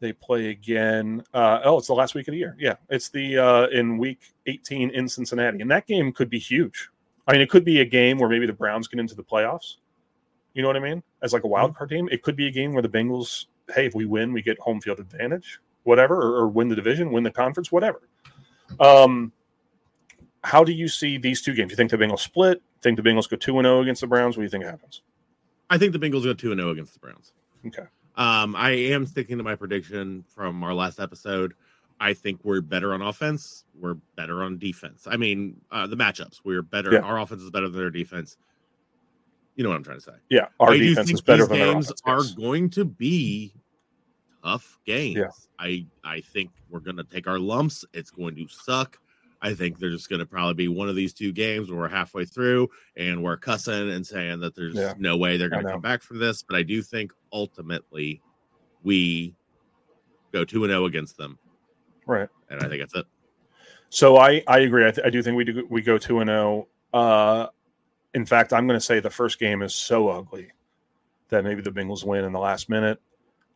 they 0.00 0.12
play 0.12 0.50
again. 0.50 1.22
Uh, 1.32 1.60
oh, 1.64 1.78
it's 1.78 1.86
the 1.86 1.94
last 1.94 2.14
week 2.14 2.28
of 2.28 2.32
the 2.32 2.38
year. 2.38 2.56
Yeah, 2.58 2.76
it's 2.90 3.08
the 3.08 3.38
uh, 3.38 3.66
in 3.68 3.98
week 3.98 4.34
18 4.46 4.90
in 4.90 5.08
Cincinnati, 5.08 5.60
and 5.60 5.70
that 5.70 5.86
game 5.86 6.12
could 6.12 6.30
be 6.30 6.38
huge. 6.38 6.90
I 7.26 7.32
mean, 7.32 7.40
it 7.40 7.50
could 7.50 7.64
be 7.64 7.80
a 7.80 7.84
game 7.84 8.18
where 8.18 8.28
maybe 8.28 8.46
the 8.46 8.52
Browns 8.52 8.86
get 8.86 9.00
into 9.00 9.14
the 9.14 9.24
playoffs. 9.24 9.76
You 10.52 10.62
know 10.62 10.68
what 10.68 10.76
I 10.76 10.80
mean? 10.80 11.02
As 11.22 11.32
like 11.32 11.44
a 11.44 11.48
wild 11.48 11.74
card 11.74 11.90
team, 11.90 12.08
it 12.12 12.22
could 12.22 12.36
be 12.36 12.46
a 12.46 12.50
game 12.50 12.72
where 12.72 12.82
the 12.82 12.88
Bengals, 12.88 13.46
hey, 13.74 13.86
if 13.86 13.94
we 13.94 14.04
win, 14.04 14.32
we 14.32 14.42
get 14.42 14.58
home 14.60 14.80
field 14.80 15.00
advantage, 15.00 15.58
whatever, 15.82 16.16
or, 16.16 16.42
or 16.42 16.48
win 16.48 16.68
the 16.68 16.76
division, 16.76 17.10
win 17.10 17.24
the 17.24 17.30
conference, 17.30 17.72
whatever. 17.72 18.08
Um, 18.78 19.32
how 20.44 20.62
do 20.62 20.72
you 20.72 20.86
see 20.86 21.16
these 21.16 21.40
two 21.40 21.54
games? 21.54 21.70
You 21.70 21.76
think 21.76 21.90
the 21.90 21.96
Bengals 21.96 22.20
split? 22.20 22.62
Think 22.82 22.96
the 22.96 23.02
Bengals 23.02 23.28
go 23.28 23.36
two 23.36 23.58
and 23.58 23.64
zero 23.64 23.80
against 23.80 24.02
the 24.02 24.06
Browns? 24.06 24.36
What 24.36 24.42
do 24.42 24.44
you 24.44 24.50
think 24.50 24.64
happens? 24.64 25.02
I 25.70 25.78
think 25.78 25.92
the 25.92 25.98
Bengals 25.98 26.24
go 26.24 26.34
two 26.34 26.52
and 26.52 26.60
zero 26.60 26.70
against 26.70 26.94
the 26.94 27.00
Browns. 27.00 27.32
Okay. 27.66 27.84
Um, 28.16 28.54
I 28.54 28.70
am 28.70 29.06
sticking 29.06 29.38
to 29.38 29.44
my 29.44 29.56
prediction 29.56 30.24
from 30.28 30.62
our 30.62 30.74
last 30.74 31.00
episode. 31.00 31.54
I 32.00 32.12
think 32.12 32.40
we're 32.44 32.60
better 32.60 32.92
on 32.92 33.02
offense. 33.02 33.64
We're 33.78 33.94
better 34.16 34.42
on 34.42 34.58
defense. 34.58 35.06
I 35.10 35.16
mean, 35.16 35.60
uh, 35.70 35.86
the 35.86 35.96
matchups. 35.96 36.40
We're 36.44 36.62
better. 36.62 36.92
Yeah. 36.92 37.00
Our 37.00 37.18
offense 37.20 37.42
is 37.42 37.50
better 37.50 37.68
than 37.68 37.80
their 37.80 37.90
defense. 37.90 38.36
You 39.56 39.64
know 39.64 39.70
what 39.70 39.76
I'm 39.76 39.84
trying 39.84 39.98
to 39.98 40.04
say. 40.04 40.12
Yeah, 40.30 40.46
our 40.58 40.72
I 40.72 40.78
do 40.78 40.88
defense 40.88 41.06
think 41.06 41.16
is 41.16 41.20
better 41.22 41.42
these 41.42 41.48
than 41.48 41.58
their 41.58 41.72
games 41.74 41.92
offense. 42.06 42.32
are 42.32 42.36
going 42.36 42.70
to 42.70 42.84
be 42.84 43.54
tough 44.44 44.78
games. 44.84 45.16
Yeah. 45.16 45.28
I 45.58 45.86
I 46.02 46.20
think 46.20 46.50
we're 46.68 46.80
going 46.80 46.96
to 46.96 47.04
take 47.04 47.28
our 47.28 47.38
lumps. 47.38 47.84
It's 47.92 48.10
going 48.10 48.34
to 48.36 48.48
suck. 48.48 48.98
I 49.44 49.52
think 49.52 49.78
there's 49.78 49.94
just 49.94 50.08
going 50.08 50.20
to 50.20 50.26
probably 50.26 50.54
be 50.54 50.68
one 50.68 50.88
of 50.88 50.96
these 50.96 51.12
two 51.12 51.30
games 51.30 51.70
where 51.70 51.78
we're 51.78 51.88
halfway 51.88 52.24
through 52.24 52.70
and 52.96 53.22
we're 53.22 53.36
cussing 53.36 53.90
and 53.90 54.04
saying 54.06 54.40
that 54.40 54.54
there's 54.56 54.74
Yeah. 54.74 54.94
no 54.98 55.18
way 55.18 55.36
they're 55.36 55.50
going 55.50 55.66
to 55.66 55.72
come 55.72 55.82
back 55.82 56.02
from 56.02 56.18
this. 56.18 56.42
But 56.42 56.56
I 56.56 56.62
do 56.62 56.80
think 56.80 57.12
ultimately 57.30 58.22
we 58.82 59.34
go 60.32 60.44
two 60.44 60.64
and 60.64 60.70
zero 60.70 60.86
against 60.86 61.18
them, 61.18 61.38
Right. 62.06 62.28
and 62.48 62.62
I 62.62 62.68
think 62.68 62.80
that's 62.80 62.94
it. 62.94 63.04
So 63.90 64.16
I 64.16 64.42
I 64.48 64.60
agree. 64.60 64.86
I, 64.86 64.90
th- 64.90 65.06
I 65.06 65.10
do 65.10 65.22
think 65.22 65.36
we 65.36 65.44
do 65.44 65.66
we 65.68 65.82
go 65.82 65.98
two 65.98 66.20
and 66.20 66.28
zero. 66.28 66.66
Uh, 66.94 67.48
in 68.14 68.24
fact, 68.24 68.52
I'm 68.54 68.66
going 68.66 68.78
to 68.80 68.84
say 68.84 68.98
the 69.00 69.10
first 69.10 69.38
game 69.38 69.60
is 69.62 69.74
so 69.74 70.08
ugly 70.08 70.52
that 71.28 71.44
maybe 71.44 71.60
the 71.60 71.70
Bengals 71.70 72.04
win 72.04 72.24
in 72.24 72.32
the 72.32 72.38
last 72.40 72.68
minute, 72.70 72.98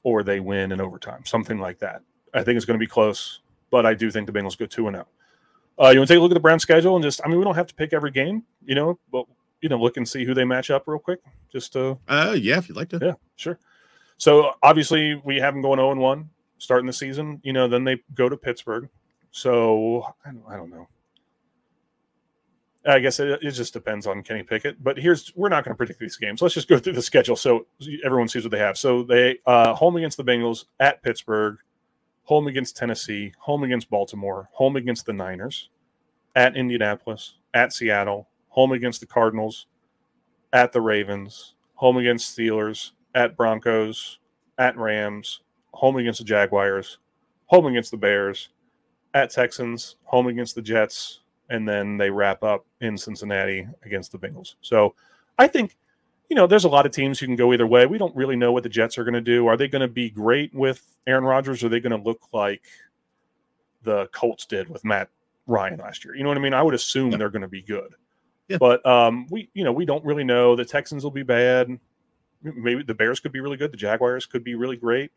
or 0.02 0.22
they 0.22 0.38
win 0.40 0.70
in 0.70 0.80
overtime, 0.80 1.24
something 1.24 1.58
like 1.58 1.78
that. 1.78 2.02
I 2.34 2.42
think 2.42 2.56
it's 2.56 2.66
going 2.66 2.78
to 2.78 2.82
be 2.82 2.86
close, 2.88 3.40
but 3.70 3.86
I 3.86 3.94
do 3.94 4.10
think 4.10 4.26
the 4.26 4.32
Bengals 4.32 4.58
go 4.58 4.66
two 4.66 4.86
and 4.86 4.96
zero. 4.96 5.06
Uh, 5.80 5.90
you 5.90 5.98
want 5.98 6.08
to 6.08 6.14
take 6.14 6.18
a 6.18 6.22
look 6.22 6.32
at 6.32 6.34
the 6.34 6.40
Brown 6.40 6.58
schedule 6.58 6.96
and 6.96 7.02
just 7.04 7.20
I 7.24 7.28
mean 7.28 7.38
we 7.38 7.44
don't 7.44 7.54
have 7.54 7.68
to 7.68 7.74
pick 7.74 7.92
every 7.92 8.10
game, 8.10 8.42
you 8.64 8.74
know, 8.74 8.98
but 9.12 9.26
you 9.60 9.68
know 9.68 9.78
look 9.78 9.96
and 9.96 10.08
see 10.08 10.24
who 10.24 10.34
they 10.34 10.44
match 10.44 10.70
up 10.70 10.84
real 10.86 10.98
quick, 10.98 11.20
just 11.52 11.72
to 11.74 11.98
Uh, 12.08 12.36
yeah, 12.38 12.58
if 12.58 12.68
you'd 12.68 12.76
like 12.76 12.88
to. 12.90 12.98
yeah, 13.00 13.14
sure. 13.36 13.58
So 14.16 14.52
obviously 14.62 15.20
we 15.24 15.36
have 15.38 15.54
them 15.54 15.62
going 15.62 15.78
0 15.78 15.92
and 15.92 16.00
1 16.00 16.30
starting 16.58 16.86
the 16.86 16.92
season. 16.92 17.40
You 17.44 17.52
know, 17.52 17.68
then 17.68 17.84
they 17.84 18.02
go 18.14 18.28
to 18.28 18.36
Pittsburgh. 18.36 18.88
So 19.30 20.04
I 20.26 20.32
don't, 20.32 20.44
I 20.48 20.56
don't 20.56 20.70
know. 20.70 20.88
I 22.86 23.00
guess 23.00 23.20
it, 23.20 23.42
it 23.42 23.50
just 23.50 23.72
depends 23.72 24.06
on 24.06 24.22
Kenny 24.22 24.42
Pickett. 24.42 24.82
But 24.82 24.98
here's 24.98 25.32
we're 25.36 25.48
not 25.48 25.64
going 25.64 25.74
to 25.74 25.76
predict 25.76 26.00
these 26.00 26.16
games. 26.16 26.40
Let's 26.40 26.54
just 26.54 26.68
go 26.68 26.78
through 26.78 26.94
the 26.94 27.02
schedule 27.02 27.36
so 27.36 27.66
everyone 28.04 28.28
sees 28.28 28.44
what 28.44 28.50
they 28.50 28.58
have. 28.58 28.78
So 28.78 29.02
they 29.02 29.38
uh, 29.46 29.74
home 29.74 29.96
against 29.96 30.16
the 30.16 30.24
Bengals, 30.24 30.64
at 30.80 31.02
Pittsburgh, 31.02 31.58
home 32.28 32.46
against 32.46 32.76
Tennessee, 32.76 33.32
home 33.38 33.62
against 33.62 33.88
Baltimore, 33.88 34.50
home 34.52 34.76
against 34.76 35.06
the 35.06 35.12
Niners, 35.14 35.70
at 36.36 36.58
Indianapolis, 36.58 37.36
at 37.54 37.72
Seattle, 37.72 38.28
home 38.48 38.72
against 38.72 39.00
the 39.00 39.06
Cardinals, 39.06 39.66
at 40.52 40.70
the 40.74 40.80
Ravens, 40.82 41.54
home 41.72 41.96
against 41.96 42.36
Steelers, 42.36 42.92
at 43.14 43.34
Broncos, 43.34 44.18
at 44.58 44.76
Rams, 44.76 45.40
home 45.72 45.96
against 45.96 46.18
the 46.18 46.24
Jaguars, 46.26 46.98
home 47.46 47.64
against 47.64 47.92
the 47.92 47.96
Bears, 47.96 48.50
at 49.14 49.30
Texans, 49.30 49.96
home 50.04 50.26
against 50.26 50.54
the 50.54 50.60
Jets, 50.60 51.20
and 51.48 51.66
then 51.66 51.96
they 51.96 52.10
wrap 52.10 52.42
up 52.42 52.66
in 52.82 52.98
Cincinnati 52.98 53.66
against 53.86 54.12
the 54.12 54.18
Bengals. 54.18 54.56
So 54.60 54.94
I 55.38 55.46
think, 55.46 55.78
you 56.28 56.36
know, 56.36 56.46
there's 56.46 56.64
a 56.64 56.68
lot 56.68 56.84
of 56.86 56.92
teams 56.92 57.18
who 57.18 57.26
can 57.26 57.36
go 57.36 57.52
either 57.52 57.66
way. 57.66 57.86
We 57.86 57.98
don't 57.98 58.14
really 58.14 58.36
know 58.36 58.52
what 58.52 58.62
the 58.62 58.68
Jets 58.68 58.98
are 58.98 59.04
going 59.04 59.14
to 59.14 59.20
do. 59.20 59.46
Are 59.46 59.56
they 59.56 59.68
going 59.68 59.80
to 59.82 59.88
be 59.88 60.10
great 60.10 60.54
with 60.54 60.84
Aaron 61.06 61.24
Rodgers? 61.24 61.62
Or 61.62 61.66
are 61.66 61.68
they 61.70 61.80
going 61.80 61.98
to 61.98 62.02
look 62.06 62.20
like 62.32 62.62
the 63.82 64.06
Colts 64.12 64.44
did 64.46 64.68
with 64.68 64.84
Matt 64.84 65.08
Ryan 65.46 65.78
last 65.78 66.04
year? 66.04 66.14
You 66.14 66.22
know 66.22 66.28
what 66.28 66.38
I 66.38 66.40
mean? 66.40 66.54
I 66.54 66.62
would 66.62 66.74
assume 66.74 67.10
Yeah. 67.12 67.18
they're 67.18 67.30
going 67.30 67.42
to 67.42 67.48
be 67.48 67.62
good. 67.62 67.94
Yeah. 68.48 68.58
But 68.58 68.84
um, 68.86 69.26
we, 69.30 69.48
you 69.54 69.64
know, 69.64 69.72
we 69.72 69.84
don't 69.84 70.04
really 70.04 70.24
know. 70.24 70.56
The 70.56 70.64
Texans 70.64 71.04
will 71.04 71.10
be 71.10 71.22
bad. 71.22 71.78
Maybe 72.42 72.82
the 72.82 72.94
Bears 72.94 73.20
could 73.20 73.32
be 73.32 73.40
really 73.40 73.56
good. 73.56 73.72
The 73.72 73.76
Jaguars 73.76 74.26
could 74.26 74.44
be 74.44 74.54
really 74.54 74.76
great. 74.76 75.10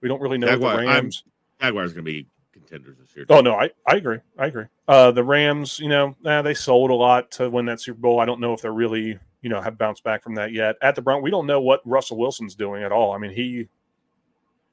We 0.00 0.08
don't 0.08 0.20
really 0.20 0.38
know 0.38 0.48
Jaguar- 0.48 0.76
the 0.76 0.78
I'm- 0.86 0.88
Rams. 0.88 1.24
Jaguars 1.60 1.92
going 1.92 2.04
to 2.04 2.10
be 2.10 2.26
contenders 2.52 2.96
this 2.98 3.14
year. 3.14 3.24
Oh 3.28 3.40
no, 3.40 3.54
I, 3.54 3.70
I 3.86 3.96
agree. 3.96 4.18
I 4.36 4.46
agree. 4.46 4.64
Uh, 4.88 5.12
the 5.12 5.22
Rams, 5.22 5.78
you 5.78 5.88
know, 5.88 6.16
eh, 6.26 6.42
they 6.42 6.54
sold 6.54 6.90
a 6.90 6.94
lot 6.94 7.30
to 7.32 7.48
win 7.48 7.66
that 7.66 7.80
Super 7.80 8.00
Bowl. 8.00 8.18
I 8.18 8.24
don't 8.24 8.40
know 8.40 8.52
if 8.52 8.60
they're 8.62 8.72
really, 8.72 9.18
you 9.42 9.50
know, 9.50 9.60
have 9.60 9.76
bounced 9.76 10.04
back 10.04 10.22
from 10.22 10.36
that 10.36 10.52
yet. 10.52 10.76
At 10.80 10.94
the 10.94 11.02
Brown, 11.02 11.22
we 11.22 11.30
don't 11.30 11.46
know 11.46 11.60
what 11.60 11.80
Russell 11.84 12.16
Wilson's 12.16 12.54
doing 12.54 12.82
at 12.82 12.92
all. 12.92 13.12
I 13.12 13.18
mean, 13.18 13.32
he 13.32 13.68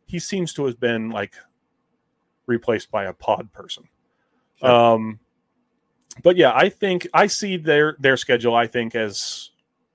he 0.06 0.20
seems 0.20 0.54
to 0.54 0.66
have 0.66 0.80
been 0.80 1.10
like 1.10 1.34
replaced 2.46 2.90
by 2.92 3.06
a 3.06 3.14
pod 3.14 3.52
person. 3.52 3.90
Sure. 4.60 4.70
Um, 4.70 5.20
but 6.24 6.38
yeah, 6.38 6.52
I 6.56 6.70
think 6.70 7.08
I 7.14 7.28
see 7.28 7.58
their 7.58 7.96
their 8.00 8.18
schedule. 8.18 8.56
I 8.56 8.68
think 8.68 8.96
as 8.96 9.52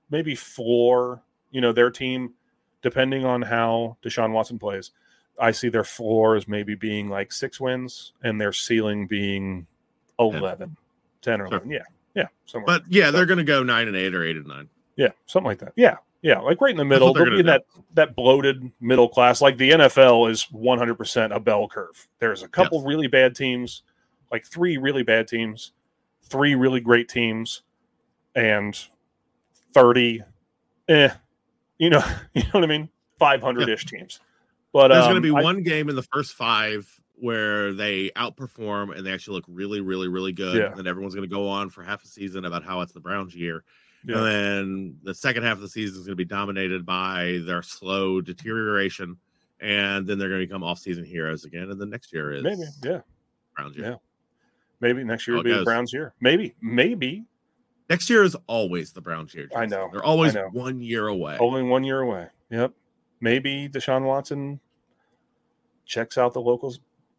maybe 0.09 0.35
floor. 0.35 1.21
You 1.51 1.61
know, 1.61 1.71
their 1.71 1.89
team, 1.89 2.33
depending 2.81 3.23
on 3.23 3.41
how 3.41 3.95
Deshaun 4.03 4.31
Watson 4.31 4.59
plays. 4.59 4.91
I 5.39 5.51
see 5.51 5.69
their 5.69 5.85
floor 5.85 6.35
as 6.35 6.49
maybe 6.49 6.75
being 6.75 7.07
like 7.09 7.31
six 7.31 7.61
wins 7.61 8.11
and 8.23 8.39
their 8.41 8.51
ceiling 8.51 9.07
being 9.07 9.67
11, 10.19 10.75
10 11.21 11.41
or 11.41 11.45
Sure. 11.45 11.57
11. 11.57 11.71
Yeah. 11.71 11.79
Yeah. 12.15 12.27
Somewhere. 12.45 12.79
But 12.79 12.91
yeah, 12.91 13.11
they're 13.11 13.25
going 13.25 13.37
to 13.39 13.43
go 13.43 13.61
nine 13.63 13.87
and 13.87 13.95
eight 13.95 14.15
or 14.15 14.23
eight 14.23 14.37
and 14.37 14.47
nine. 14.47 14.69
yeah. 14.95 15.09
Something 15.25 15.47
like 15.47 15.59
that. 15.59 15.73
Yeah. 15.75 15.97
Yeah. 16.21 16.39
Like 16.39 16.61
right 16.61 16.71
in 16.71 16.77
the 16.77 16.85
middle. 16.85 17.13
They'll 17.13 17.25
be 17.29 17.39
in 17.41 17.45
that, 17.47 17.65
that 17.93 18.15
bloated 18.15 18.71
middle 18.79 19.09
class. 19.09 19.41
Like 19.41 19.57
the 19.57 19.71
NFL 19.71 20.29
is 20.31 20.45
100% 20.53 21.35
a 21.35 21.39
bell 21.39 21.67
curve. 21.67 22.07
There's 22.19 22.41
a 22.43 22.47
couple 22.47 22.79
Yes. 22.79 22.87
really 22.87 23.07
bad 23.07 23.35
teams, 23.35 23.83
like 24.31 24.45
three 24.45 24.77
really 24.77 25.03
bad 25.03 25.27
teams, 25.27 25.73
three 26.23 26.55
really 26.55 26.79
great 26.79 27.09
teams, 27.09 27.61
and 28.33 28.77
30, 29.73 30.23
eh, 30.89 31.09
you 31.77 31.89
know, 31.89 32.03
you 32.33 32.43
know 32.43 32.49
what 32.53 32.63
I 32.63 32.67
mean? 32.67 32.89
500 33.19 33.69
ish 33.69 33.85
teams. 33.85 34.19
But 34.73 34.89
There's 34.89 35.03
um, 35.05 35.11
going 35.11 35.21
to 35.21 35.33
be 35.33 35.35
I- 35.37 35.43
one 35.43 35.63
game 35.63 35.89
in 35.89 35.95
the 35.95 36.03
first 36.03 36.33
five 36.33 36.89
where 37.17 37.73
they 37.73 38.09
outperform 38.11 38.95
and 38.95 39.05
they 39.05 39.11
actually 39.11 39.35
look 39.35 39.45
really, 39.47 39.81
really, 39.81 40.07
really 40.07 40.33
good. 40.33 40.57
Yeah. 40.57 40.77
And 40.77 40.87
everyone's 40.87 41.15
going 41.15 41.27
to 41.27 41.33
go 41.33 41.47
on 41.47 41.69
for 41.69 41.83
half 41.83 42.03
a 42.03 42.07
season 42.07 42.45
about 42.45 42.63
how 42.63 42.81
it's 42.81 42.93
the 42.93 42.99
Browns' 42.99 43.35
year. 43.35 43.63
Yeah. 44.05 44.17
And 44.17 44.25
then 44.25 44.97
the 45.03 45.15
second 45.15 45.43
half 45.43 45.53
of 45.53 45.61
the 45.61 45.69
season 45.69 45.95
is 45.99 46.05
going 46.05 46.13
to 46.13 46.15
be 46.15 46.25
dominated 46.25 46.85
by 46.85 47.41
their 47.45 47.61
slow 47.61 48.21
deterioration. 48.21 49.17
And 49.61 50.05
then 50.05 50.19
they're 50.19 50.29
going 50.29 50.41
to 50.41 50.47
become 50.47 50.63
off-season 50.63 51.05
heroes 51.05 51.45
again. 51.45 51.71
And 51.71 51.79
the 51.79 51.85
next 51.85 52.13
year 52.13 52.33
is 52.33 52.43
maybe. 52.43 52.63
Yeah. 52.83 53.01
Browns' 53.55 53.77
year. 53.77 53.89
Yeah. 53.91 53.95
Maybe 54.81 55.03
next 55.03 55.27
year 55.27 55.37
will 55.37 55.43
be 55.43 55.53
the. 55.53 55.63
Browns' 55.63 55.93
year. 55.93 56.13
Maybe, 56.19 56.53
maybe 56.61 57.25
Next 57.89 58.09
year 58.09 58.23
is 58.23 58.35
always 58.47 58.91
the 58.93 59.01
Browns' 59.01 59.33
year. 59.33 59.47
I 59.55 59.65
know, 59.65 59.89
They're 59.91 60.03
always 60.03 60.33
know. 60.33 60.49
one 60.51 60.81
year 60.81 61.07
away. 61.07 61.37
only 61.39 61.61
one 61.61 61.83
year 61.83 62.01
away. 62.01 62.27
Yep. 62.49 62.73
Maybe 63.21 63.69
Deshaun 63.69 64.03
Watson 64.03 64.59
checks 65.85 66.17
out 66.17 66.33
the 66.33 66.41
local 66.41 66.73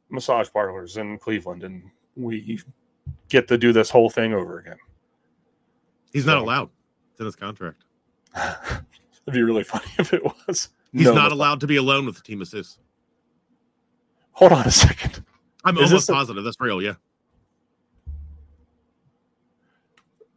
massage 0.08 0.48
parlors 0.52 0.96
in 0.96 1.18
Cleveland, 1.18 1.62
and 1.64 1.90
we 2.16 2.60
get 3.28 3.48
to 3.48 3.58
do 3.58 3.72
this 3.72 3.90
whole 3.90 4.10
thing 4.10 4.32
over 4.34 4.58
again. 4.58 4.76
He's 6.12 6.26
not 6.26 6.38
So- 6.38 6.44
allowed. 6.44 6.70
It's 7.12 7.20
in 7.20 7.26
his 7.26 7.36
contract. 7.36 7.84
It'd 8.36 9.32
be 9.32 9.42
really 9.42 9.64
funny 9.64 9.86
if 9.98 10.12
it 10.12 10.22
was. 10.22 10.68
He's 10.92 11.04
No, 11.06 11.14
not 11.14 11.32
allowed 11.32 11.60
to 11.60 11.66
be 11.66 11.76
alone 11.76 12.04
with 12.06 12.16
the 12.16 12.22
team 12.22 12.38
masseuse. 12.40 12.78
Hold 14.32 14.52
on 14.52 14.66
a 14.66 14.70
second. 14.70 15.24
I'm 15.64 15.74
Is 15.76 15.84
almost 15.84 15.92
this 15.92 16.08
a- 16.10 16.12
positive. 16.12 16.44
That's 16.44 16.60
real. 16.60 16.82
Yeah. 16.82 16.94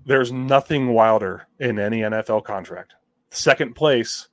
There's 0.05 0.31
nothing 0.31 0.93
wilder 0.93 1.47
in 1.59 1.77
any 1.77 1.99
NFL 1.99 2.43
contract. 2.45 2.95
Second 3.31 3.75
place 3.75 4.29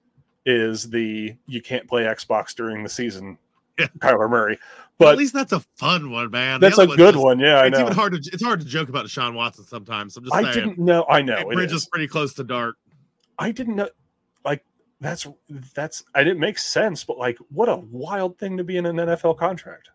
is 0.46 0.88
the 0.88 1.36
you 1.46 1.60
can't 1.60 1.86
play 1.88 2.04
Xbox 2.04 2.54
during 2.54 2.82
the 2.82 2.88
season, 2.88 3.36
Yeah. 3.78 3.88
Kyler 3.98 4.30
Murray. 4.30 4.58
But 4.98 5.08
at 5.12 5.18
least 5.18 5.34
that's 5.34 5.52
a 5.52 5.60
fun 5.76 6.10
one, 6.10 6.30
man. 6.30 6.58
That's 6.60 6.78
a 6.78 6.86
good 6.86 7.14
just- 7.14 7.18
one. 7.24 7.38
Yeah, 7.38 7.60
I 7.60 7.66
it's 7.66 7.76
know. 7.76 7.84
even 7.84 7.92
hard 7.94 8.12
to 8.14 8.30
it's 8.32 8.42
hard 8.42 8.60
to 8.60 8.66
joke 8.66 8.88
about 8.88 9.04
Deshaun 9.04 9.34
Watson 9.34 9.64
sometimes. 9.64 10.16
I'm 10.16 10.24
just 10.24 10.34
I 10.34 10.42
saying. 10.42 10.54
didn't 10.54 10.78
know. 10.78 11.04
I 11.08 11.20
know. 11.20 11.36
It 11.36 11.52
bridge 11.54 11.70
is. 11.72 11.82
is 11.82 11.88
pretty 11.88 12.08
close 12.08 12.32
to 12.34 12.44
dark. 12.44 12.76
I 13.38 13.52
didn't 13.52 13.76
know. 13.76 13.90
Like 14.44 14.64
that's 15.00 15.26
that's. 15.74 16.02
I 16.14 16.24
didn't 16.24 16.40
make 16.40 16.58
sense, 16.58 17.04
but 17.04 17.18
like, 17.18 17.36
what 17.50 17.68
a 17.68 17.76
wild 17.76 18.38
thing 18.38 18.56
to 18.56 18.64
be 18.64 18.78
in 18.78 18.86
an 18.86 18.96
NFL 18.96 19.36
contract. 19.38 19.90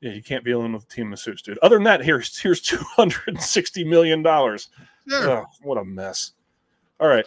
Yeah, 0.00 0.12
you 0.12 0.22
can't 0.22 0.42
be 0.42 0.52
alone 0.52 0.72
with 0.72 0.84
a 0.84 0.86
team 0.86 1.12
of 1.12 1.18
suits, 1.18 1.42
dude. 1.42 1.58
Other 1.58 1.76
than 1.76 1.84
that, 1.84 2.02
here's 2.02 2.38
here's 2.38 2.60
two 2.62 2.78
hundred 2.96 3.28
and 3.28 3.40
sixty 3.42 3.84
million 3.84 4.22
dollars. 4.22 4.70
Sure. 5.06 5.30
Oh, 5.30 5.44
what 5.62 5.76
a 5.76 5.84
mess. 5.84 6.32
All 6.98 7.08
right. 7.08 7.26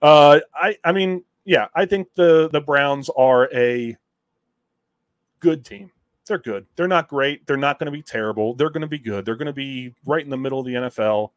Uh, 0.00 0.40
I 0.54 0.78
I 0.82 0.92
mean, 0.92 1.24
yeah, 1.44 1.66
I 1.74 1.84
think 1.84 2.08
the 2.14 2.48
the 2.48 2.62
Browns 2.62 3.10
are 3.14 3.50
a 3.52 3.94
good 5.40 5.66
team. 5.66 5.90
They're 6.26 6.38
good. 6.38 6.66
They're 6.76 6.88
not 6.88 7.08
great. 7.08 7.46
They're 7.46 7.56
not 7.56 7.78
going 7.78 7.86
to 7.86 7.92
be 7.92 8.02
terrible. 8.02 8.54
They're 8.54 8.70
going 8.70 8.82
to 8.82 8.86
be 8.86 8.98
good. 8.98 9.24
They're 9.24 9.36
going 9.36 9.46
to 9.46 9.52
be 9.52 9.94
right 10.06 10.24
in 10.24 10.30
the 10.30 10.36
middle 10.36 10.60
of 10.60 10.66
the 10.66 10.74
NFL. 10.74 11.30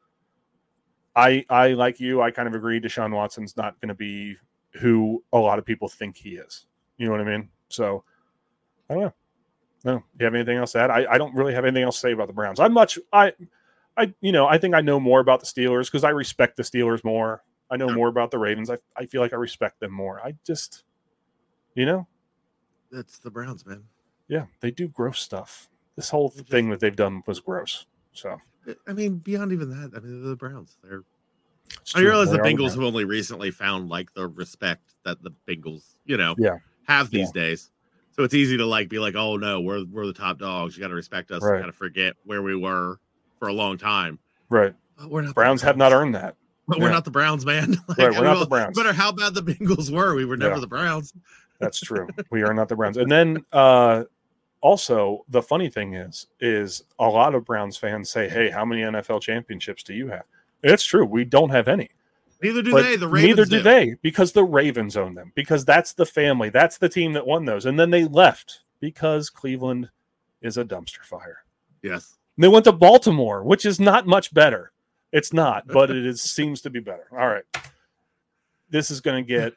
I 1.15 1.45
I 1.49 1.69
like 1.69 1.99
you. 1.99 2.21
I 2.21 2.31
kind 2.31 2.47
of 2.47 2.55
agree. 2.55 2.79
Deshaun 2.79 3.13
Watson's 3.13 3.57
not 3.57 3.79
going 3.81 3.89
to 3.89 3.95
be 3.95 4.35
who 4.73 5.23
a 5.33 5.38
lot 5.38 5.59
of 5.59 5.65
people 5.65 5.88
think 5.88 6.15
he 6.15 6.31
is. 6.31 6.67
You 6.97 7.05
know 7.07 7.11
what 7.11 7.21
I 7.21 7.25
mean? 7.25 7.49
So 7.69 8.03
I 8.89 8.93
don't 8.93 9.03
know. 9.03 9.13
No, 9.83 10.03
you 10.19 10.25
have 10.25 10.35
anything 10.35 10.57
else 10.57 10.73
to 10.73 10.79
add? 10.79 10.89
I, 10.89 11.05
I 11.09 11.17
don't 11.17 11.35
really 11.35 11.53
have 11.53 11.63
anything 11.65 11.83
else 11.83 11.95
to 11.97 12.01
say 12.01 12.11
about 12.11 12.27
the 12.27 12.33
Browns. 12.33 12.59
I'm 12.59 12.73
much 12.73 12.99
I 13.11 13.33
I 13.95 14.13
you 14.21 14.31
know 14.31 14.47
I 14.47 14.57
think 14.57 14.73
I 14.75 14.81
know 14.81 14.99
more 14.99 15.19
about 15.19 15.39
the 15.39 15.45
Steelers 15.45 15.85
because 15.85 16.03
I 16.03 16.09
respect 16.09 16.57
the 16.57 16.63
Steelers 16.63 17.03
more. 17.03 17.43
I 17.69 17.77
know 17.77 17.89
more 17.89 18.07
about 18.07 18.31
the 18.31 18.39
Ravens. 18.39 18.69
I 18.69 18.77
I 18.95 19.05
feel 19.05 19.21
like 19.21 19.33
I 19.33 19.38
respect 19.38 19.79
them 19.79 19.91
more. 19.91 20.21
I 20.21 20.35
just 20.45 20.83
you 21.75 21.85
know 21.85 22.07
That's 22.91 23.19
the 23.19 23.31
Browns, 23.31 23.65
man. 23.65 23.83
Yeah 24.28 24.45
they 24.61 24.71
do 24.71 24.88
gross 24.88 25.19
stuff. 25.19 25.69
This 25.95 26.09
whole 26.09 26.30
just- 26.30 26.47
thing 26.47 26.69
that 26.69 26.80
they've 26.80 26.95
done 26.95 27.23
was 27.28 27.39
gross. 27.39 27.86
So 28.13 28.38
I 28.88 28.93
mean, 28.93 29.17
beyond 29.17 29.51
even 29.53 29.69
that, 29.69 29.91
I 29.95 29.99
mean, 30.01 30.21
they're 30.21 30.30
the 30.32 30.36
Browns. 30.36 30.78
They're. 30.84 31.03
it's 31.82 31.95
I 31.95 31.99
true. 31.99 32.09
realize 32.09 32.30
the 32.32 32.38
They 32.38 32.39
are 32.41 32.43
Bengals 32.45 32.57
Browns. 32.57 32.73
have 32.75 32.84
only 32.84 33.05
recently 33.05 33.51
found 33.51 33.89
like 33.89 34.13
the 34.13 34.28
respect 34.28 34.82
that 35.05 35.21
the 35.23 35.32
Bengals, 35.47 35.95
you 36.05 36.17
know, 36.17 36.36
Yeah. 36.38 36.57
have 36.88 37.09
these 37.09 37.32
days. 37.32 37.71
So 38.11 38.23
it's 38.23 38.34
easy 38.34 38.57
to 38.57 38.65
like 38.65 38.89
be 38.89 38.99
like, 38.99 39.15
oh 39.15 39.38
no, 39.38 39.61
we're 39.61 39.86
we're 39.86 40.05
the 40.07 40.13
top 40.13 40.39
dogs. 40.39 40.75
You 40.75 40.82
got 40.82 40.88
to 40.89 40.95
respect 40.95 41.32
us. 41.32 41.41
Right. 41.43 41.55
You 41.55 41.61
got 41.61 41.67
to 41.67 41.71
forget 41.71 42.15
where 42.25 42.41
we 42.41 42.55
were 42.55 42.99
for 43.39 43.47
a 43.47 43.53
long 43.53 43.78
time. 43.78 44.19
Right. 44.49 44.73
But 44.97 45.09
we're 45.11 45.21
not 45.21 45.36
Browns 45.36 45.61
have 45.61 45.78
not 45.78 45.93
earned 45.93 46.15
that. 46.15 46.36
But 46.67 46.80
we're 46.80 46.89
not 46.91 47.05
the 47.05 47.11
Browns, 47.11 47.45
man. 47.45 47.78
Like, 47.88 47.97
Right, 47.97 48.09
we're 48.11 48.23
not 48.23 48.32
well, 48.32 48.39
the 48.41 48.45
Browns. 48.47 48.75
No 48.75 48.84
matter 48.84 48.95
how 48.95 49.11
bad 49.13 49.34
the 49.36 49.41
Bengals 49.43 49.89
were, 49.89 50.15
we 50.15 50.25
were 50.25 50.36
never 50.36 50.55
Yeah. 50.55 50.59
the 50.61 50.67
Browns. 50.67 51.13
That's 51.59 51.80
true. 51.80 52.07
we 52.32 52.41
are 52.43 52.53
not 52.53 52.67
the 52.67 52.75
Browns. 52.75 52.97
And 52.97 53.09
then 53.09 53.45
uh 53.53 54.03
also 54.62 55.26
the 55.30 55.41
funny 55.41 55.70
thing 55.70 55.93
is 55.93 56.28
is 56.39 56.84
a 56.99 57.08
lot 57.08 57.36
of 57.36 57.45
Browns 57.45 57.78
fans 57.78 58.10
say, 58.10 58.28
"Hey, 58.30 58.49
how 58.49 58.66
many 58.66 58.82
NFL 58.82 59.22
championships 59.22 59.84
do 59.84 59.93
you 59.93 60.08
have?" 60.08 60.24
It's 60.64 60.84
true. 60.84 61.05
We 61.05 61.24
don't 61.26 61.49
have 61.49 61.68
any. 61.68 61.89
Neither 62.41 62.62
do 62.62 62.72
But 62.72 62.84
they. 62.84 62.95
The 62.95 63.08
Ravens 63.08 63.38
neither 63.38 63.45
do 63.45 63.62
they 63.62 63.95
because 64.01 64.32
the 64.32 64.43
Ravens 64.43 64.97
own 64.97 65.16
them 65.16 65.32
because 65.36 65.66
that's 65.66 65.93
the 65.93 66.05
family. 66.05 66.49
That's 66.49 66.78
the 66.78 66.89
team 66.89 67.14
that 67.14 67.26
won 67.26 67.45
those. 67.45 67.66
And 67.66 67.80
then 67.80 67.89
they 67.89 68.05
left 68.05 68.62
because 68.80 69.30
Cleveland 69.30 69.89
is 70.41 70.58
a 70.58 70.66
dumpster 70.66 71.03
fire. 71.03 71.43
Yes. 71.82 72.16
They 72.38 72.47
went 72.47 72.66
to 72.66 72.72
Baltimore, 72.72 73.43
which 73.43 73.66
is 73.66 73.80
not 73.80 74.05
much 74.05 74.34
better. 74.34 74.72
It's 75.12 75.34
not, 75.34 75.68
but 75.68 75.89
it 75.89 76.05
is 76.05 76.22
seems 76.22 76.62
to 76.62 76.70
be 76.70 76.80
better. 76.80 77.08
All 77.12 77.28
right. 77.28 77.43
This 78.70 78.91
is 78.91 79.01
going 79.01 79.24
to 79.24 79.28
get 79.28 79.53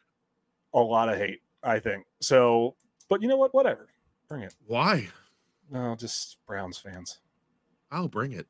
a 0.72 0.80
lot 0.80 1.08
of 1.08 1.18
hate, 1.18 1.42
I 1.62 1.80
think. 1.80 2.06
So, 2.20 2.76
but 3.08 3.20
you 3.20 3.28
know 3.28 3.36
what? 3.36 3.52
Whatever. 3.52 3.89
Bring 4.30 4.42
it. 4.42 4.54
Why? 4.66 5.08
No, 5.72 5.96
just 5.96 6.36
Browns 6.46 6.78
fans. 6.78 7.18
I'll 7.90 8.06
bring 8.08 8.30
it. 8.32 8.46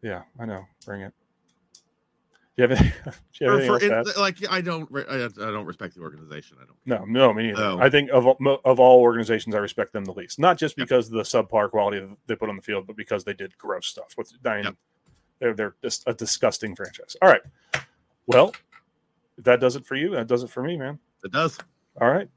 Yeah, 0.00 0.22
I 0.38 0.46
know. 0.46 0.64
Bring 0.86 1.00
it. 1.02 1.12
Do 2.56 2.62
you 2.62 2.68
have, 2.68 2.78
any, 2.80 2.90
do 3.04 3.44
you 3.44 3.50
have 3.50 3.66
For- 3.66 3.76
anything 3.78 3.92
else 3.92 4.10
it- 4.10 4.16
like 4.16 4.36
I 4.50 4.60
don't, 4.60 4.88
I, 5.10 5.24
I 5.24 5.28
don't 5.28 5.66
respect 5.66 5.96
the 5.96 6.02
organization. 6.02 6.56
I 6.62 6.66
don't. 6.66 6.78
No, 6.86 7.04
no, 7.04 7.32
me 7.34 7.48
neither. 7.48 7.62
Oh. 7.62 7.78
I 7.80 7.90
think 7.90 8.10
of 8.10 8.28
all- 8.28 8.60
of 8.64 8.78
all 8.78 9.00
organizations, 9.00 9.56
I 9.56 9.58
respect 9.58 9.92
them 9.92 10.04
the 10.04 10.12
least. 10.12 10.38
Not 10.38 10.56
just 10.56 10.78
Yep. 10.78 10.86
because 10.86 11.06
of 11.08 11.14
the 11.14 11.22
subpar 11.22 11.68
quality 11.68 11.98
that 11.98 12.16
they 12.28 12.36
put 12.36 12.48
on 12.48 12.54
the 12.56 12.62
field, 12.62 12.86
but 12.86 12.96
because 12.96 13.24
they 13.24 13.34
did 13.34 13.58
gross 13.58 13.88
stuff. 13.88 14.14
With 14.16 14.32
mean, 14.44 14.64
Yep. 14.64 14.74
they're 15.40 15.54
they're 15.54 15.74
just 15.82 16.04
a 16.06 16.14
disgusting 16.14 16.76
franchise. 16.76 17.16
All 17.20 17.28
right. 17.28 17.42
Well, 18.26 18.54
if 19.36 19.42
that 19.44 19.58
does 19.58 19.74
it 19.74 19.84
for 19.84 19.96
you, 19.96 20.10
that 20.10 20.28
does 20.28 20.44
it 20.44 20.50
for 20.50 20.62
me, 20.62 20.76
man. 20.76 21.00
It 21.24 21.32
does. 21.32 21.58
All 22.00 22.08
right. 22.08 22.28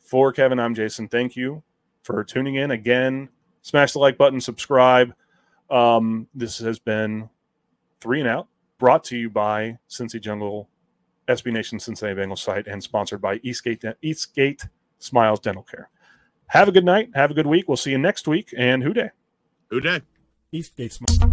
For 0.00 0.32
Kevin, 0.32 0.60
I'm 0.60 0.74
Jason. 0.74 1.08
Thank 1.08 1.34
you 1.34 1.62
for 2.06 2.22
tuning 2.22 2.54
in 2.54 2.70
again. 2.70 3.28
Smash 3.62 3.92
the 3.92 3.98
like 3.98 4.16
button, 4.16 4.40
subscribe. 4.40 5.12
Um, 5.68 6.28
this 6.34 6.58
has 6.58 6.78
been 6.78 7.28
three 8.00 8.20
and 8.20 8.28
out, 8.28 8.46
brought 8.78 9.02
to 9.04 9.18
you 9.18 9.28
by 9.28 9.78
Cincy 9.90 10.20
Jungle, 10.20 10.68
SB 11.28 11.52
Nation 11.52 11.80
Cincinnati 11.80 12.20
Bengals 12.20 12.38
site, 12.38 12.68
and 12.68 12.80
sponsored 12.80 13.20
by 13.20 13.40
Eastgate 13.42 13.84
Eastgate 14.00 14.66
Smiles 15.00 15.40
Dental 15.40 15.64
Care. 15.64 15.90
Have 16.46 16.68
a 16.68 16.72
good 16.72 16.84
night. 16.84 17.10
Have 17.16 17.32
a 17.32 17.34
good 17.34 17.48
week. 17.48 17.66
We'll 17.66 17.76
see 17.76 17.90
you 17.90 17.98
next 17.98 18.28
week. 18.28 18.54
And 18.56 18.84
Who 18.84 18.94
Dey? 18.94 19.10
Who 19.70 19.80
Dey? 19.80 20.02
Eastgate 20.52 20.92
Smile. 20.92 21.25